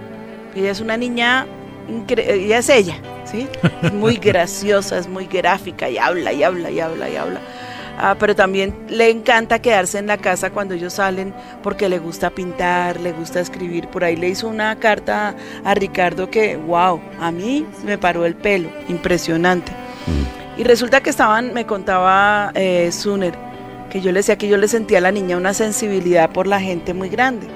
Ella 0.55 0.71
es 0.71 0.81
una 0.81 0.97
niña, 0.97 1.47
ella 2.15 2.59
es 2.59 2.69
ella, 2.69 2.97
¿sí? 3.25 3.47
Es 3.81 3.93
muy 3.93 4.15
graciosa, 4.21 4.97
es 4.97 5.07
muy 5.07 5.25
gráfica 5.25 5.89
y 5.89 5.97
habla 5.97 6.31
y 6.31 6.43
habla 6.43 6.69
y 6.69 6.79
habla 6.79 7.09
y 7.09 7.15
habla. 7.15 7.41
Ah, 8.01 8.15
pero 8.17 8.33
también 8.33 8.73
le 8.87 9.09
encanta 9.09 9.59
quedarse 9.59 9.97
en 9.97 10.07
la 10.07 10.17
casa 10.17 10.51
cuando 10.51 10.73
ellos 10.73 10.93
salen 10.93 11.33
porque 11.61 11.89
le 11.89 11.99
gusta 11.99 12.29
pintar, 12.29 12.97
le 12.97 13.11
gusta 13.11 13.41
escribir. 13.41 13.89
Por 13.89 14.05
ahí 14.05 14.15
le 14.15 14.29
hizo 14.29 14.47
una 14.47 14.73
carta 14.77 15.35
a 15.65 15.73
Ricardo 15.75 16.29
que, 16.29 16.55
wow, 16.55 17.01
a 17.19 17.29
mí 17.31 17.65
me 17.83 17.97
paró 17.97 18.25
el 18.25 18.35
pelo, 18.35 18.69
impresionante. 18.87 19.73
Y 20.59 20.65
resulta 20.65 20.99
que 20.99 21.09
estaban, 21.09 21.53
me 21.53 21.65
contaba 21.65 22.51
eh, 22.53 22.89
Zuner, 22.91 23.33
que 23.89 24.01
yo 24.01 24.11
le 24.11 24.19
decía 24.19 24.37
que 24.37 24.49
yo 24.49 24.57
le 24.57 24.67
sentía 24.67 24.97
a 24.97 25.01
la 25.01 25.13
niña 25.13 25.37
una 25.37 25.53
sensibilidad 25.53 26.29
por 26.31 26.47
la 26.47 26.59
gente 26.59 26.93
muy 26.93 27.07
grande. 27.07 27.47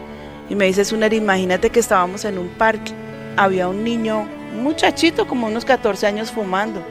Y 0.50 0.56
me 0.56 0.68
dice 0.68 0.86
Zuner, 0.86 1.12
imagínate 1.14 1.70
que 1.70 1.82
estábamos 1.82 2.24
en 2.24 2.38
un 2.38 2.48
parque, 2.48 2.94
había 3.36 3.68
un 3.68 3.84
niño, 3.84 4.26
un 4.56 4.64
muchachito 4.64 5.28
como 5.28 5.48
unos 5.48 5.66
14 5.66 6.08
años 6.08 6.32
fumando. 6.32 6.82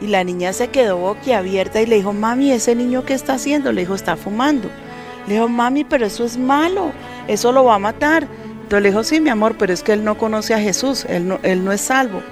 Y 0.00 0.06
la 0.06 0.24
niña 0.24 0.54
se 0.54 0.68
quedó 0.68 0.96
boquiabierta 0.96 1.82
y 1.82 1.86
le 1.86 1.96
dijo, 1.96 2.14
mami, 2.14 2.50
¿ese 2.50 2.74
niño 2.74 3.04
qué 3.04 3.12
está 3.12 3.34
haciendo? 3.34 3.70
Le 3.70 3.82
dijo, 3.82 3.94
está 3.94 4.16
fumando. 4.16 4.70
Le 5.26 5.34
dijo, 5.34 5.50
mami, 5.50 5.84
pero 5.84 6.06
eso 6.06 6.24
es 6.24 6.38
malo, 6.38 6.92
eso 7.26 7.52
lo 7.52 7.64
va 7.64 7.74
a 7.74 7.78
matar. 7.78 8.22
Entonces 8.22 8.82
le 8.84 8.88
dijo, 8.88 9.04
sí, 9.04 9.20
mi 9.20 9.28
amor, 9.28 9.56
pero 9.58 9.74
es 9.74 9.82
que 9.82 9.92
él 9.92 10.02
no 10.02 10.16
conoce 10.16 10.54
a 10.54 10.60
Jesús, 10.60 11.04
él 11.04 11.28
no, 11.28 11.38
él 11.42 11.62
no 11.62 11.72
es 11.72 11.82
salvo. 11.82 12.22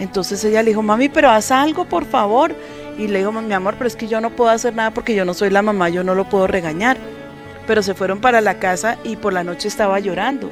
Entonces 0.00 0.42
ella 0.44 0.62
le 0.62 0.70
dijo, 0.70 0.80
mami, 0.80 1.10
pero 1.10 1.28
haz 1.28 1.50
algo, 1.50 1.84
por 1.84 2.06
favor. 2.06 2.54
Y 2.98 3.06
le 3.06 3.20
dijo, 3.20 3.32
mi 3.32 3.54
amor, 3.54 3.76
pero 3.78 3.86
es 3.86 3.96
que 3.96 4.08
yo 4.08 4.20
no 4.20 4.30
puedo 4.30 4.50
hacer 4.50 4.74
nada 4.74 4.90
porque 4.90 5.14
yo 5.14 5.24
no 5.24 5.32
soy 5.32 5.50
la 5.50 5.62
mamá, 5.62 5.88
yo 5.88 6.04
no 6.04 6.14
lo 6.14 6.28
puedo 6.28 6.46
regañar. 6.46 6.98
Pero 7.66 7.82
se 7.82 7.94
fueron 7.94 8.20
para 8.20 8.40
la 8.40 8.58
casa 8.58 8.98
y 9.04 9.16
por 9.16 9.32
la 9.32 9.44
noche 9.44 9.68
estaba 9.68 10.00
llorando. 10.00 10.50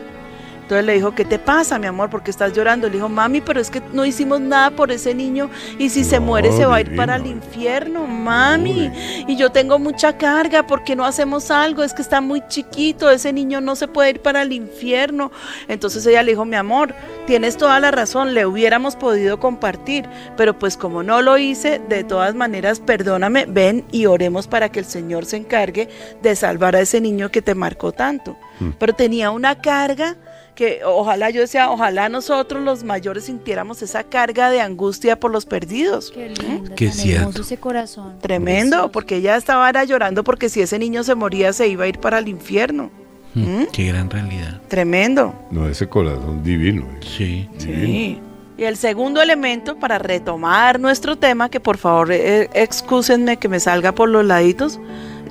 Entonces 0.67 0.85
le 0.85 0.95
dijo, 0.95 1.15
¿qué 1.15 1.25
te 1.25 1.39
pasa, 1.39 1.79
mi 1.79 1.87
amor? 1.87 2.11
¿Por 2.11 2.25
qué 2.25 2.33
estás 2.33 2.53
llorando? 2.53 2.89
Le 2.89 2.95
dijo, 2.95 3.09
mami, 3.09 3.41
pero 3.41 3.61
es 3.61 3.71
que 3.71 3.81
no 3.93 4.05
hicimos 4.05 4.41
nada 4.41 4.73
por 4.73 4.91
ese 4.91 5.15
niño 5.15 5.49
y 5.79 5.91
si 5.91 6.03
se 6.03 6.19
muere 6.19 6.51
se 6.51 6.67
va 6.67 6.75
a 6.75 6.81
ir 6.81 6.87
divino. 6.87 7.03
para 7.03 7.15
el 7.15 7.27
infierno, 7.27 8.05
mami. 8.09 8.91
Y 9.29 9.37
yo 9.37 9.53
tengo 9.53 9.79
mucha 9.79 10.19
carga, 10.19 10.67
¿por 10.67 10.83
qué 10.83 10.97
no 10.97 11.05
hacemos 11.05 11.53
algo? 11.53 11.85
Es 11.85 11.95
que 11.95 12.03
está 12.03 12.21
muy 12.21 12.43
chiquito, 12.49 13.09
ese 13.09 13.33
niño 13.33 13.61
no 13.61 13.77
se 13.77 13.87
puede 13.87 14.11
ir 14.11 14.23
para 14.23 14.43
el 14.43 14.53
infierno. 14.53 15.31
Entonces 15.69 16.05
ella 16.05 16.25
le 16.25 16.33
dijo, 16.33 16.45
mi 16.45 16.57
amor, 16.57 16.97
tienes 17.29 17.57
toda 17.57 17.79
la 17.79 17.93
razón, 17.93 18.35
le 18.35 18.45
hubiéramos 18.45 18.97
podido 18.97 19.39
compartir, 19.39 20.09
pero 20.37 20.59
pues 20.59 20.77
como 20.77 21.05
no 21.05 21.23
lo 21.23 21.39
hice, 21.39 21.81
de 21.89 22.03
todas 22.03 22.35
maneras, 22.35 22.81
perdóname, 22.81 23.47
ven 23.47 23.85
y 23.93 24.07
oremos 24.07 24.49
para 24.49 24.71
que 24.71 24.81
el 24.81 24.87
Señor 24.87 25.27
se 25.27 25.37
encargue 25.37 25.89
de 26.23 26.35
salvar 26.35 26.75
a 26.75 26.81
ese 26.81 27.01
niño 27.01 27.31
que 27.31 27.41
te 27.41 27.55
marcó 27.55 27.93
tanto. 27.93 28.37
Pero 28.81 28.95
tenía 28.95 29.31
una 29.31 29.61
carga 29.61 30.17
que 30.57 30.81
ojalá 30.85 31.31
yo 31.31 31.43
decía, 31.43 31.71
ojalá 31.71 32.09
nosotros 32.09 32.65
los 32.65 32.83
mayores 32.83 33.25
sintiéramos 33.25 33.83
esa 33.83 34.03
carga 34.03 34.51
de 34.51 34.61
angustia 34.63 35.21
por 35.21 35.31
los 35.31 35.47
perdidos. 35.47 36.11
Qué 36.11 36.31
lindo, 36.31 36.75
Qué 36.75 36.91
cierto. 36.91 37.21
hermoso 37.29 37.43
ese 37.43 37.59
corazón. 37.59 38.19
Tremendo, 38.21 38.71
Precioso. 38.77 38.91
porque 38.93 39.17
ella 39.17 39.37
estaba 39.37 39.69
era 39.69 39.85
llorando 39.85 40.25
porque 40.25 40.49
si 40.49 40.63
ese 40.63 40.79
niño 40.79 41.05
se 41.05 41.15
moría 41.15 41.53
se 41.53 41.69
iba 41.69 41.85
a 41.85 41.89
ir 41.89 41.99
para 42.01 42.19
el 42.19 42.27
infierno. 42.27 42.91
¿Mm? 43.35 43.65
Qué 43.71 43.85
gran 43.85 44.09
realidad. 44.11 44.61
Tremendo. 44.67 45.35
No, 45.51 45.69
ese 45.69 45.87
corazón 45.89 46.43
divino. 46.43 46.83
eh. 46.83 47.01
Sí. 47.17 47.49
Divino. 47.59 47.87
Sí. 47.87 48.21
Y 48.59 48.65
el 48.65 48.79
segundo 48.79 49.21
elemento 49.21 49.77
para 49.79 49.99
retomar 49.99 50.81
nuestro 50.81 51.17
tema, 51.17 51.51
que 51.51 51.61
por 51.61 51.77
favor 51.77 52.11
eh, 52.11 52.49
excúsenme 52.55 53.37
que 53.37 53.51
me 53.51 53.61
salga 53.61 53.93
por 53.93 54.09
los 54.09 54.25
laditos, 54.25 54.81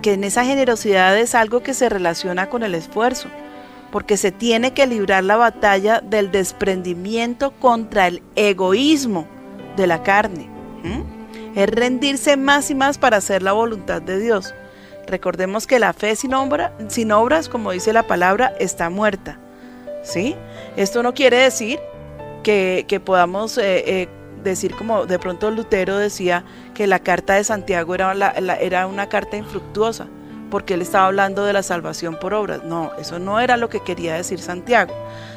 que 0.03 0.13
en 0.13 0.23
esa 0.23 0.45
generosidad 0.45 1.17
es 1.17 1.33
algo 1.33 1.63
que 1.63 1.73
se 1.73 1.89
relaciona 1.89 2.47
con 2.49 2.61
el 2.61 2.75
esfuerzo, 2.75 3.27
porque 3.91 4.17
se 4.17 4.31
tiene 4.31 4.73
que 4.73 4.87
librar 4.87 5.23
la 5.23 5.37
batalla 5.37 6.01
del 6.01 6.31
desprendimiento 6.31 7.51
contra 7.51 8.07
el 8.07 8.21
egoísmo 8.35 9.27
de 9.75 9.87
la 9.87 10.03
carne. 10.03 10.49
Es 11.55 11.69
rendirse 11.69 12.35
más 12.35 12.69
y 12.69 12.75
más 12.75 12.97
para 12.97 13.17
hacer 13.17 13.41
la 13.41 13.53
voluntad 13.53 14.01
de 14.01 14.19
Dios. 14.19 14.53
Recordemos 15.07 15.67
que 15.67 15.79
la 15.79 15.93
fe 15.93 16.15
sin, 16.15 16.33
obra, 16.33 16.75
sin 16.89 17.11
obras, 17.11 17.47
como 17.47 17.71
dice 17.71 17.93
la 17.93 18.03
palabra, 18.03 18.53
está 18.59 18.89
muerta. 18.89 19.39
¿Sí? 20.03 20.35
Esto 20.75 21.01
no 21.01 21.13
quiere 21.13 21.37
decir 21.37 21.79
que, 22.43 23.01
podamos 23.03 23.57
eh, 23.57 23.83
eh, 24.01 24.09
decir 24.43 24.75
como 24.75 25.05
de 25.05 25.17
pronto 25.17 25.49
Lutero 25.49 25.97
decía 25.97 26.43
que 26.73 26.85
la 26.85 26.99
carta 26.99 27.33
de 27.33 27.43
Santiago 27.43 27.95
era 27.95 28.87
una 28.87 29.09
carta 29.09 29.37
infructuosa, 29.37 30.07
porque 30.49 30.75
él 30.75 30.81
estaba 30.81 31.07
hablando 31.07 31.45
de 31.45 31.53
la 31.53 31.63
salvación 31.63 32.17
por 32.19 32.33
obras. 32.33 32.63
No, 32.63 32.91
eso 32.99 33.19
no 33.19 33.39
era 33.39 33.57
lo 33.57 33.69
que 33.69 33.79
quería 33.79 34.15
decir 34.15 34.39
Santiago. 34.39 34.93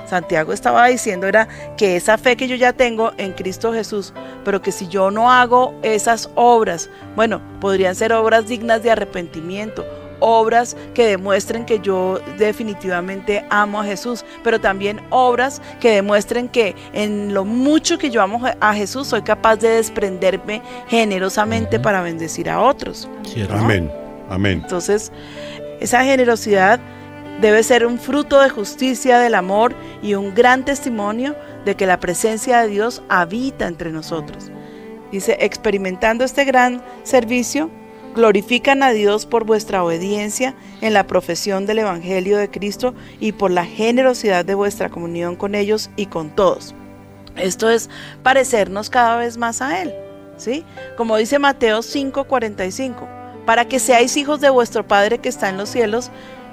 Santiago 0.06 0.52
estaba 0.52 0.86
diciendo 0.86 1.26
era 1.26 1.48
que 1.76 1.96
esa 1.96 2.18
fe 2.18 2.36
que 2.36 2.48
yo 2.48 2.56
ya 2.56 2.72
tengo 2.72 3.12
en 3.18 3.32
Cristo 3.32 3.72
Jesús, 3.72 4.12
pero 4.44 4.62
que 4.62 4.72
si 4.72 4.88
yo 4.88 5.11
no 5.11 5.30
hago 5.30 5.74
esas 5.82 6.30
obras, 6.34 6.88
bueno, 7.14 7.40
podrían 7.61 7.94
ser 7.94 8.12
obras 8.12 8.48
dignas 8.48 8.82
de 8.82 8.90
arrepentimiento, 8.90 9.84
obras 10.20 10.76
que 10.94 11.06
demuestren 11.06 11.64
que 11.64 11.80
yo 11.80 12.20
definitivamente 12.38 13.44
amo 13.50 13.80
a 13.80 13.84
Jesús, 13.84 14.24
pero 14.42 14.61
también 14.61 15.00
obras 15.11 15.61
que 15.80 15.90
demuestren 15.90 16.48
que 16.48 16.74
en 16.92 17.34
lo 17.34 17.44
mucho 17.44 17.98
que 17.98 18.11
yo 18.11 18.22
amo 18.22 18.42
a 18.61 18.74
Jesús 18.74 19.09
soy 19.09 19.22
capaz 19.22 19.56
de 19.56 19.68
desprenderme 19.68 20.62
generosamente 20.88 21.78
para 21.78 22.02
bendecir 22.02 22.48
a 22.50 22.61
otros. 22.61 23.09
Cierto. 23.24 23.54
Amén. 23.54 24.07
Amén. 24.28 24.60
Entonces, 24.62 25.12
esa 25.80 26.04
generosidad 26.04 26.80
debe 27.40 27.62
ser 27.62 27.86
un 27.86 27.98
fruto 27.98 28.40
de 28.40 28.50
justicia, 28.50 29.18
del 29.18 29.34
amor 29.34 29.74
y 30.02 30.14
un 30.14 30.34
gran 30.34 30.64
testimonio 30.64 31.36
de 31.64 31.76
que 31.76 31.86
la 31.86 32.00
presencia 32.00 32.60
de 32.62 32.68
Dios 32.68 33.02
habita 33.08 33.66
entre 33.66 33.92
nosotros. 33.92 34.50
Dice, 35.12 35.36
experimentando 35.40 36.24
este 36.24 36.44
gran 36.44 36.82
servicio, 37.04 37.70
glorifican 38.14 38.82
a 38.82 38.90
Dios 38.90 39.26
por 39.26 39.44
vuestra 39.44 39.84
obediencia 39.84 40.54
en 40.80 40.92
la 40.92 41.06
profesión 41.06 41.66
del 41.66 41.78
Evangelio 41.78 42.36
de 42.36 42.50
Cristo 42.50 42.94
y 43.20 43.32
por 43.32 43.50
la 43.50 43.64
generosidad 43.64 44.44
de 44.44 44.54
vuestra 44.54 44.88
comunión 44.88 45.36
con 45.36 45.54
ellos 45.54 45.90
y 45.96 46.06
con 46.06 46.30
todos. 46.30 46.74
Esto 47.36 47.70
es 47.70 47.88
parecernos 48.22 48.90
cada 48.90 49.16
vez 49.16 49.38
más 49.38 49.62
a 49.62 49.80
Él, 49.80 49.94
¿sí? 50.36 50.64
Como 50.96 51.16
dice 51.16 51.38
Mateo 51.38 51.80
5:45, 51.82 53.17
para 53.49 53.64
que 53.64 53.78
seáis 53.78 54.14
hijos 54.18 54.42
de 54.42 54.51
vuestro 54.51 54.86
Padre 54.86 55.20
que 55.20 55.30
está 55.30 55.49
en 55.49 55.57
los 55.57 55.70
cielos, 55.70 56.11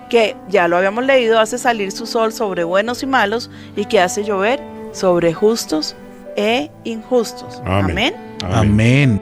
que 0.09 0.33
ya 0.47 0.69
lo 0.69 0.77
habíamos 0.77 1.03
leído, 1.03 1.41
hace 1.41 1.57
salir 1.57 1.91
su 1.91 2.05
sol 2.05 2.31
sobre 2.31 2.63
buenos 2.63 3.03
y 3.03 3.05
malos 3.05 3.51
y 3.75 3.83
que 3.83 3.99
hace 3.99 4.23
llover 4.23 4.61
sobre 4.93 5.33
justos 5.33 5.93
e 6.37 6.71
injustos. 6.85 7.61
Amén. 7.65 8.15
Amén. 8.45 8.55
Amén. 8.55 9.21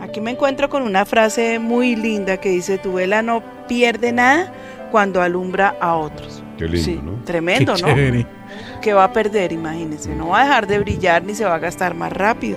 Aquí 0.00 0.20
me 0.20 0.30
encuentro 0.30 0.70
con 0.70 0.84
una 0.84 1.04
frase 1.04 1.58
muy 1.58 1.96
linda 1.96 2.36
que 2.36 2.50
dice, 2.50 2.78
tu 2.78 2.92
vela 2.92 3.22
no 3.22 3.42
pierde 3.66 4.12
nada 4.12 4.52
cuando 4.92 5.20
alumbra 5.20 5.74
a 5.80 5.96
otros. 5.96 6.44
Qué 6.58 6.66
lindo, 6.66 6.78
Sí, 6.84 7.00
¿no? 7.02 7.24
Tremendo, 7.24 7.74
Qué 7.74 7.82
¿no? 7.82 7.88
chévere. 7.88 8.26
que 8.80 8.92
va 8.92 9.02
a 9.02 9.12
perder, 9.12 9.50
imagínense. 9.50 10.14
No 10.14 10.28
va 10.28 10.42
a 10.42 10.44
dejar 10.44 10.68
de 10.68 10.78
brillar 10.78 11.24
ni 11.24 11.34
se 11.34 11.44
va 11.44 11.56
a 11.56 11.58
gastar 11.58 11.94
más 11.94 12.12
rápido. 12.12 12.56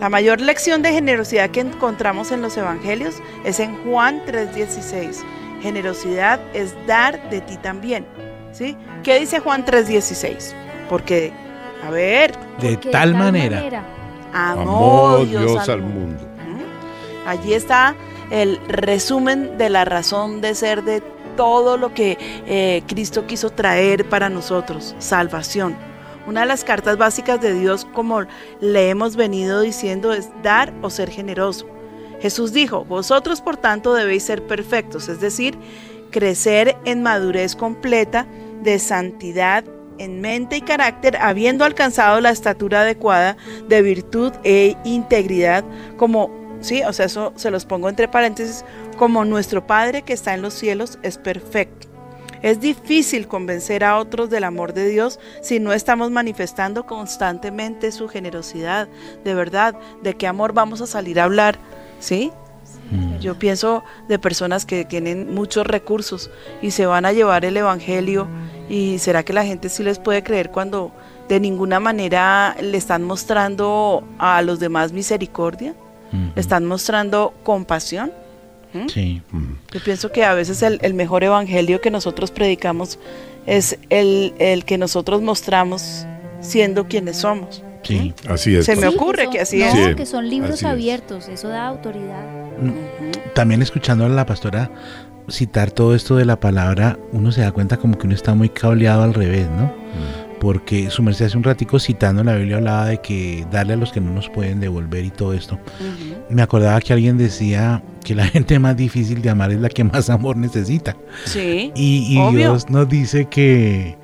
La 0.00 0.08
mayor 0.08 0.40
lección 0.40 0.82
de 0.82 0.92
generosidad 0.92 1.50
que 1.50 1.60
encontramos 1.60 2.32
en 2.32 2.42
los 2.42 2.56
evangelios 2.56 3.16
es 3.44 3.60
en 3.60 3.76
Juan 3.84 4.22
3:16. 4.26 5.24
Generosidad 5.62 6.40
es 6.52 6.74
dar 6.86 7.30
de 7.30 7.40
ti 7.40 7.56
también. 7.56 8.06
¿Sí? 8.52 8.76
¿Qué 9.02 9.18
dice 9.18 9.40
Juan 9.40 9.64
3:16? 9.64 10.54
Porque, 10.88 11.32
a 11.86 11.90
ver, 11.90 12.34
De 12.60 12.76
tal 12.76 13.14
manera. 13.14 13.84
amó, 14.32 14.60
Amó 15.16 15.24
Dios, 15.24 15.42
Dios 15.42 15.68
al 15.68 15.74
al 15.76 15.80
mundo. 15.82 16.00
mundo. 16.00 16.24
¿Mm? 16.36 17.28
Allí 17.28 17.54
está 17.54 17.94
el 18.30 18.58
resumen 18.68 19.56
de 19.58 19.70
la 19.70 19.84
razón 19.84 20.40
de 20.40 20.54
ser 20.54 20.82
de 20.84 21.02
todo 21.36 21.76
lo 21.76 21.92
que 21.94 22.16
eh, 22.46 22.82
Cristo 22.86 23.26
quiso 23.26 23.50
traer 23.50 24.08
para 24.08 24.28
nosotros, 24.30 24.94
salvación. 24.98 25.74
Una 26.26 26.40
de 26.40 26.46
las 26.46 26.64
cartas 26.64 26.96
básicas 26.96 27.40
de 27.40 27.54
Dios, 27.54 27.86
como 27.92 28.22
le 28.60 28.88
hemos 28.88 29.16
venido 29.16 29.60
diciendo, 29.60 30.12
es 30.12 30.30
dar 30.42 30.72
o 30.82 30.90
ser 30.90 31.10
generoso. 31.10 31.66
Jesús 32.20 32.52
dijo, 32.52 32.84
vosotros 32.84 33.42
por 33.42 33.58
tanto 33.58 33.92
debéis 33.92 34.22
ser 34.22 34.46
perfectos, 34.46 35.08
es 35.08 35.20
decir, 35.20 35.58
crecer 36.10 36.76
en 36.84 37.02
madurez 37.02 37.54
completa 37.54 38.26
de 38.62 38.78
santidad 38.78 39.64
en 39.98 40.20
mente 40.20 40.56
y 40.56 40.60
carácter, 40.62 41.16
habiendo 41.18 41.64
alcanzado 41.64 42.20
la 42.20 42.30
estatura 42.30 42.80
adecuada 42.80 43.36
de 43.68 43.82
virtud 43.82 44.32
e 44.42 44.76
integridad, 44.84 45.64
como, 45.96 46.30
sí, 46.60 46.82
o 46.82 46.92
sea, 46.92 47.06
eso 47.06 47.32
se 47.36 47.50
los 47.50 47.66
pongo 47.66 47.88
entre 47.88 48.08
paréntesis, 48.08 48.64
como 48.96 49.24
nuestro 49.24 49.66
Padre 49.66 50.02
que 50.02 50.12
está 50.12 50.34
en 50.34 50.42
los 50.42 50.54
cielos 50.54 50.98
es 51.02 51.18
perfecto. 51.18 51.93
Es 52.44 52.60
difícil 52.60 53.26
convencer 53.26 53.84
a 53.84 53.96
otros 53.96 54.28
del 54.28 54.44
amor 54.44 54.74
de 54.74 54.86
Dios 54.86 55.18
si 55.40 55.60
no 55.60 55.72
estamos 55.72 56.10
manifestando 56.10 56.84
constantemente 56.84 57.90
su 57.90 58.06
generosidad. 58.06 58.86
De 59.24 59.32
verdad, 59.32 59.74
¿de 60.02 60.12
qué 60.12 60.26
amor 60.26 60.52
vamos 60.52 60.82
a 60.82 60.86
salir 60.86 61.18
a 61.18 61.24
hablar? 61.24 61.58
¿Sí? 62.00 62.32
Mm. 62.90 63.16
Yo 63.20 63.38
pienso 63.38 63.82
de 64.08 64.18
personas 64.18 64.66
que 64.66 64.84
tienen 64.84 65.32
muchos 65.32 65.66
recursos 65.66 66.30
y 66.60 66.72
se 66.72 66.84
van 66.84 67.06
a 67.06 67.12
llevar 67.12 67.46
el 67.46 67.56
Evangelio 67.56 68.28
y 68.68 68.98
será 68.98 69.22
que 69.22 69.32
la 69.32 69.46
gente 69.46 69.70
sí 69.70 69.82
les 69.82 69.98
puede 69.98 70.22
creer 70.22 70.50
cuando 70.50 70.92
de 71.30 71.40
ninguna 71.40 71.80
manera 71.80 72.56
le 72.60 72.76
están 72.76 73.04
mostrando 73.04 74.04
a 74.18 74.42
los 74.42 74.60
demás 74.60 74.92
misericordia, 74.92 75.74
le 76.12 76.38
están 76.38 76.66
mostrando 76.66 77.32
compasión. 77.42 78.12
Sí. 78.88 79.22
Mm. 79.32 79.44
Yo 79.72 79.80
pienso 79.84 80.12
que 80.12 80.24
a 80.24 80.34
veces 80.34 80.62
el, 80.62 80.78
el 80.82 80.94
mejor 80.94 81.24
Evangelio 81.24 81.80
que 81.80 81.90
nosotros 81.90 82.30
predicamos 82.30 82.98
es 83.46 83.78
el, 83.90 84.34
el 84.38 84.64
que 84.64 84.78
nosotros 84.78 85.22
mostramos 85.22 86.06
siendo 86.40 86.88
quienes 86.88 87.18
somos. 87.18 87.62
Sí. 87.82 88.14
Así 88.28 88.54
es. 88.56 88.64
Se 88.64 88.76
me 88.76 88.86
ocurre 88.88 89.24
son- 89.24 89.32
que 89.32 89.40
así 89.40 89.58
no, 89.58 89.66
es. 89.66 89.72
Sí, 89.90 89.94
que 89.94 90.06
son 90.06 90.28
libros 90.28 90.52
así 90.54 90.64
es. 90.64 90.70
abiertos, 90.70 91.28
eso 91.28 91.48
da 91.48 91.66
autoridad. 91.68 92.24
Ujú. 92.58 92.72
También 93.34 93.60
escuchando 93.62 94.06
a 94.06 94.08
la 94.08 94.24
pastora 94.24 94.70
citar 95.28 95.70
todo 95.70 95.94
esto 95.94 96.16
de 96.16 96.24
la 96.26 96.38
palabra, 96.40 96.98
uno 97.12 97.32
se 97.32 97.40
da 97.42 97.52
cuenta 97.52 97.76
como 97.78 97.96
que 97.98 98.06
uno 98.06 98.14
está 98.14 98.34
muy 98.34 98.48
cableado 98.50 99.02
al 99.02 99.14
revés, 99.14 99.48
¿no? 99.50 99.64
Mm. 99.66 100.23
Porque 100.44 100.90
su 100.90 101.02
merced 101.02 101.24
hace 101.24 101.38
un 101.38 101.42
ratico 101.42 101.78
citando 101.78 102.22
la 102.22 102.34
Biblia 102.34 102.56
hablaba 102.58 102.84
de 102.84 102.98
que 103.00 103.46
darle 103.50 103.72
a 103.72 103.76
los 103.76 103.90
que 103.90 103.98
no 103.98 104.10
nos 104.12 104.28
pueden 104.28 104.60
devolver 104.60 105.02
y 105.02 105.08
todo 105.10 105.32
esto. 105.32 105.58
Me 106.28 106.42
acordaba 106.42 106.78
que 106.82 106.92
alguien 106.92 107.16
decía 107.16 107.82
que 108.04 108.14
la 108.14 108.26
gente 108.28 108.58
más 108.58 108.76
difícil 108.76 109.22
de 109.22 109.30
amar 109.30 109.52
es 109.52 109.60
la 109.60 109.70
que 109.70 109.84
más 109.84 110.10
amor 110.10 110.36
necesita. 110.36 110.98
Sí. 111.24 111.72
Y, 111.74 112.14
y 112.14 112.18
Obvio. 112.18 112.50
Dios 112.50 112.68
nos 112.68 112.86
dice 112.90 113.24
que, 113.24 113.96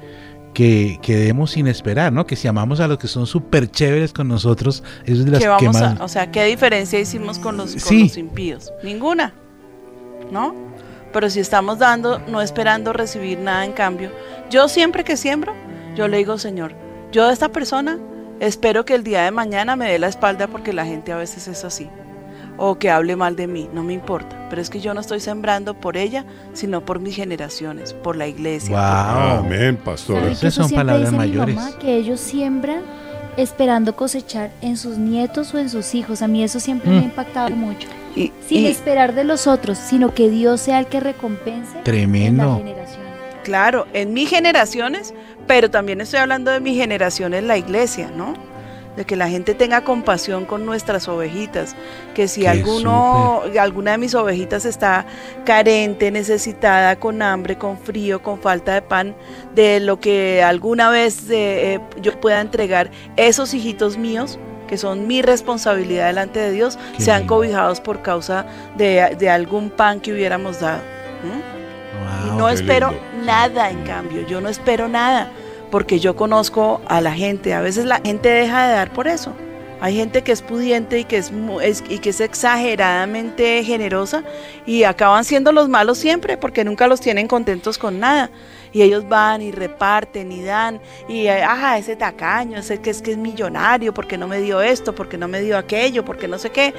que, 0.55 0.99
que 1.03 1.15
demos 1.17 1.51
sin 1.51 1.67
esperar, 1.67 2.11
¿no? 2.11 2.25
Que 2.27 2.37
si 2.37 2.49
amamos 2.49 2.81
a 2.81 2.89
los 2.89 2.97
que 2.97 3.07
son 3.07 3.27
súper 3.27 3.71
chéveres 3.71 4.15
con 4.15 4.27
nosotros, 4.27 4.83
eso 5.05 5.19
es 5.21 5.25
de 5.27 5.33
las 5.33 5.41
¿Qué 5.41 5.45
que 5.45 5.67
vamos 5.67 5.79
más... 5.79 6.01
a, 6.01 6.05
o 6.05 6.09
sea, 6.09 6.31
¿qué 6.31 6.43
diferencia 6.47 6.99
hicimos 6.99 7.39
con 7.39 7.59
los, 7.59 7.73
con 7.73 7.81
Sí. 7.81 8.05
los 8.05 8.17
impíos? 8.17 8.73
Ninguna, 8.83 9.35
¿no? 10.33 10.55
Pero 11.13 11.29
si 11.29 11.41
estamos 11.41 11.79
dando, 11.81 12.19
no 12.29 12.41
esperando 12.41 12.95
recibir 12.95 13.39
nada 13.41 13.67
en 13.67 13.73
cambio, 13.73 14.11
yo 14.49 14.69
siempre 14.71 15.05
que 15.05 15.19
siembro, 15.19 15.53
yo 15.97 16.09
le 16.09 16.19
digo, 16.19 16.39
Señor, 16.39 16.73
yo 17.13 17.27
de 17.27 17.33
esta 17.33 17.49
persona 17.51 17.99
espero 18.41 18.85
que 18.85 18.95
el 18.95 19.05
día 19.05 19.23
de 19.25 19.31
mañana 19.31 19.77
me 19.77 19.91
dé 19.91 19.99
la 19.99 20.09
espalda 20.09 20.47
porque 20.49 20.73
la 20.73 20.85
gente 20.87 21.13
a 21.13 21.17
veces 21.17 21.49
es 21.49 21.65
así. 21.65 21.89
O 22.63 22.75
que 22.79 22.91
hable 22.91 23.17
mal 23.17 23.37
de 23.37 23.47
mí, 23.47 23.71
no 23.73 23.83
me 23.83 23.95
importa. 23.95 24.47
Pero 24.51 24.61
es 24.61 24.69
que 24.69 24.81
yo 24.81 24.93
no 24.93 25.01
estoy 25.01 25.21
sembrando 25.21 25.73
por 25.75 25.97
ella, 25.97 26.27
sino 26.53 26.85
por 26.85 26.99
mis 27.01 27.17
generaciones, 27.17 27.95
por 27.95 28.17
la 28.17 28.27
iglesia. 28.27 28.71
Wow. 28.77 29.39
Amén, 29.47 29.79
pastora. 29.83 30.21
¿Sabe 30.21 30.33
Esas 30.33 30.55
son 30.55 30.69
siempre 30.69 30.87
palabras 30.87 31.11
dice 31.11 31.23
mi 31.23 31.29
mayores. 31.31 31.55
mamá? 31.57 31.79
que 31.79 31.97
ellos 31.97 32.21
siembran 32.21 32.83
esperando 33.39 33.97
cosechar 33.97 34.51
en 34.61 34.77
sus 34.77 34.99
nietos 34.99 35.55
o 35.55 35.59
en 35.59 35.71
sus 35.71 35.95
hijos. 35.95 36.21
A 36.21 36.29
mí 36.29 36.43
eso 36.43 36.61
siempre 36.61 36.91
me 36.91 36.99
ha 36.99 37.01
Mm. 37.01 37.05
impactado 37.05 37.51
mucho. 37.57 37.89
Y, 38.15 38.33
Sin 38.47 38.65
y- 38.65 38.67
esperar 38.67 39.15
de 39.15 39.25
los 39.25 39.47
otros, 39.47 39.79
sino 39.79 40.13
que 40.13 40.29
Dios 40.29 40.61
sea 40.61 40.81
el 40.81 40.87
que 40.87 41.01
recompense 41.01 41.71
en 41.71 41.77
la 41.79 41.83
Tremendo. 41.85 42.57
generación. 42.59 43.01
Claro, 43.45 43.87
en 43.93 44.13
mis 44.13 44.29
generaciones, 44.29 45.15
pero 45.47 45.71
también 45.71 46.01
estoy 46.01 46.21
hablando 46.21 46.51
de 46.51 46.61
mi 46.61 46.75
generación 46.75 47.35
en 47.35 47.49
la 47.49 47.57
iglesia, 47.57 48.11
¿no? 48.15 48.35
de 48.97 49.05
que 49.05 49.17
la 49.17 49.29
gente 49.29 49.55
tenga 49.55 49.83
compasión 49.83 50.45
con 50.45 50.67
nuestras 50.67 51.09
ovejitas, 51.09 51.77
que 52.15 52.29
si 52.29 52.43
Qué 52.43 52.49
alguno, 52.49 53.43
alguna 53.59 53.93
de 53.93 53.99
mis 53.99 54.15
ovejitas 54.15 54.65
está 54.65 55.07
carente, 55.45 56.11
necesitada, 56.11 56.97
con 56.97 57.23
hambre, 57.23 57.57
con 57.57 57.79
frío, 57.79 58.21
con 58.23 58.41
falta 58.41 58.75
de 58.75 58.83
pan, 58.83 59.15
de 59.55 59.81
lo 59.81 60.01
que 60.01 60.43
alguna 60.43 60.91
vez 60.91 61.31
eh, 61.31 61.75
eh, 61.75 61.81
yo 62.03 62.19
pueda 62.21 62.41
entregar, 62.41 62.91
esos 63.17 63.55
hijitos 63.55 63.97
míos, 63.97 64.39
que 64.67 64.77
son 64.77 65.07
mi 65.07 65.23
responsabilidad 65.23 66.09
delante 66.09 66.41
de 66.41 66.53
Dios, 66.53 66.79
Qué 66.97 67.03
sean 67.03 67.21
lindo. 67.21 67.37
cobijados 67.37 67.81
por 67.81 68.03
causa 68.03 68.45
de, 68.77 69.17
de 69.19 69.31
algún 69.31 69.71
pan 69.71 70.01
que 70.01 70.13
hubiéramos 70.13 70.61
dado. 70.61 70.83
¿Mm? 71.23 71.60
Y 72.27 72.37
no 72.37 72.49
espero 72.49 72.91
lindo. 72.91 73.25
nada 73.27 73.71
en 73.71 73.83
cambio, 73.85 74.27
yo 74.27 74.41
no 74.41 74.49
espero 74.49 74.89
nada, 74.89 75.31
porque 75.71 76.01
yo 76.01 76.17
conozco 76.17 76.81
a 76.89 77.01
la 77.01 77.13
gente, 77.13 77.55
a 77.55 77.61
veces 77.61 77.85
la 77.85 78.01
gente 78.05 78.29
deja 78.29 78.67
de 78.69 78.75
dar 78.75 78.93
por 78.93 79.07
eso. 79.09 79.33
Hay 79.83 79.97
gente 79.97 80.21
que 80.23 80.33
es 80.33 80.43
pudiente 80.43 80.99
y 80.99 81.05
que 81.05 81.17
es- 81.17 81.33
y 81.89 81.99
que 82.01 82.11
es 82.11 82.21
exageradamente 82.21 83.65
generosa 83.65 84.25
y 84.67 84.85
acaban 84.85 85.25
siendo 85.25 85.53
los 85.53 85.71
malos 85.71 85.97
siempre 85.97 86.37
porque 86.37 86.65
nunca 86.65 86.87
los 86.87 87.01
tienen 87.01 87.27
contentos 87.27 87.79
con 87.79 87.99
nada. 87.99 88.31
Y 88.73 88.83
ellos 88.83 89.09
van 89.09 89.41
y 89.43 89.53
reparten 89.53 90.31
y 90.33 90.43
dan 90.45 90.81
y 91.09 91.27
eh, 91.29 91.43
ajá, 91.43 91.79
ese 91.79 91.97
tacaño, 91.97 92.59
ese 92.59 92.81
que 92.83 92.91
es 92.91 93.01
que 93.01 93.13
es 93.13 93.17
millonario, 93.17 93.95
porque 93.95 94.19
no 94.19 94.29
me 94.29 94.41
dio 94.41 94.61
esto, 94.61 94.95
porque 94.95 95.17
no 95.17 95.29
me 95.29 95.41
dio 95.41 95.57
aquello, 95.57 96.05
porque 96.05 96.29
no 96.29 96.39
sé 96.39 96.51
qué. 96.51 96.75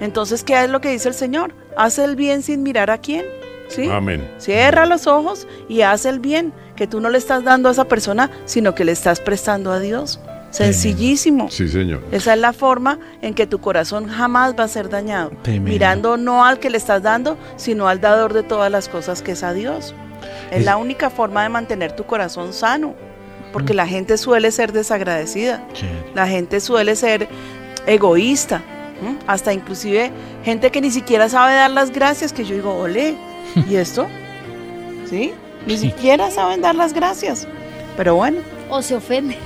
Entonces, 0.00 0.42
¿qué 0.42 0.64
es 0.64 0.70
lo 0.70 0.80
que 0.80 0.90
dice 0.90 1.08
el 1.08 1.14
Señor? 1.14 1.54
Haz 1.76 1.98
el 1.98 2.16
bien 2.16 2.42
sin 2.42 2.62
mirar 2.62 2.90
a 2.90 2.96
quién. 2.98 3.24
¿Sí? 3.68 3.88
Amén. 3.90 4.28
Cierra 4.38 4.86
los 4.86 5.06
ojos 5.06 5.46
y 5.68 5.82
haz 5.82 6.04
el 6.06 6.20
bien, 6.20 6.52
que 6.76 6.86
tú 6.86 7.00
no 7.00 7.08
le 7.10 7.18
estás 7.18 7.42
dando 7.44 7.68
a 7.68 7.72
esa 7.72 7.84
persona, 7.86 8.30
sino 8.44 8.74
que 8.74 8.84
le 8.84 8.92
estás 8.92 9.20
prestando 9.20 9.72
a 9.72 9.80
Dios. 9.80 10.20
Sencillísimo. 10.50 11.50
Sí, 11.50 11.68
señor. 11.68 12.02
Esa 12.12 12.34
es 12.34 12.40
la 12.40 12.52
forma 12.52 12.98
en 13.22 13.34
que 13.34 13.46
tu 13.46 13.58
corazón 13.60 14.08
jamás 14.08 14.54
va 14.58 14.64
a 14.64 14.68
ser 14.68 14.88
dañado. 14.88 15.30
Tremendo. 15.42 15.70
Mirando 15.70 16.16
no 16.16 16.44
al 16.46 16.58
que 16.58 16.70
le 16.70 16.78
estás 16.78 17.02
dando, 17.02 17.36
sino 17.56 17.88
al 17.88 18.00
dador 18.00 18.32
de 18.32 18.42
todas 18.42 18.70
las 18.70 18.88
cosas 18.88 19.20
que 19.22 19.32
es 19.32 19.42
a 19.42 19.52
Dios. 19.52 19.94
Es, 20.50 20.58
Es- 20.60 20.64
la 20.64 20.76
única 20.76 21.10
forma 21.10 21.42
de 21.42 21.48
mantener 21.50 21.92
tu 21.94 22.04
corazón 22.04 22.52
sano, 22.52 22.94
porque 23.52 23.74
la 23.74 23.86
gente 23.86 24.16
suele 24.16 24.50
ser 24.50 24.72
desagradecida. 24.72 25.62
La 26.14 26.26
gente 26.26 26.60
suele 26.60 26.96
ser 26.96 27.28
egoísta, 27.86 28.62
hasta 29.26 29.52
inclusive 29.52 30.10
gente 30.44 30.70
que 30.70 30.80
ni 30.80 30.90
siquiera 30.90 31.28
sabe 31.28 31.54
dar 31.54 31.70
las 31.70 31.90
gracias, 31.90 32.32
que 32.32 32.44
yo 32.44 32.54
digo, 32.54 32.74
ole, 32.76 33.14
¿y 33.68 33.76
esto? 33.76 34.06
¿Sí? 35.08 35.32
Ni 35.66 35.76
Sí. 35.78 35.90
siquiera 35.90 36.30
saben 36.30 36.60
dar 36.60 36.74
las 36.74 36.92
gracias. 36.92 37.46
Pero 37.96 38.14
bueno, 38.16 38.38
O 38.68 38.82
se 38.82 38.94
ofende. 38.96 39.36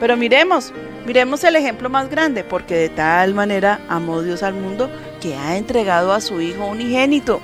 pero 0.00 0.16
miremos, 0.16 0.72
miremos 1.06 1.44
el 1.44 1.56
ejemplo 1.56 1.88
más 1.90 2.08
grande, 2.10 2.44
porque 2.44 2.74
de 2.74 2.88
tal 2.88 3.34
manera 3.34 3.80
amó 3.88 4.22
Dios 4.22 4.42
al 4.42 4.54
mundo 4.54 4.90
que 5.20 5.34
ha 5.36 5.56
entregado 5.56 6.12
a 6.12 6.20
su 6.20 6.40
Hijo 6.40 6.66
unigénito. 6.66 7.40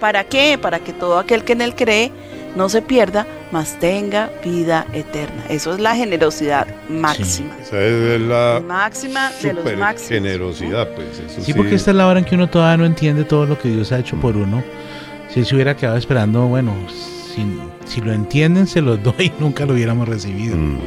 ¿Para 0.00 0.24
qué? 0.24 0.58
Para 0.60 0.80
que 0.80 0.92
todo 0.92 1.18
aquel 1.18 1.44
que 1.44 1.52
en 1.52 1.60
él 1.60 1.74
cree 1.74 2.10
no 2.56 2.68
se 2.68 2.82
pierda, 2.82 3.26
mas 3.50 3.78
tenga 3.78 4.30
vida 4.44 4.86
eterna. 4.92 5.44
Eso 5.48 5.72
es 5.74 5.80
la 5.80 5.94
generosidad 5.94 6.66
máxima. 6.88 7.56
Esa 7.60 7.80
es 7.80 8.20
la 8.20 8.62
máxima 8.66 9.30
de 9.42 9.52
los 9.54 9.64
máximos. 9.76 10.08
generosidad, 10.08 10.88
pues. 10.94 11.18
Eso 11.18 11.40
Sí, 11.42 11.54
porque 11.54 11.74
esta 11.74 11.90
es 11.90 11.96
la 11.96 12.06
hora 12.06 12.18
en 12.18 12.24
que 12.24 12.34
uno 12.34 12.48
todavía 12.48 12.76
no 12.76 12.84
entiende 12.84 13.24
todo 13.24 13.46
lo 13.46 13.58
que 13.58 13.68
Dios 13.68 13.92
ha 13.92 13.98
hecho 13.98 14.16
por 14.16 14.36
uno. 14.36 14.62
Si 15.30 15.40
él 15.40 15.46
se 15.46 15.54
hubiera 15.54 15.76
quedado 15.76 15.96
esperando, 15.96 16.46
bueno, 16.46 16.74
si, 17.34 17.46
si 17.86 18.00
lo 18.00 18.12
entienden, 18.12 18.66
se 18.66 18.80
los 18.80 19.02
doy, 19.02 19.32
nunca 19.38 19.64
lo 19.64 19.72
hubiéramos 19.74 20.08
recibido. 20.08 20.56
Mm. 20.56 20.78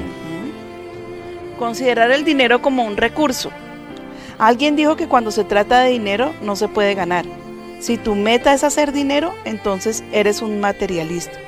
Considerar 1.57 2.11
el 2.11 2.25
dinero 2.25 2.61
como 2.61 2.83
un 2.83 2.97
recurso. 2.97 3.49
Alguien 4.37 4.75
dijo 4.75 4.97
que 4.97 5.07
cuando 5.07 5.31
se 5.31 5.45
trata 5.45 5.81
de 5.81 5.91
dinero 5.91 6.33
no 6.41 6.55
se 6.55 6.67
puede 6.67 6.93
ganar. 6.93 7.25
Si 7.79 7.97
tu 7.97 8.15
meta 8.15 8.53
es 8.53 8.63
hacer 8.63 8.91
dinero, 8.91 9.33
entonces 9.45 10.03
eres 10.11 10.41
un 10.41 10.59
materialista. 10.59 11.39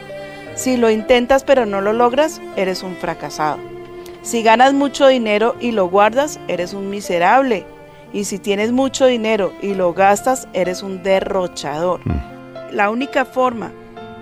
Si 0.57 0.75
lo 0.75 0.89
intentas 0.89 1.43
pero 1.43 1.67
no 1.67 1.81
lo 1.81 1.93
logras, 1.93 2.41
eres 2.55 2.81
un 2.81 2.95
fracasado. 2.95 3.59
Si 4.23 4.41
ganas 4.41 4.73
mucho 4.73 5.07
dinero 5.07 5.55
y 5.59 5.71
lo 5.71 5.87
guardas, 5.87 6.39
eres 6.47 6.73
un 6.73 6.89
miserable. 6.89 7.63
Y 8.11 8.23
si 8.23 8.39
tienes 8.39 8.71
mucho 8.71 9.05
dinero 9.05 9.53
y 9.61 9.75
lo 9.75 9.93
gastas, 9.93 10.47
eres 10.53 10.81
un 10.81 11.03
derrochador. 11.03 12.01
La 12.71 12.89
única 12.89 13.23
forma 13.23 13.71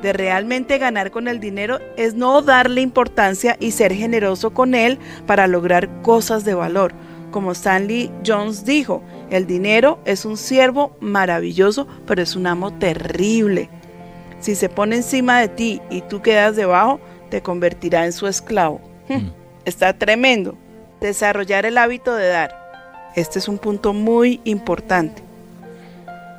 de 0.02 0.12
realmente 0.12 0.78
ganar 0.78 1.10
con 1.10 1.30
el 1.30 1.40
dinero 1.40 1.80
es 1.96 2.16
no 2.16 2.42
darle 2.42 2.82
importancia 2.82 3.56
y 3.62 3.72
ser 3.72 3.94
generoso 3.94 4.54
con 4.54 4.76
él 4.76 5.00
para 5.26 5.48
lograr 5.48 6.02
cosas 6.02 6.44
de 6.44 6.54
valor. 6.54 6.94
Como 7.32 7.54
Stanley 7.54 8.12
Jones 8.26 8.66
dijo, 8.66 9.02
el 9.30 9.48
dinero 9.48 10.00
es 10.04 10.26
un 10.26 10.36
siervo 10.36 10.98
maravilloso, 11.00 11.88
pero 12.06 12.22
es 12.22 12.36
un 12.36 12.46
amo 12.46 12.74
terrible. 12.74 13.70
Si 14.46 14.54
se 14.54 14.70
pone 14.70 14.98
encima 14.98 15.40
de 15.40 15.48
ti 15.48 15.82
y 15.90 16.02
tú 16.02 16.22
quedas 16.22 16.56
debajo, 16.56 17.00
te 17.32 17.42
convertirá 17.42 18.06
en 18.06 18.14
su 18.14 18.28
esclavo. 18.28 18.80
Mm. 19.08 19.30
Está 19.66 19.92
tremendo. 19.94 20.56
Desarrollar 21.02 21.66
el 21.66 21.80
hábito 21.80 22.14
de 22.14 22.28
dar. 22.28 22.56
Este 23.16 23.40
es 23.40 23.48
un 23.48 23.58
punto 23.58 23.92
muy 23.92 24.42
importante. 24.44 25.24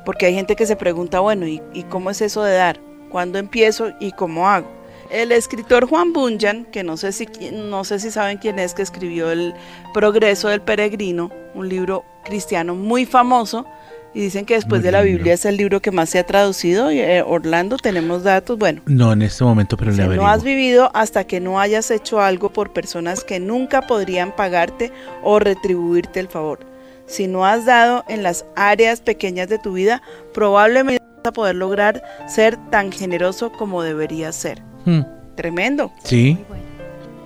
Porque 0.05 0.25
hay 0.25 0.35
gente 0.35 0.55
que 0.55 0.65
se 0.65 0.77
pregunta, 0.77 1.19
bueno, 1.19 1.47
¿y, 1.47 1.61
y 1.73 1.83
cómo 1.83 2.09
es 2.09 2.21
eso 2.21 2.43
de 2.43 2.55
dar? 2.55 2.79
¿Cuándo 3.11 3.39
empiezo 3.39 3.89
y 3.99 4.13
cómo 4.13 4.47
hago? 4.47 4.69
El 5.09 5.33
escritor 5.33 5.85
Juan 5.85 6.13
Bunyan, 6.13 6.63
que 6.63 6.83
no 6.83 6.95
sé, 6.95 7.11
si, 7.11 7.27
no 7.51 7.83
sé 7.83 7.99
si 7.99 8.09
saben 8.09 8.37
quién 8.37 8.57
es, 8.57 8.73
que 8.73 8.83
escribió 8.83 9.31
El 9.31 9.53
Progreso 9.93 10.47
del 10.47 10.61
Peregrino, 10.61 11.29
un 11.55 11.67
libro 11.67 12.05
cristiano 12.23 12.73
muy 12.73 13.05
famoso, 13.05 13.65
y 14.13 14.21
dicen 14.21 14.45
que 14.45 14.55
después 14.55 14.81
de 14.83 14.91
la. 14.91 15.01
Biblia 15.01 15.33
es 15.33 15.45
el 15.45 15.57
libro 15.57 15.79
que 15.81 15.91
más 15.91 16.09
se 16.09 16.19
ha 16.19 16.25
traducido. 16.25 16.91
y, 16.91 16.99
eh, 16.99 17.21
Orlando, 17.25 17.77
tenemos 17.77 18.23
datos, 18.23 18.57
bueno, 18.57 18.81
No 18.85 19.13
en 19.13 19.21
este 19.21 19.43
momento, 19.43 19.77
pero 19.77 19.91
le 19.91 19.95
si 19.97 20.01
no 20.01 20.05
averiguo. 20.07 20.27
has 20.27 20.43
vivido 20.43 20.89
hasta 20.93 21.25
que 21.25 21.39
no 21.39 21.59
hayas 21.59 21.91
hecho 21.91 22.19
algo 22.21 22.51
por 22.51 22.73
personas 22.73 23.23
que 23.23 23.39
nunca 23.39 23.83
podrían 23.83 24.35
pagarte 24.35 24.91
o 25.23 25.39
retribuirte 25.39 26.19
el 26.19 26.27
favor. 26.29 26.59
Si 27.05 27.27
no 27.27 27.45
has 27.45 27.65
dado 27.65 28.03
en 28.09 28.23
las 28.23 28.45
áreas 28.55 29.01
pequeñas 29.01 29.47
de 29.49 29.59
tu 29.59 29.73
vida, 29.73 30.01
probablemente 30.33 31.03
vas 31.17 31.27
a 31.27 31.31
poder 31.33 31.55
lograr 31.55 32.03
ser 32.27 32.57
tan 32.69 32.91
generoso 32.91 33.51
como 33.51 33.81
deberías 33.83 34.35
ser. 34.35 34.61
Mm, 34.85 35.01
Tremendo. 35.35 35.91
Sí, 36.03 36.37
bueno. 36.49 36.63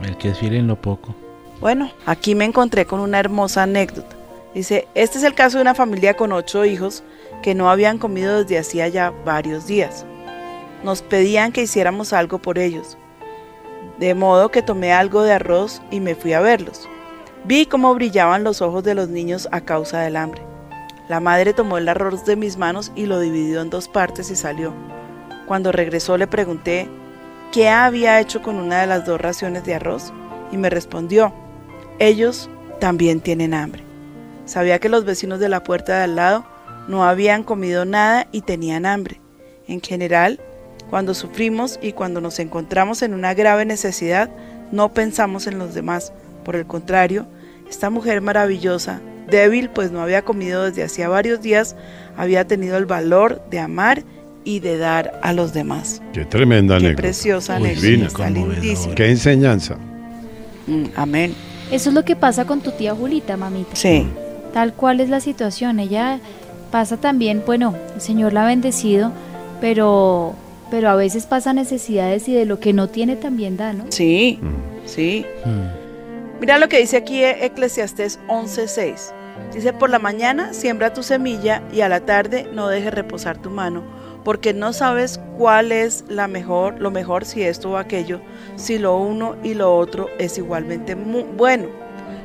el 0.03 0.17
que 0.17 0.29
es 0.29 0.37
fiel 0.37 0.55
en 0.55 0.67
lo 0.67 0.75
poco. 0.79 1.15
Bueno, 1.61 1.91
aquí 2.05 2.35
me 2.35 2.45
encontré 2.45 2.85
con 2.85 2.99
una 2.99 3.19
hermosa 3.19 3.63
anécdota. 3.63 4.15
Dice, 4.53 4.87
este 4.95 5.17
es 5.17 5.23
el 5.23 5.33
caso 5.33 5.57
de 5.57 5.61
una 5.61 5.75
familia 5.75 6.15
con 6.15 6.33
ocho 6.33 6.65
hijos 6.65 7.03
que 7.41 7.55
no 7.55 7.69
habían 7.69 7.97
comido 7.97 8.43
desde 8.43 8.59
hacía 8.59 8.87
ya 8.89 9.11
varios 9.23 9.65
días. 9.65 10.05
Nos 10.83 11.01
pedían 11.01 11.51
que 11.51 11.61
hiciéramos 11.61 12.11
algo 12.11 12.39
por 12.39 12.59
ellos. 12.59 12.97
De 13.97 14.13
modo 14.13 14.49
que 14.49 14.61
tomé 14.61 14.91
algo 14.91 15.23
de 15.23 15.33
arroz 15.33 15.81
y 15.89 15.99
me 15.99 16.15
fui 16.15 16.33
a 16.33 16.41
verlos. 16.41 16.89
Vi 17.45 17.65
cómo 17.65 17.93
brillaban 17.95 18.43
los 18.43 18.61
ojos 18.61 18.83
de 18.83 18.93
los 18.93 19.07
niños 19.09 19.47
a 19.51 19.61
causa 19.61 20.01
del 20.01 20.17
hambre. 20.17 20.41
La 21.07 21.19
madre 21.19 21.53
tomó 21.53 21.77
el 21.77 21.87
arroz 21.87 22.25
de 22.25 22.35
mis 22.35 22.57
manos 22.57 22.91
y 22.95 23.05
lo 23.05 23.19
dividió 23.19 23.61
en 23.61 23.69
dos 23.69 23.87
partes 23.87 24.31
y 24.31 24.35
salió. 24.35 24.73
Cuando 25.47 25.71
regresó 25.71 26.17
le 26.17 26.27
pregunté 26.27 26.89
qué 27.51 27.69
había 27.69 28.19
hecho 28.19 28.41
con 28.41 28.55
una 28.55 28.81
de 28.81 28.87
las 28.87 29.05
dos 29.05 29.19
raciones 29.19 29.63
de 29.63 29.75
arroz 29.75 30.11
y 30.51 30.57
me 30.57 30.69
respondió, 30.69 31.33
ellos 31.99 32.49
también 32.79 33.21
tienen 33.21 33.53
hambre. 33.53 33.90
Sabía 34.45 34.79
que 34.79 34.89
los 34.89 35.05
vecinos 35.05 35.39
de 35.39 35.49
la 35.49 35.63
puerta 35.63 35.97
de 35.97 36.03
al 36.03 36.15
lado 36.15 36.45
no 36.87 37.03
habían 37.03 37.43
comido 37.43 37.85
nada 37.85 38.27
y 38.31 38.41
tenían 38.41 38.85
hambre. 38.85 39.21
En 39.67 39.81
general, 39.81 40.39
cuando 40.89 41.13
sufrimos 41.13 41.79
y 41.81 41.93
cuando 41.93 42.19
nos 42.21 42.39
encontramos 42.39 43.01
en 43.01 43.13
una 43.13 43.33
grave 43.33 43.65
necesidad, 43.65 44.29
no 44.71 44.93
pensamos 44.93 45.47
en 45.47 45.57
los 45.57 45.73
demás. 45.73 46.11
Por 46.43 46.55
el 46.55 46.65
contrario, 46.65 47.25
esta 47.69 47.89
mujer 47.89 48.21
maravillosa, 48.21 48.99
débil 49.29 49.69
pues 49.69 49.91
no 49.91 50.01
había 50.01 50.23
comido 50.23 50.63
desde 50.65 50.83
hacía 50.83 51.07
varios 51.07 51.41
días, 51.41 51.75
había 52.17 52.45
tenido 52.45 52.77
el 52.77 52.85
valor 52.85 53.41
de 53.49 53.59
amar 53.59 54.03
y 54.43 54.59
de 54.59 54.77
dar 54.77 55.19
a 55.21 55.33
los 55.33 55.53
demás. 55.53 56.01
Qué 56.13 56.25
tremenda 56.25 56.77
Qué 56.77 56.85
anécdota. 56.85 57.01
preciosa 57.03 57.57
Uy, 57.59 57.69
anécdota, 57.69 58.29
lindísima. 58.29 58.95
Qué 58.95 59.09
enseñanza. 59.09 59.77
Mm, 60.67 60.85
amén. 60.95 61.35
Eso 61.71 61.89
es 61.89 61.95
lo 61.95 62.03
que 62.03 62.15
pasa 62.15 62.45
con 62.45 62.59
tu 62.61 62.71
tía 62.71 62.93
Julita, 62.93 63.37
mamita. 63.37 63.75
Sí. 63.75 64.07
Tal 64.53 64.73
cual 64.73 64.99
es 64.99 65.09
la 65.09 65.19
situación. 65.19 65.79
Ella 65.79 66.19
pasa 66.71 66.97
también, 66.97 67.43
bueno, 67.45 67.75
el 67.95 68.01
Señor 68.01 68.33
la 68.33 68.43
ha 68.43 68.47
bendecido, 68.47 69.11
pero, 69.59 70.33
pero 70.69 70.89
a 70.89 70.95
veces 70.95 71.25
pasa 71.25 71.53
necesidades 71.53 72.27
y 72.27 72.33
de 72.33 72.45
lo 72.45 72.59
que 72.59 72.73
no 72.73 72.87
tiene 72.89 73.15
también 73.15 73.57
da, 73.57 73.73
¿no? 73.73 73.85
Sí, 73.89 74.39
Mm. 74.41 74.87
sí. 74.87 75.25
Mm, 75.45 75.81
Mira 76.41 76.57
lo 76.57 76.69
que 76.69 76.79
dice 76.79 76.97
aquí 76.97 77.23
Eclesiastés 77.23 78.19
11:6. 78.27 79.13
Dice, 79.53 79.73
por 79.73 79.89
la 79.91 79.99
mañana 79.99 80.53
siembra 80.53 80.91
tu 80.93 81.03
semilla 81.03 81.61
y 81.71 81.81
a 81.81 81.89
la 81.89 81.99
tarde 82.01 82.47
no 82.53 82.67
dejes 82.67 82.93
reposar 82.93 83.37
tu 83.37 83.49
mano, 83.51 83.83
porque 84.23 84.51
no 84.53 84.73
sabes 84.73 85.19
cuál 85.37 85.71
es 85.71 86.03
la 86.09 86.27
mejor, 86.27 86.79
lo 86.79 86.89
mejor 86.89 87.25
si 87.25 87.43
esto 87.43 87.71
o 87.71 87.77
aquello, 87.77 88.21
si 88.55 88.79
lo 88.79 88.97
uno 88.97 89.35
y 89.43 89.53
lo 89.53 89.75
otro 89.77 90.09
es 90.19 90.37
igualmente 90.39 90.95
bueno. 90.95 91.67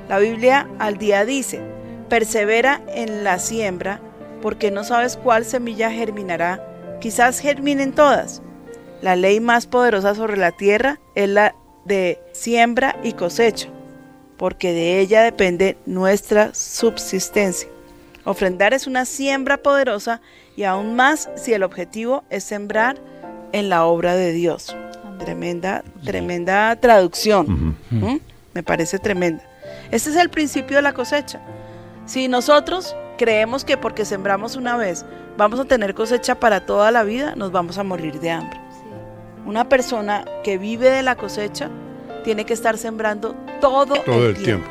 La 0.08 0.18
Biblia 0.18 0.66
al 0.78 0.96
día 0.98 1.24
dice, 1.26 1.60
persevera 2.08 2.80
en 2.88 3.24
la 3.24 3.38
siembra 3.38 4.00
porque 4.42 4.70
no 4.70 4.84
sabes 4.84 5.16
cuál 5.16 5.44
semilla 5.44 5.90
germinará. 5.90 6.62
Quizás 7.00 7.40
germinen 7.40 7.92
todas. 7.92 8.42
La 9.02 9.16
ley 9.16 9.40
más 9.40 9.66
poderosa 9.66 10.14
sobre 10.14 10.36
la 10.36 10.52
tierra 10.52 10.98
es 11.14 11.28
la 11.28 11.54
de 11.84 12.20
siembra 12.32 12.96
y 13.02 13.12
cosecha, 13.12 13.68
porque 14.36 14.72
de 14.72 15.00
ella 15.00 15.22
depende 15.22 15.76
nuestra 15.86 16.54
subsistencia. 16.54 17.68
Ofrendar 18.24 18.74
es 18.74 18.86
una 18.86 19.04
siembra 19.04 19.58
poderosa 19.58 20.20
y 20.56 20.64
aún 20.64 20.96
más 20.96 21.30
si 21.36 21.52
el 21.52 21.62
objetivo 21.62 22.24
es 22.28 22.44
sembrar 22.44 22.96
en 23.52 23.68
la 23.68 23.84
obra 23.84 24.16
de 24.16 24.32
Dios. 24.32 24.74
Tremenda, 25.18 25.84
tremenda 26.04 26.74
traducción. 26.76 27.76
¿Mm? 27.90 28.16
Me 28.52 28.62
parece 28.62 28.98
tremenda. 28.98 29.44
Este 29.90 30.10
es 30.10 30.16
el 30.16 30.30
principio 30.30 30.76
de 30.76 30.82
la 30.82 30.92
cosecha. 30.92 31.40
Si 32.06 32.28
nosotros 32.28 32.94
creemos 33.18 33.64
que 33.64 33.76
porque 33.76 34.04
sembramos 34.04 34.56
una 34.56 34.76
vez 34.76 35.04
vamos 35.36 35.60
a 35.60 35.64
tener 35.64 35.94
cosecha 35.94 36.34
para 36.36 36.64
toda 36.64 36.90
la 36.90 37.02
vida, 37.02 37.34
nos 37.36 37.52
vamos 37.52 37.78
a 37.78 37.82
morir 37.82 38.20
de 38.20 38.30
hambre. 38.30 38.58
Una 39.44 39.68
persona 39.68 40.24
que 40.42 40.58
vive 40.58 40.90
de 40.90 41.02
la 41.02 41.14
cosecha 41.16 41.68
tiene 42.24 42.44
que 42.44 42.54
estar 42.54 42.78
sembrando 42.78 43.34
todo, 43.60 43.94
Todo 44.02 44.28
el 44.28 44.36
tiempo. 44.36 44.66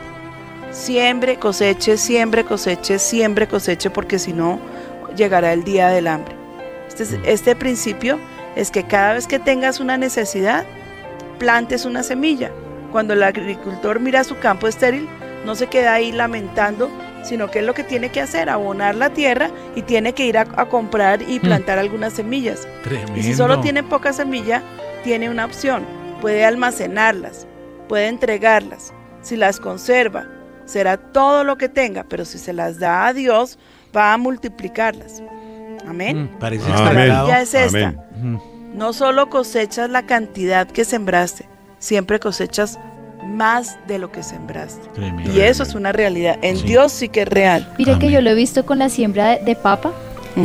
Siembre, 0.72 1.38
coseche, 1.38 1.98
siembre, 1.98 2.44
coseche, 2.44 3.00
siembre, 3.00 3.48
coseche, 3.48 3.90
porque 3.90 4.20
si 4.20 4.34
no 4.34 4.60
llegará 5.16 5.54
el 5.54 5.64
día 5.64 5.88
del 5.90 6.08
hambre. 6.08 6.36
Este, 6.88 7.04
es- 7.04 7.18
este 7.26 7.56
principio 7.56 8.20
es 8.56 8.72
que 8.72 8.84
cada 8.84 9.14
vez 9.14 9.28
que 9.28 9.40
tengas 9.40 9.80
una 9.80 9.98
necesidad, 9.98 10.66
plantes 11.40 11.86
una 11.86 12.04
semilla. 12.04 12.52
Cuando 12.92 13.14
el 13.14 13.24
agricultor 13.24 14.00
mira 14.00 14.24
su 14.24 14.38
campo 14.40 14.68
estéril, 14.68 15.08
no 15.46 15.56
se 15.56 15.68
queda 15.68 15.94
ahí 15.94 16.12
lamentando, 16.12 16.90
sino 17.26 17.50
que 17.50 17.60
es 17.60 17.66
lo 17.66 17.74
que 17.74 17.84
tiene 17.84 18.10
que 18.10 18.22
hacer, 18.22 18.50
abonar 18.50 18.96
la 18.96 19.10
tierra 19.10 19.50
y 19.76 19.82
tiene 19.82 20.14
que 20.14 20.26
ir 20.26 20.38
a, 20.38 20.46
a 20.56 20.68
comprar 20.68 21.22
y 21.28 21.40
plantar 21.40 21.80
algunas 21.80 22.14
semillas. 22.14 22.68
Tremendo. 22.84 23.18
Y 23.18 23.24
si 23.24 23.34
solo 23.34 23.60
tiene 23.60 23.84
poca 23.84 24.14
semilla, 24.14 24.62
tiene 25.04 25.30
una 25.30 25.46
opción. 25.46 25.84
Puede 26.22 26.46
almacenarlas, 26.46 27.48
puede 27.90 28.08
entregarlas. 28.08 28.94
Si 29.22 29.36
las 29.36 29.60
conserva, 29.60 30.26
será 30.66 30.98
todo 30.98 31.44
lo 31.44 31.58
que 31.58 31.68
tenga, 31.70 32.04
pero 32.04 32.26
si 32.26 32.38
se 32.38 32.54
las 32.54 32.80
da 32.80 33.08
a 33.08 33.14
Dios, 33.14 33.58
va 33.96 34.14
a 34.14 34.18
multiplicarlas. 34.18 35.22
Amén. 35.88 36.24
Mm, 36.24 36.40
parece 36.40 36.66
Amén. 36.72 36.86
La 36.86 36.92
maravilla 36.94 37.42
es 37.42 37.54
esta. 37.54 37.88
Amén. 37.88 38.00
Mm, 38.22 38.78
No 38.78 38.94
solo 38.94 39.30
cosechas 39.30 39.90
la 39.90 40.06
cantidad 40.06 40.68
que 40.68 40.86
sembraste, 40.86 41.48
siempre 41.80 42.20
cosechas 42.20 42.80
más 43.26 43.78
de 43.88 43.98
lo 44.00 44.12
que 44.12 44.24
sembraste. 44.24 44.88
tremendo. 44.94 45.32
Y 45.34 45.42
eso 45.42 45.64
es 45.64 45.76
una 45.76 45.92
realidad. 45.92 46.38
En 46.42 46.58
Sí. 46.58 46.64
Dios 46.68 46.92
sí 46.92 47.10
que 47.10 47.24
es 47.24 47.28
real. 47.28 47.68
Mire 47.78 47.98
que 48.00 48.10
yo 48.12 48.22
lo 48.22 48.30
he 48.30 48.36
visto 48.36 48.66
con 48.66 48.80
la 48.80 48.90
siembra 48.90 49.32
de, 49.32 49.44
de 49.44 49.56
papa. 49.56 49.94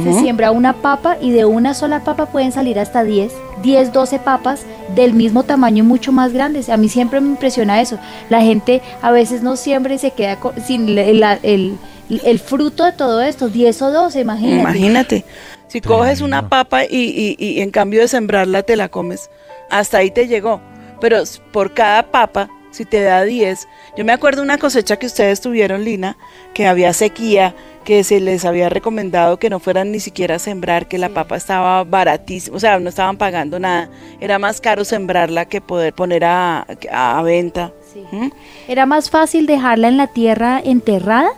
Se 0.05 0.13
siembra 0.21 0.53
una 0.53 0.75
papa 0.75 1.17
y 1.21 1.33
de 1.33 1.45
una 1.47 1.75
sola 1.75 2.05
papa 2.05 2.27
pueden 2.27 2.53
salir 2.53 2.79
hasta 2.79 3.03
10, 3.03 3.33
10, 3.61 3.93
12 3.93 4.21
papas 4.21 4.63
del 4.95 5.15
mismo 5.15 5.43
tamaño 5.43 5.83
y 5.83 5.87
mucho 5.87 6.13
más 6.13 6.33
grandes. 6.33 6.69
A 6.69 6.77
mí 6.77 6.89
siempre 6.89 7.21
me 7.21 7.27
impresiona 7.27 7.81
eso. 7.81 7.99
La 8.29 8.41
gente 8.41 8.83
a 9.03 9.11
veces 9.11 9.43
no 9.43 9.57
siembra 9.57 9.93
y 9.95 9.99
se 9.99 10.13
queda 10.13 10.39
sin 10.65 10.97
el, 10.97 11.77
el 12.25 12.39
fruto 12.39 12.85
de 12.85 12.93
todo 12.93 13.21
esto, 13.21 13.49
10 13.49 13.83
o 13.83 13.91
12, 13.91 14.21
imagínate. 14.21 14.61
Imagínate, 14.61 15.25
si 15.67 15.81
coges 15.81 16.21
una 16.21 16.49
papa 16.49 16.85
y, 16.85 16.89
y- 16.91 17.37
y 17.45 17.61
en 17.61 17.71
cambio 17.73 18.01
de 18.01 18.07
sembrarla 18.07 18.63
te 18.63 18.77
la 18.77 18.89
comes, 18.91 19.29
hasta 19.71 19.99
ahí 19.99 20.13
te 20.13 20.29
llegó. 20.29 20.61
Pero 21.01 21.19
por 21.53 21.75
cada 21.75 22.05
papa, 22.05 22.49
si 22.71 22.85
te 22.85 23.03
da 23.03 23.23
10, 23.23 23.69
yo 23.97 24.05
me 24.05 24.13
acuerdo 24.13 24.43
una 24.43 24.59
cosecha 24.59 24.97
que 24.97 25.07
ustedes 25.07 25.41
tuvieron, 25.41 25.85
Lina, 25.85 26.17
que 26.55 26.67
había 26.67 26.93
sequía, 26.93 27.55
que 27.85 28.05
se 28.05 28.21
les 28.21 28.45
había 28.45 28.69
recomendado 28.69 29.39
que 29.39 29.51
no 29.51 29.59
fueran 29.59 29.91
ni 29.91 30.01
siquiera 30.01 30.37
a 30.37 30.39
sembrar, 30.39 30.87
que 30.87 30.99
la 30.99 31.09
papa 31.09 31.37
estaba 31.37 31.83
baratísima, 31.85 32.57
o 32.57 32.61
sea, 32.61 32.79
no 32.79 32.89
estaban 32.89 33.17
pagando 33.17 33.59
nada. 33.59 33.89
Era 34.21 34.39
más 34.39 34.61
caro 34.61 34.85
sembrarla 34.85 35.47
que 35.47 35.61
poder 35.61 35.93
poner 35.95 36.25
a, 36.25 36.67
a 36.93 37.23
venta. 37.23 37.73
Sí. 37.93 38.05
¿Mm? 38.13 38.31
Era 38.69 38.87
más 38.87 39.11
fácil 39.11 39.47
dejarla 39.47 39.89
en 39.89 39.97
la 39.97 40.07
tierra 40.07 40.61
enterrada 40.63 41.31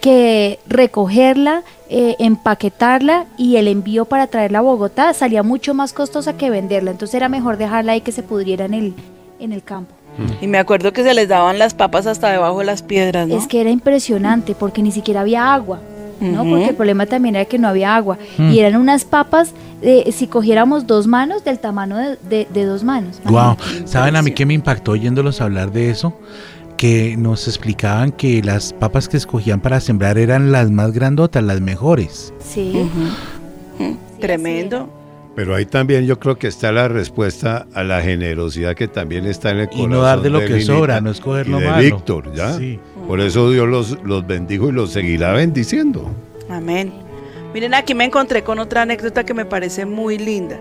que 0.00 0.58
recogerla, 0.66 1.64
eh, 1.88 2.16
empaquetarla 2.18 3.26
y 3.36 3.56
el 3.56 3.66
envío 3.66 4.04
para 4.04 4.26
traerla 4.26 4.60
a 4.60 4.62
Bogotá 4.62 5.12
salía 5.12 5.42
mucho 5.42 5.74
más 5.74 5.92
costosa 5.92 6.36
que 6.36 6.50
venderla. 6.50 6.90
Entonces 6.90 7.14
era 7.14 7.28
mejor 7.28 7.56
dejarla 7.56 7.92
ahí 7.92 8.00
que 8.00 8.12
se 8.12 8.22
pudriera 8.22 8.66
en 8.66 8.74
el, 8.74 8.94
en 9.40 9.52
el 9.52 9.62
campo. 9.62 9.97
Y 10.40 10.46
me 10.46 10.58
acuerdo 10.58 10.92
que 10.92 11.02
se 11.02 11.14
les 11.14 11.28
daban 11.28 11.58
las 11.58 11.74
papas 11.74 12.06
hasta 12.06 12.30
debajo 12.30 12.58
de 12.60 12.64
las 12.64 12.82
piedras, 12.82 13.28
¿no? 13.28 13.36
Es 13.36 13.46
que 13.46 13.60
era 13.60 13.70
impresionante 13.70 14.54
porque 14.54 14.82
ni 14.82 14.90
siquiera 14.92 15.20
había 15.22 15.52
agua. 15.54 15.80
¿no? 16.20 16.42
Porque 16.42 16.70
el 16.70 16.74
problema 16.74 17.06
también 17.06 17.36
era 17.36 17.44
que 17.44 17.58
no 17.58 17.68
había 17.68 17.94
agua. 17.94 18.18
Mm. 18.38 18.50
Y 18.50 18.58
eran 18.58 18.80
unas 18.80 19.04
papas, 19.04 19.52
eh, 19.82 20.10
si 20.10 20.26
cogiéramos 20.26 20.84
dos 20.88 21.06
manos, 21.06 21.44
del 21.44 21.60
tamaño 21.60 21.96
de, 21.96 22.16
de- 22.28 22.48
de 22.52 22.64
dos 22.64 22.82
manos. 22.82 23.20
Wow. 23.24 23.56
¿Saben 23.84 24.16
a 24.16 24.22
mí 24.22 24.32
qué 24.32 24.44
me 24.44 24.54
impactó 24.54 24.90
oyéndolos 24.92 25.40
hablar 25.40 25.70
de 25.70 25.90
eso? 25.90 26.12
Que 26.76 27.16
nos 27.16 27.46
explicaban 27.46 28.10
que 28.10 28.42
las 28.42 28.72
papas 28.72 29.08
que 29.08 29.16
escogían 29.16 29.60
para 29.60 29.78
sembrar 29.80 30.18
eran 30.18 30.50
las 30.50 30.72
más 30.72 30.90
grandotas, 30.92 31.44
las 31.44 31.60
mejores. 31.60 32.32
Sí. 32.40 32.88
Tremendo. 34.20 34.88
Pero 35.38 35.54
ahí 35.54 35.66
también 35.66 36.04
yo 36.04 36.18
creo 36.18 36.36
que 36.36 36.48
está 36.48 36.72
la 36.72 36.88
respuesta 36.88 37.68
a 37.72 37.84
la 37.84 38.02
generosidad 38.02 38.74
que 38.74 38.88
también 38.88 39.24
está 39.24 39.50
en 39.50 39.58
el 39.58 39.64
Y 39.66 39.68
corazón 39.68 39.90
no 39.90 40.00
dar 40.00 40.20
de 40.20 40.30
lo 40.30 40.40
que 40.40 40.48
Linita 40.48 40.66
sobra, 40.66 41.00
no 41.00 41.12
escoger 41.12 41.46
y 41.46 41.50
lo 41.50 41.58
de 41.60 41.66
malo. 41.66 41.80
Víctor, 41.80 42.34
¿ya? 42.34 42.54
Sí. 42.54 42.80
Por 43.06 43.20
eso 43.20 43.48
Dios 43.48 43.68
los, 43.68 44.02
los 44.02 44.26
bendijo 44.26 44.68
y 44.68 44.72
los 44.72 44.90
seguirá 44.90 45.30
bendiciendo. 45.34 46.10
Amén. 46.50 46.92
Miren, 47.54 47.74
aquí 47.74 47.94
me 47.94 48.04
encontré 48.04 48.42
con 48.42 48.58
otra 48.58 48.82
anécdota 48.82 49.22
que 49.22 49.32
me 49.32 49.44
parece 49.44 49.86
muy 49.86 50.18
linda. 50.18 50.58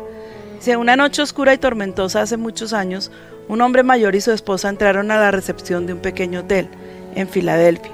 Dice, 0.58 0.78
una 0.78 0.96
noche 0.96 1.24
oscura 1.24 1.56
y 1.56 1.58
tormentosa 1.58 2.22
hace 2.22 2.38
muchos 2.38 2.72
años, 2.72 3.12
un 3.48 3.62
hombre 3.62 3.82
mayor 3.82 4.14
y 4.14 4.22
su 4.22 4.32
esposa 4.32 4.70
entraron 4.70 5.10
a 5.10 5.20
la 5.20 5.32
recepción 5.32 5.88
de 5.88 5.94
un 5.94 6.00
pequeño 6.02 6.42
hotel 6.42 6.70
en 7.16 7.28
Filadelfia. 7.28 7.94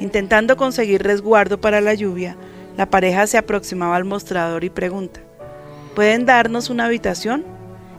Intentando 0.00 0.56
conseguir 0.56 1.04
resguardo 1.04 1.60
para 1.60 1.80
la 1.80 1.94
lluvia, 1.94 2.36
la 2.76 2.90
pareja 2.90 3.28
se 3.28 3.38
aproximaba 3.38 3.94
al 3.94 4.04
mostrador 4.04 4.64
y 4.64 4.70
pregunta, 4.70 5.20
¿pueden 5.96 6.26
darnos 6.26 6.68
una 6.68 6.84
habitación? 6.84 7.42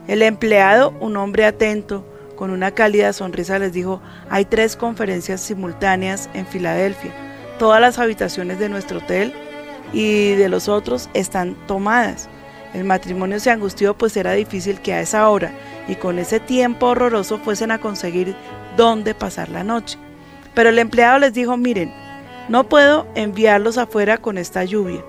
El 0.07 0.21
empleado, 0.21 0.93
un 0.99 1.17
hombre 1.17 1.45
atento, 1.45 2.05
con 2.35 2.51
una 2.51 2.69
cálida 2.69 3.11
sonrisa, 3.11 3.57
les 3.57 3.73
dijo, 3.73 4.01
hay 4.29 4.45
tres 4.45 4.75
conferencias 4.75 5.41
simultáneas 5.41 6.29
en 6.35 6.45
Filadelfia. 6.45 7.11
Todas 7.57 7.81
las 7.81 7.97
habitaciones 7.97 8.59
de 8.59 8.69
nuestro 8.69 8.99
hotel 8.99 9.33
y 9.93 10.35
de 10.35 10.47
los 10.47 10.69
otros 10.69 11.09
están 11.15 11.55
tomadas. 11.65 12.29
El 12.75 12.83
matrimonio 12.83 13.39
se 13.39 13.49
angustió 13.49 13.97
pues 13.97 14.15
era 14.15 14.33
difícil 14.33 14.79
que 14.79 14.93
a 14.93 15.01
esa 15.01 15.27
hora 15.27 15.51
y 15.87 15.95
con 15.95 16.19
ese 16.19 16.39
tiempo 16.39 16.85
horroroso 16.85 17.39
fuesen 17.39 17.71
a 17.71 17.79
conseguir 17.79 18.35
dónde 18.77 19.15
pasar 19.15 19.49
la 19.49 19.63
noche. 19.63 19.97
Pero 20.53 20.69
el 20.69 20.77
empleado 20.77 21.17
les 21.17 21.33
dijo, 21.33 21.57
miren, 21.57 21.91
no 22.47 22.69
puedo 22.69 23.07
enviarlos 23.15 23.79
afuera 23.79 24.19
con 24.19 24.37
esta 24.37 24.63
lluvia. 24.65 25.03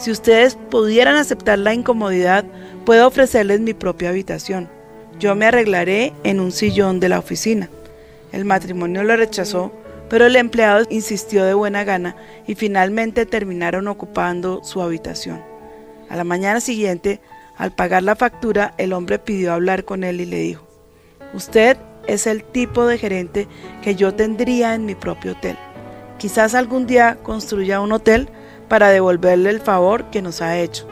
Si 0.00 0.10
ustedes 0.10 0.56
pudieran 0.70 1.16
aceptar 1.16 1.58
la 1.58 1.74
incomodidad, 1.74 2.46
puedo 2.86 3.06
ofrecerles 3.06 3.60
mi 3.60 3.74
propia 3.74 4.08
habitación. 4.08 4.66
Yo 5.18 5.34
me 5.34 5.44
arreglaré 5.44 6.14
en 6.24 6.40
un 6.40 6.52
sillón 6.52 7.00
de 7.00 7.10
la 7.10 7.18
oficina. 7.18 7.68
El 8.32 8.46
matrimonio 8.46 9.02
lo 9.02 9.14
rechazó, 9.14 9.70
pero 10.08 10.24
el 10.24 10.36
empleado 10.36 10.86
insistió 10.88 11.44
de 11.44 11.52
buena 11.52 11.84
gana 11.84 12.16
y 12.46 12.54
finalmente 12.54 13.26
terminaron 13.26 13.88
ocupando 13.88 14.64
su 14.64 14.80
habitación. 14.80 15.42
A 16.08 16.16
la 16.16 16.24
mañana 16.24 16.62
siguiente, 16.62 17.20
al 17.58 17.72
pagar 17.72 18.02
la 18.02 18.16
factura, 18.16 18.72
el 18.78 18.94
hombre 18.94 19.18
pidió 19.18 19.52
hablar 19.52 19.84
con 19.84 20.02
él 20.02 20.22
y 20.22 20.24
le 20.24 20.38
dijo, 20.38 20.66
Usted 21.34 21.76
es 22.06 22.26
el 22.26 22.42
tipo 22.42 22.86
de 22.86 22.96
gerente 22.96 23.48
que 23.82 23.96
yo 23.96 24.14
tendría 24.14 24.74
en 24.74 24.86
mi 24.86 24.94
propio 24.94 25.32
hotel. 25.32 25.58
Quizás 26.16 26.54
algún 26.54 26.86
día 26.86 27.18
construya 27.22 27.82
un 27.82 27.92
hotel 27.92 28.30
para 28.70 28.90
devolverle 28.90 29.50
el 29.50 29.60
favor 29.60 30.10
que 30.10 30.22
nos 30.22 30.40
ha 30.40 30.56
hecho. 30.56 30.86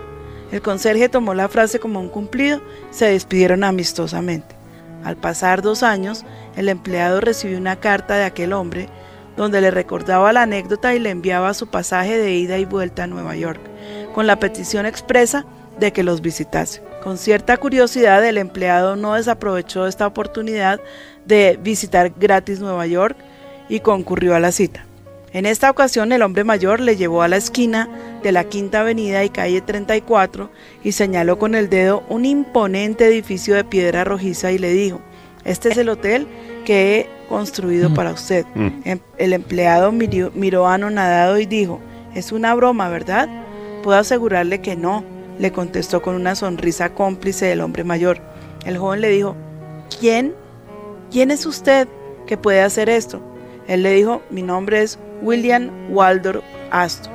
El 0.51 0.61
conserje 0.63 1.09
tomó 1.09 1.33
la 1.33 1.49
frase 1.49 1.79
como 1.79 2.01
un 2.01 2.09
cumplido 2.09 2.61
se 2.91 3.07
despidieron 3.07 3.63
amistosamente. 3.63 4.57
Al 5.05 5.17
pasar 5.17 5.63
dos 5.63 5.85
años, 5.85 6.25
el 6.57 6.69
empleado 6.69 7.21
recibió 7.21 7.57
una 7.57 7.77
carta 7.77 8.17
de 8.17 8.25
aquel 8.25 8.53
hombre 8.53 8.89
donde 9.37 9.61
le 9.61 9.71
recordaba 9.71 10.33
la 10.33 10.43
anécdota 10.43 10.93
y 10.95 10.99
le 10.99 11.11
enviaba 11.11 11.55
su 11.55 11.69
pasaje 11.69 12.19
de 12.19 12.35
ida 12.35 12.59
y 12.59 12.65
vuelta 12.65 13.05
a 13.05 13.07
Nueva 13.07 13.37
York, 13.37 13.61
con 14.13 14.27
la 14.27 14.41
petición 14.41 14.85
expresa 14.85 15.47
de 15.79 15.93
que 15.93 16.03
los 16.03 16.21
visitase. 16.21 16.83
Con 17.05 17.17
cierta 17.17 17.57
curiosidad, 17.59 18.27
el 18.27 18.39
empleado 18.39 18.97
no 18.97 19.15
desaprovechó 19.15 19.87
esta 19.87 20.09
oportunidad 20.09 20.81
de 21.27 21.57
visitar 21.63 22.11
gratis 22.19 22.59
Nueva 22.59 22.89
York 22.89 23.17
y 23.69 23.79
concurrió 23.79 24.35
a 24.35 24.41
la 24.41 24.51
cita. 24.51 24.88
En 25.39 25.47
esta 25.47 25.71
ocasión 25.71 26.11
el 26.11 26.23
hombre 26.23 26.43
mayor 26.43 26.81
le 26.81 26.97
llevó 26.97 27.23
a 27.23 27.29
la 27.29 27.37
esquina 27.37 27.89
de 28.25 28.33
la 28.33 28.43
Quinta 28.43 28.81
Avenida 28.81 29.23
y 29.23 29.31
calle 29.31 29.61
34 29.61 30.51
y 30.83 30.91
señaló 30.91 31.39
con 31.39 31.55
el 31.55 31.69
dedo 31.69 32.03
un 32.09 32.25
imponente 32.25 33.07
edificio 33.07 33.55
de 33.55 33.63
piedra 33.63 34.03
rojiza 34.03 34.51
y 34.51 34.59
le 34.59 34.73
dijo, 34.73 35.01
este 35.45 35.69
es 35.69 35.77
el 35.77 35.91
hotel 35.91 36.27
que 36.65 36.99
he 36.99 37.11
construido 37.29 37.95
para 37.95 38.11
usted. 38.11 38.47
Mm. 38.57 38.69
Em- 38.85 39.01
El 39.17 39.33
empleado 39.33 39.93
miró, 39.93 40.33
miró 40.35 40.67
anonadado 40.67 41.39
y 41.39 41.47
dijo, 41.47 41.79
es 42.17 42.33
una 42.33 42.53
broma, 42.57 42.89
¿verdad? 42.89 43.29
Puedo 43.85 43.97
asegurarle 43.97 44.61
que 44.61 44.75
no, 44.75 45.05
le 45.39 45.53
contestó 45.53 46.03
con 46.03 46.17
una 46.17 46.35
sonrisa 46.35 46.95
cómplice 46.95 47.47
del 47.47 47.61
hombre 47.61 47.85
mayor. 47.85 48.21
El 48.67 48.77
joven 48.77 49.03
le 49.03 49.11
dijo, 49.11 49.37
¿quién? 50.01 50.35
¿Quién 51.13 51.31
es 51.31 51.47
usted 51.47 51.87
que 52.27 52.37
puede 52.37 52.61
hacer 52.61 52.89
esto? 52.89 53.23
Él 53.69 53.85
le 53.85 53.93
dijo, 53.93 54.21
mi 54.31 54.43
nombre 54.43 54.83
es 54.83 54.99
William 55.23 55.71
Waldorf 55.91 56.45
Astor. 56.71 57.13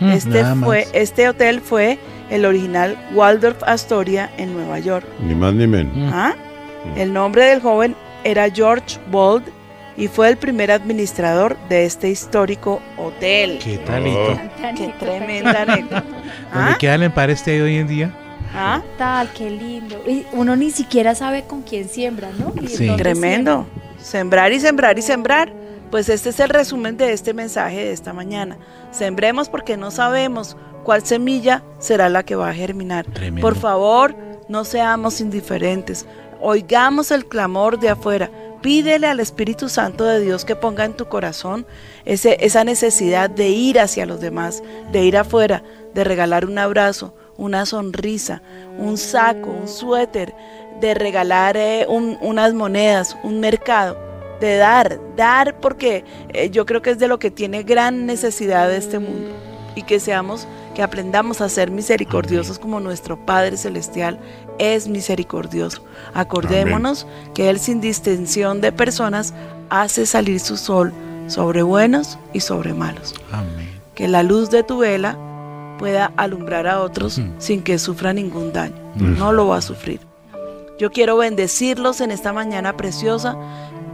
Mm, 0.00 0.10
Este, 0.10 0.44
fue, 0.56 0.86
este 0.92 1.28
hotel 1.28 1.60
fue 1.60 1.98
el 2.30 2.44
original 2.44 2.96
Waldorf 3.14 3.62
Astoria 3.64 4.30
en 4.38 4.52
Nueva 4.54 4.78
York. 4.80 5.06
Ni 5.20 5.34
más 5.34 5.54
ni 5.54 5.66
menos. 5.66 5.94
Mm. 5.96 6.10
¿Ah? 6.12 6.34
El 6.96 7.12
nombre 7.12 7.44
del 7.44 7.60
joven 7.60 7.94
era 8.24 8.50
George 8.50 8.98
Bold 9.10 9.44
y 9.96 10.08
fue 10.08 10.28
el 10.28 10.36
primer 10.36 10.70
administrador 10.72 11.56
de 11.68 11.84
este 11.84 12.10
histórico 12.10 12.80
hotel. 12.98 13.58
¿Qué 13.62 13.78
talito? 13.78 14.32
Oh. 14.32 14.74
Qué 14.76 14.92
tremenda 14.98 15.62
anécdota. 15.62 16.00
¿Dónde 16.52 16.70
¿Ah? 16.72 16.76
queda 16.78 16.94
el 16.96 17.04
empare 17.04 17.32
este 17.32 17.62
hoy 17.62 17.76
en 17.76 17.86
día? 17.86 18.12
¿Ah? 18.56 18.82
Tal, 18.98 19.30
qué 19.32 19.48
lindo. 19.50 20.02
Y 20.06 20.26
uno 20.32 20.56
ni 20.56 20.70
siquiera 20.72 21.14
sabe 21.14 21.44
con 21.44 21.62
quién 21.62 21.88
siembra, 21.88 22.28
¿no? 22.38 22.52
Ni 22.60 22.68
Sí. 22.68 22.86
dónde 22.86 23.02
Tremendo. 23.02 23.66
Sembrar 24.00 24.52
y 24.52 24.60
sembrar 24.60 24.98
y 24.98 25.02
sembrar. 25.02 25.52
Pues 25.94 26.08
este 26.08 26.30
es 26.30 26.40
el 26.40 26.48
resumen 26.48 26.96
de 26.96 27.12
este 27.12 27.34
mensaje 27.34 27.76
de 27.84 27.92
esta 27.92 28.12
mañana. 28.12 28.58
Sembremos 28.90 29.48
porque 29.48 29.76
no 29.76 29.92
sabemos 29.92 30.56
cuál 30.82 31.06
semilla 31.06 31.62
será 31.78 32.08
la 32.08 32.24
que 32.24 32.34
va 32.34 32.48
a 32.48 32.52
germinar. 32.52 33.06
Tremendo. 33.06 33.40
Por 33.40 33.54
favor, 33.54 34.12
no 34.48 34.64
seamos 34.64 35.20
indiferentes. 35.20 36.04
Oigamos 36.40 37.12
el 37.12 37.26
clamor 37.26 37.78
de 37.78 37.90
afuera. 37.90 38.28
Pídele 38.60 39.06
al 39.06 39.20
Espíritu 39.20 39.68
Santo 39.68 40.04
de 40.04 40.18
Dios 40.18 40.44
que 40.44 40.56
ponga 40.56 40.84
en 40.84 40.94
tu 40.94 41.06
corazón 41.06 41.64
ese- 42.04 42.38
esa 42.44 42.64
necesidad 42.64 43.30
de 43.30 43.50
ir 43.50 43.78
hacia 43.78 44.04
los 44.04 44.20
demás, 44.20 44.64
de 44.90 45.04
ir 45.04 45.16
afuera, 45.16 45.62
de 45.94 46.02
regalar 46.02 46.44
un 46.44 46.58
abrazo, 46.58 47.14
una 47.36 47.66
sonrisa, 47.66 48.42
un 48.78 48.98
saco, 48.98 49.48
un 49.50 49.68
suéter, 49.68 50.34
de 50.80 50.92
regalar 50.94 51.56
eh, 51.56 51.86
un- 51.88 52.18
unas 52.20 52.52
monedas, 52.52 53.16
un 53.22 53.38
mercado, 53.38 53.96
de 54.44 54.56
dar, 54.56 55.00
dar 55.16 55.58
porque 55.60 56.04
eh, 56.30 56.50
yo 56.50 56.66
creo 56.66 56.82
que 56.82 56.90
es 56.90 56.98
de 56.98 57.08
lo 57.08 57.18
que 57.18 57.30
tiene 57.30 57.62
gran 57.62 58.06
necesidad 58.06 58.68
de 58.68 58.76
este 58.76 58.98
mundo 58.98 59.30
y 59.74 59.82
que 59.82 59.98
seamos, 60.00 60.46
que 60.74 60.82
aprendamos 60.82 61.40
a 61.40 61.48
ser 61.48 61.70
misericordiosos 61.70 62.58
como 62.58 62.80
nuestro 62.80 63.16
Padre 63.24 63.56
Celestial 63.56 64.18
es 64.58 64.86
misericordioso. 64.88 65.84
Acordémonos 66.14 67.06
que 67.34 67.50
Él 67.50 67.58
sin 67.58 67.80
distinción 67.80 68.60
de 68.60 68.72
personas 68.72 69.34
hace 69.70 70.06
salir 70.06 70.40
su 70.40 70.56
sol 70.56 70.92
sobre 71.26 71.62
buenos 71.62 72.18
y 72.32 72.40
sobre 72.40 72.74
malos. 72.74 73.14
Amén. 73.32 73.80
Que 73.94 74.08
la 74.08 74.22
luz 74.22 74.50
de 74.50 74.62
tu 74.62 74.78
vela 74.78 75.16
pueda 75.78 76.12
alumbrar 76.16 76.66
a 76.68 76.80
otros 76.82 77.18
Mm. 77.18 77.30
sin 77.38 77.62
que 77.62 77.78
sufra 77.78 78.12
ningún 78.12 78.52
daño. 78.52 78.74
Mm. 78.94 79.18
No 79.18 79.32
lo 79.32 79.48
va 79.48 79.56
a 79.58 79.60
sufrir. 79.62 80.00
Yo 80.78 80.90
quiero 80.90 81.16
bendecirlos 81.16 82.00
en 82.00 82.10
esta 82.10 82.32
mañana 82.32 82.76
preciosa 82.76 83.36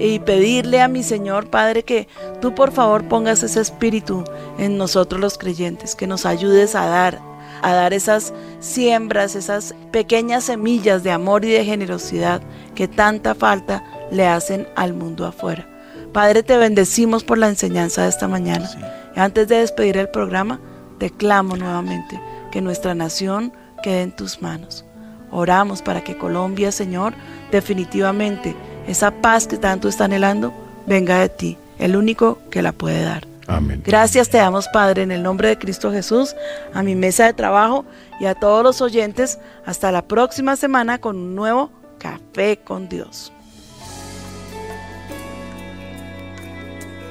y 0.01 0.18
pedirle 0.18 0.80
a 0.80 0.88
mi 0.88 1.03
Señor 1.03 1.51
Padre 1.51 1.84
que 1.84 2.09
tú 2.40 2.55
por 2.55 2.72
favor 2.72 3.07
pongas 3.07 3.42
ese 3.42 3.61
espíritu 3.61 4.24
en 4.59 4.78
nosotros 4.78 5.20
los 5.20 5.36
creyentes, 5.36 5.94
que 5.94 6.07
nos 6.07 6.24
ayudes 6.24 6.74
a 6.74 6.86
dar, 6.86 7.20
a 7.62 7.72
dar 7.74 7.92
esas 7.92 8.32
siembras, 8.61 9.36
esas 9.36 9.74
pequeñas 9.92 10.44
semillas 10.44 11.03
de 11.03 11.12
amor 11.12 11.44
y 11.44 11.51
de 11.51 11.64
generosidad 11.64 12.40
que 12.74 12.88
tanta 12.88 13.34
falta 13.34 13.84
le 14.11 14.26
hacen 14.26 14.66
al 14.74 14.94
mundo 14.94 15.26
afuera. 15.26 15.68
Padre, 16.14 16.42
te 16.42 16.57
bendecimos 16.57 17.22
por 17.22 17.38
la 17.38 17.48
enseñanza 17.48 18.03
de 18.03 18.09
esta 18.09 18.26
mañana. 18.26 18.66
Sí. 18.66 18.78
Antes 19.14 19.48
de 19.48 19.59
despedir 19.59 19.98
el 19.98 20.09
programa, 20.09 20.61
te 20.98 21.11
clamo 21.11 21.57
nuevamente 21.57 22.20
que 22.51 22.61
nuestra 22.61 22.94
nación 22.94 23.53
quede 23.82 24.03
en 24.03 24.16
tus 24.16 24.40
manos. 24.42 24.84
Oramos 25.30 25.82
para 25.82 26.03
que 26.03 26.16
Colombia, 26.16 26.72
Señor, 26.72 27.14
definitivamente 27.53 28.57
esa 28.91 29.11
paz 29.11 29.47
que 29.47 29.57
tanto 29.57 29.88
está 29.88 30.05
anhelando, 30.05 30.53
venga 30.86 31.20
de 31.20 31.28
ti, 31.28 31.59
el 31.78 31.97
único 31.97 32.38
que 32.51 32.62
la 32.62 32.72
puede 32.72 33.03
dar. 33.03 33.26
Amén. 33.47 33.82
Gracias 33.84 34.28
te 34.28 34.38
damos, 34.38 34.68
Padre, 34.68 35.03
en 35.03 35.11
el 35.11 35.22
nombre 35.22 35.49
de 35.49 35.59
Cristo 35.59 35.91
Jesús, 35.91 36.34
a 36.72 36.82
mi 36.82 36.95
mesa 36.95 37.26
de 37.26 37.32
trabajo 37.32 37.84
y 38.20 38.26
a 38.26 38.34
todos 38.34 38.62
los 38.62 38.80
oyentes. 38.80 39.38
Hasta 39.66 39.91
la 39.91 40.03
próxima 40.03 40.57
semana 40.57 40.99
con 40.99 41.16
un 41.16 41.34
nuevo 41.34 41.70
Café 41.99 42.59
con 42.64 42.88
Dios. 42.88 43.32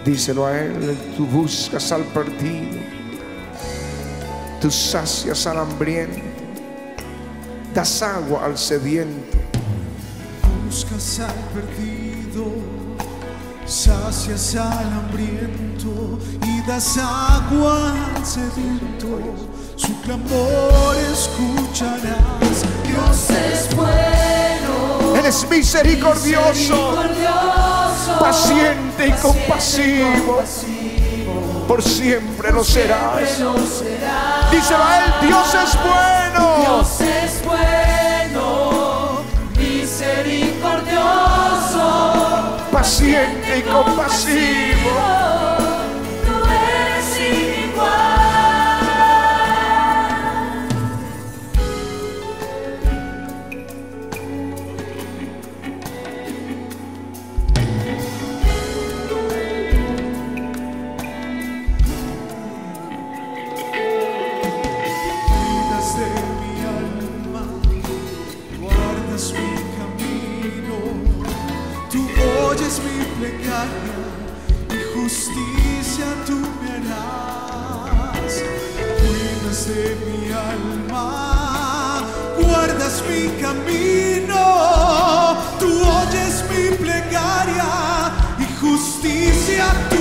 Díselo 0.03 0.47
a 0.47 0.59
Él, 0.59 0.97
tú 1.15 1.25
buscas 1.27 1.91
al 1.91 2.03
perdido, 2.05 2.79
tú 4.59 4.71
sacias 4.71 5.45
al 5.45 5.59
hambriento, 5.59 6.21
das 7.73 8.01
agua 8.01 8.45
al 8.45 8.57
sediento. 8.57 9.28
Buscas 10.69 11.21
al 11.21 11.33
perdido, 11.51 12.45
sacias 13.65 14.55
al 14.55 14.85
hambriento 14.93 16.19
y 16.45 16.61
das 16.61 16.95
agua 16.95 17.91
al 18.15 18.23
sediento. 18.23 19.19
Su 19.75 19.99
clamor 20.01 20.95
escucharás. 21.11 22.61
Dios 22.85 23.29
es 23.31 23.75
bueno, 23.75 25.15
Él 25.15 25.25
es 25.25 25.49
misericordioso, 25.49 26.51
misericordioso, 26.53 28.19
paciente 28.19 29.07
y 29.07 29.11
compasivo. 29.13 30.43
Por 31.67 31.81
siempre 31.81 32.51
lo 32.51 32.63
serás. 32.63 33.39
Díselo 34.51 34.83
a 34.83 34.99
Él, 34.99 35.13
Dios 35.29 35.47
es 35.55 35.79
bueno. 35.81 36.57
Dios 36.59 37.01
es 37.01 37.43
bueno, 37.43 37.98
Paciente 42.89 43.59
y 43.59 43.61
compasivo. 43.61 45.48
Mi 83.09 83.29
camino. 83.41 84.41
Tú 85.59 85.69
oyes 85.81 86.43
mi 86.49 86.75
plegaria 86.77 88.11
y 88.37 88.45
justicia 88.61 89.65
tú. 89.89 89.99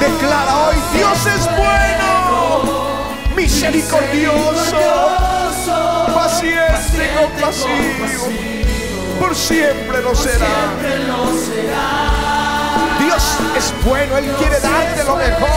Declara 0.00 0.68
hoy, 0.68 0.76
Dios 0.92 1.26
es 1.26 1.44
bueno, 1.56 2.08
misericordioso, 3.34 4.76
paciente 6.14 7.10
compasivo. 7.18 8.28
Por 9.18 9.34
siempre 9.34 10.02
lo 10.02 10.14
será. 10.14 10.74
Dios 13.00 13.22
es 13.56 13.72
bueno, 13.84 14.18
Él 14.18 14.26
quiere 14.38 14.60
darte 14.60 15.04
lo 15.04 15.16
mejor. 15.16 15.48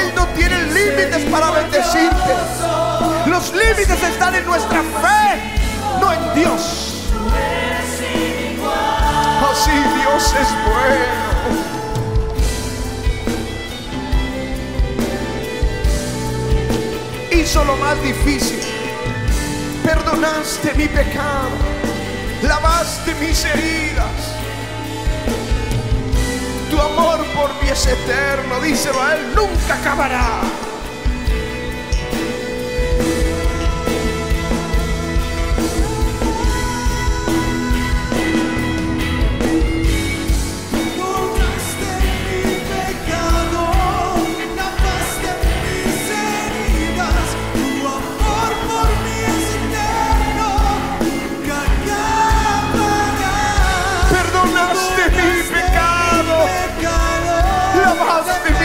Él 0.00 0.12
no 0.14 0.26
tiene 0.28 0.62
límites 0.66 1.24
para 1.30 1.50
bendecirte. 1.50 2.75
Los 3.26 3.52
límites 3.52 4.02
están 4.02 4.34
en 4.34 4.46
nuestra 4.46 4.82
fe, 4.82 5.58
no 6.00 6.12
en 6.12 6.34
Dios. 6.34 7.12
Así 9.50 9.70
Dios 9.70 10.34
es 10.40 10.48
bueno. 10.66 11.26
hizo 17.46 17.64
lo 17.64 17.76
más 17.76 18.02
difícil. 18.02 18.58
Perdonaste 19.84 20.74
mi 20.74 20.88
pecado, 20.88 21.48
lavaste 22.42 23.14
mis 23.20 23.44
heridas. 23.44 24.34
Tu 26.68 26.80
amor 26.80 27.24
por 27.36 27.50
mí 27.62 27.68
es 27.70 27.86
eterno, 27.86 28.60
díselo 28.60 29.00
a 29.00 29.14
Él, 29.14 29.34
nunca 29.36 29.74
acabará. 29.74 30.40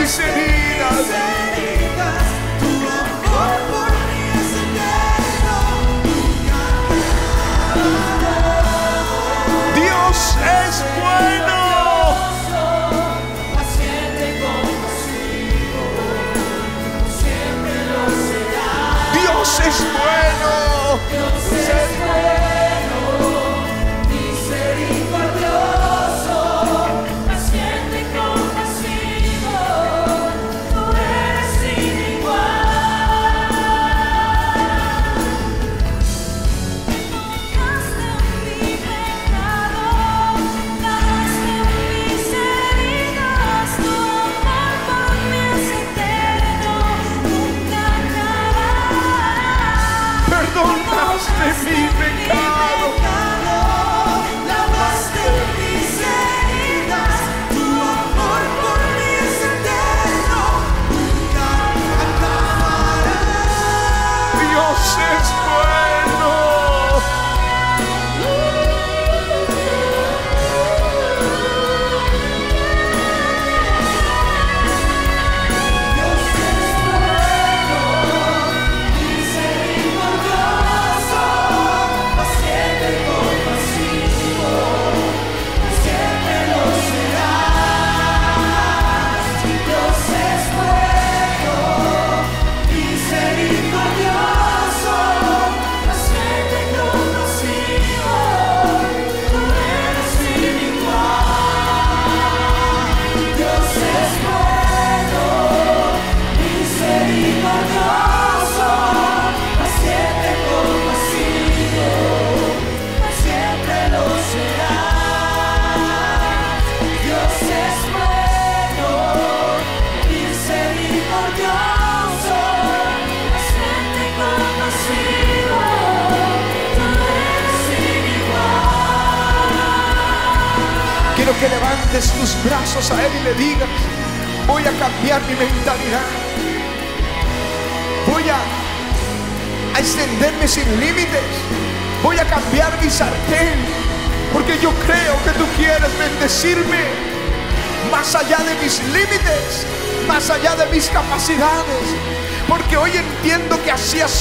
Mis 0.01 0.19
heridas. 0.19 1.05
Tu 2.59 2.65
amor 2.65 3.55
por. 3.69 3.91
Dios 9.75 10.37
es 10.59 10.83
bueno. 10.99 11.59
Dios 19.13 19.59
es 19.59 19.77
bueno. 19.93 20.70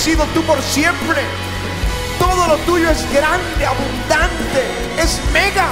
Sido 0.00 0.24
tú 0.32 0.42
por 0.44 0.60
siempre. 0.62 1.20
Todo 2.18 2.46
lo 2.46 2.56
tuyo 2.58 2.88
es 2.88 3.02
grande, 3.12 3.66
abundante, 3.66 4.64
es 4.96 5.20
mega. 5.30 5.66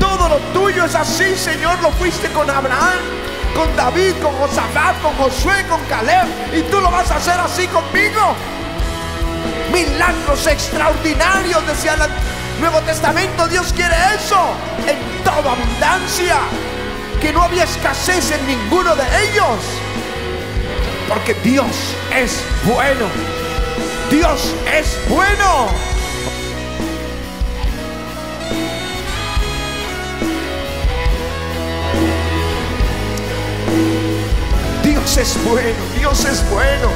Todo 0.00 0.28
lo 0.28 0.36
tuyo 0.52 0.84
es 0.84 0.94
así, 0.96 1.36
Señor. 1.36 1.80
Lo 1.82 1.92
fuiste 1.92 2.28
con 2.32 2.50
Abraham, 2.50 2.98
con 3.54 3.74
David, 3.76 4.14
con 4.20 4.34
Josafat, 4.34 5.00
con 5.00 5.14
Josué, 5.14 5.64
con 5.68 5.80
Caleb. 5.84 6.26
Y 6.52 6.62
tú 6.62 6.80
lo 6.80 6.90
vas 6.90 7.12
a 7.12 7.16
hacer 7.16 7.38
así 7.38 7.68
conmigo. 7.68 8.34
Milagros 9.72 10.44
extraordinarios, 10.48 11.64
decía 11.68 11.94
el 11.94 12.60
Nuevo 12.60 12.80
Testamento. 12.80 13.46
Dios 13.46 13.72
quiere 13.72 13.94
eso 14.16 14.40
en 14.84 15.22
toda 15.22 15.52
abundancia. 15.52 16.38
Que 17.20 17.32
no 17.32 17.44
había 17.44 17.62
escasez 17.62 18.32
en 18.32 18.44
ninguno 18.48 18.96
de 18.96 19.04
ellos. 19.28 19.58
Porque 21.08 21.34
Dios 21.42 21.94
es 22.14 22.42
bueno. 22.64 23.06
Dios 24.10 24.54
es 24.72 24.98
bueno. 25.08 25.68
Dios 34.82 35.16
es 35.16 35.44
bueno, 35.44 35.84
Dios 35.98 36.24
es 36.24 36.50
bueno. 36.50 36.88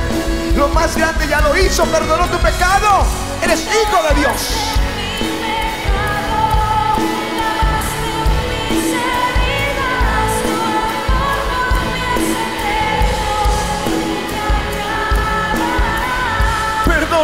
Lo 0.56 0.68
más 0.68 0.96
grande 0.96 1.26
ya 1.28 1.40
lo 1.40 1.56
hizo, 1.56 1.84
perdonó 1.86 2.26
tu 2.26 2.38
pecado. 2.38 3.04
Eres 3.42 3.60
hijo 3.60 4.02
de 4.08 4.20
Dios. 4.20 4.75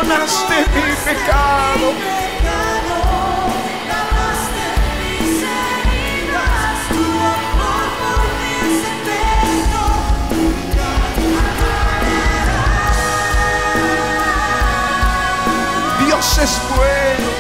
Perdonaste 0.03 0.55
mi 0.75 0.97
pecado. 1.05 1.93
Dios 16.05 16.39
es 16.39 16.61
bueno. 16.77 17.32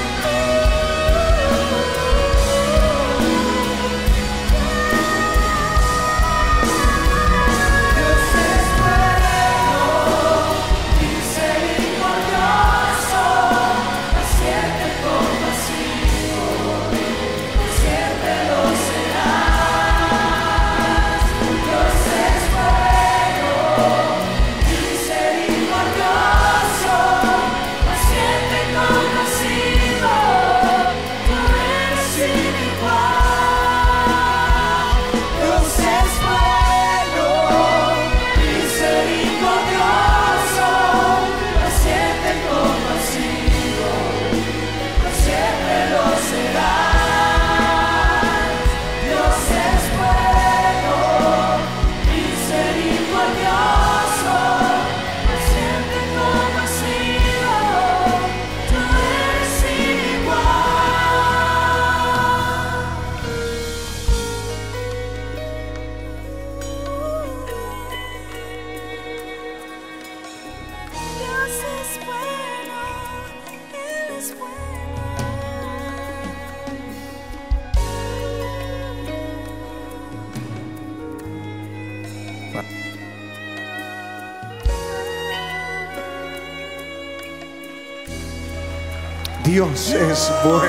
Dios 89.52 89.90
es 89.90 90.32
bueno. 90.44 90.64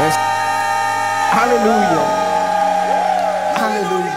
Es- 0.00 0.18
Aleluya. 1.30 2.02
Aleluya. 3.54 4.16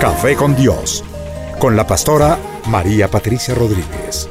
Café 0.00 0.36
con 0.36 0.56
Dios, 0.56 1.04
con 1.58 1.76
la 1.76 1.86
pastora 1.86 2.38
María 2.68 3.10
Patricia 3.10 3.54
Rodríguez. 3.54 4.30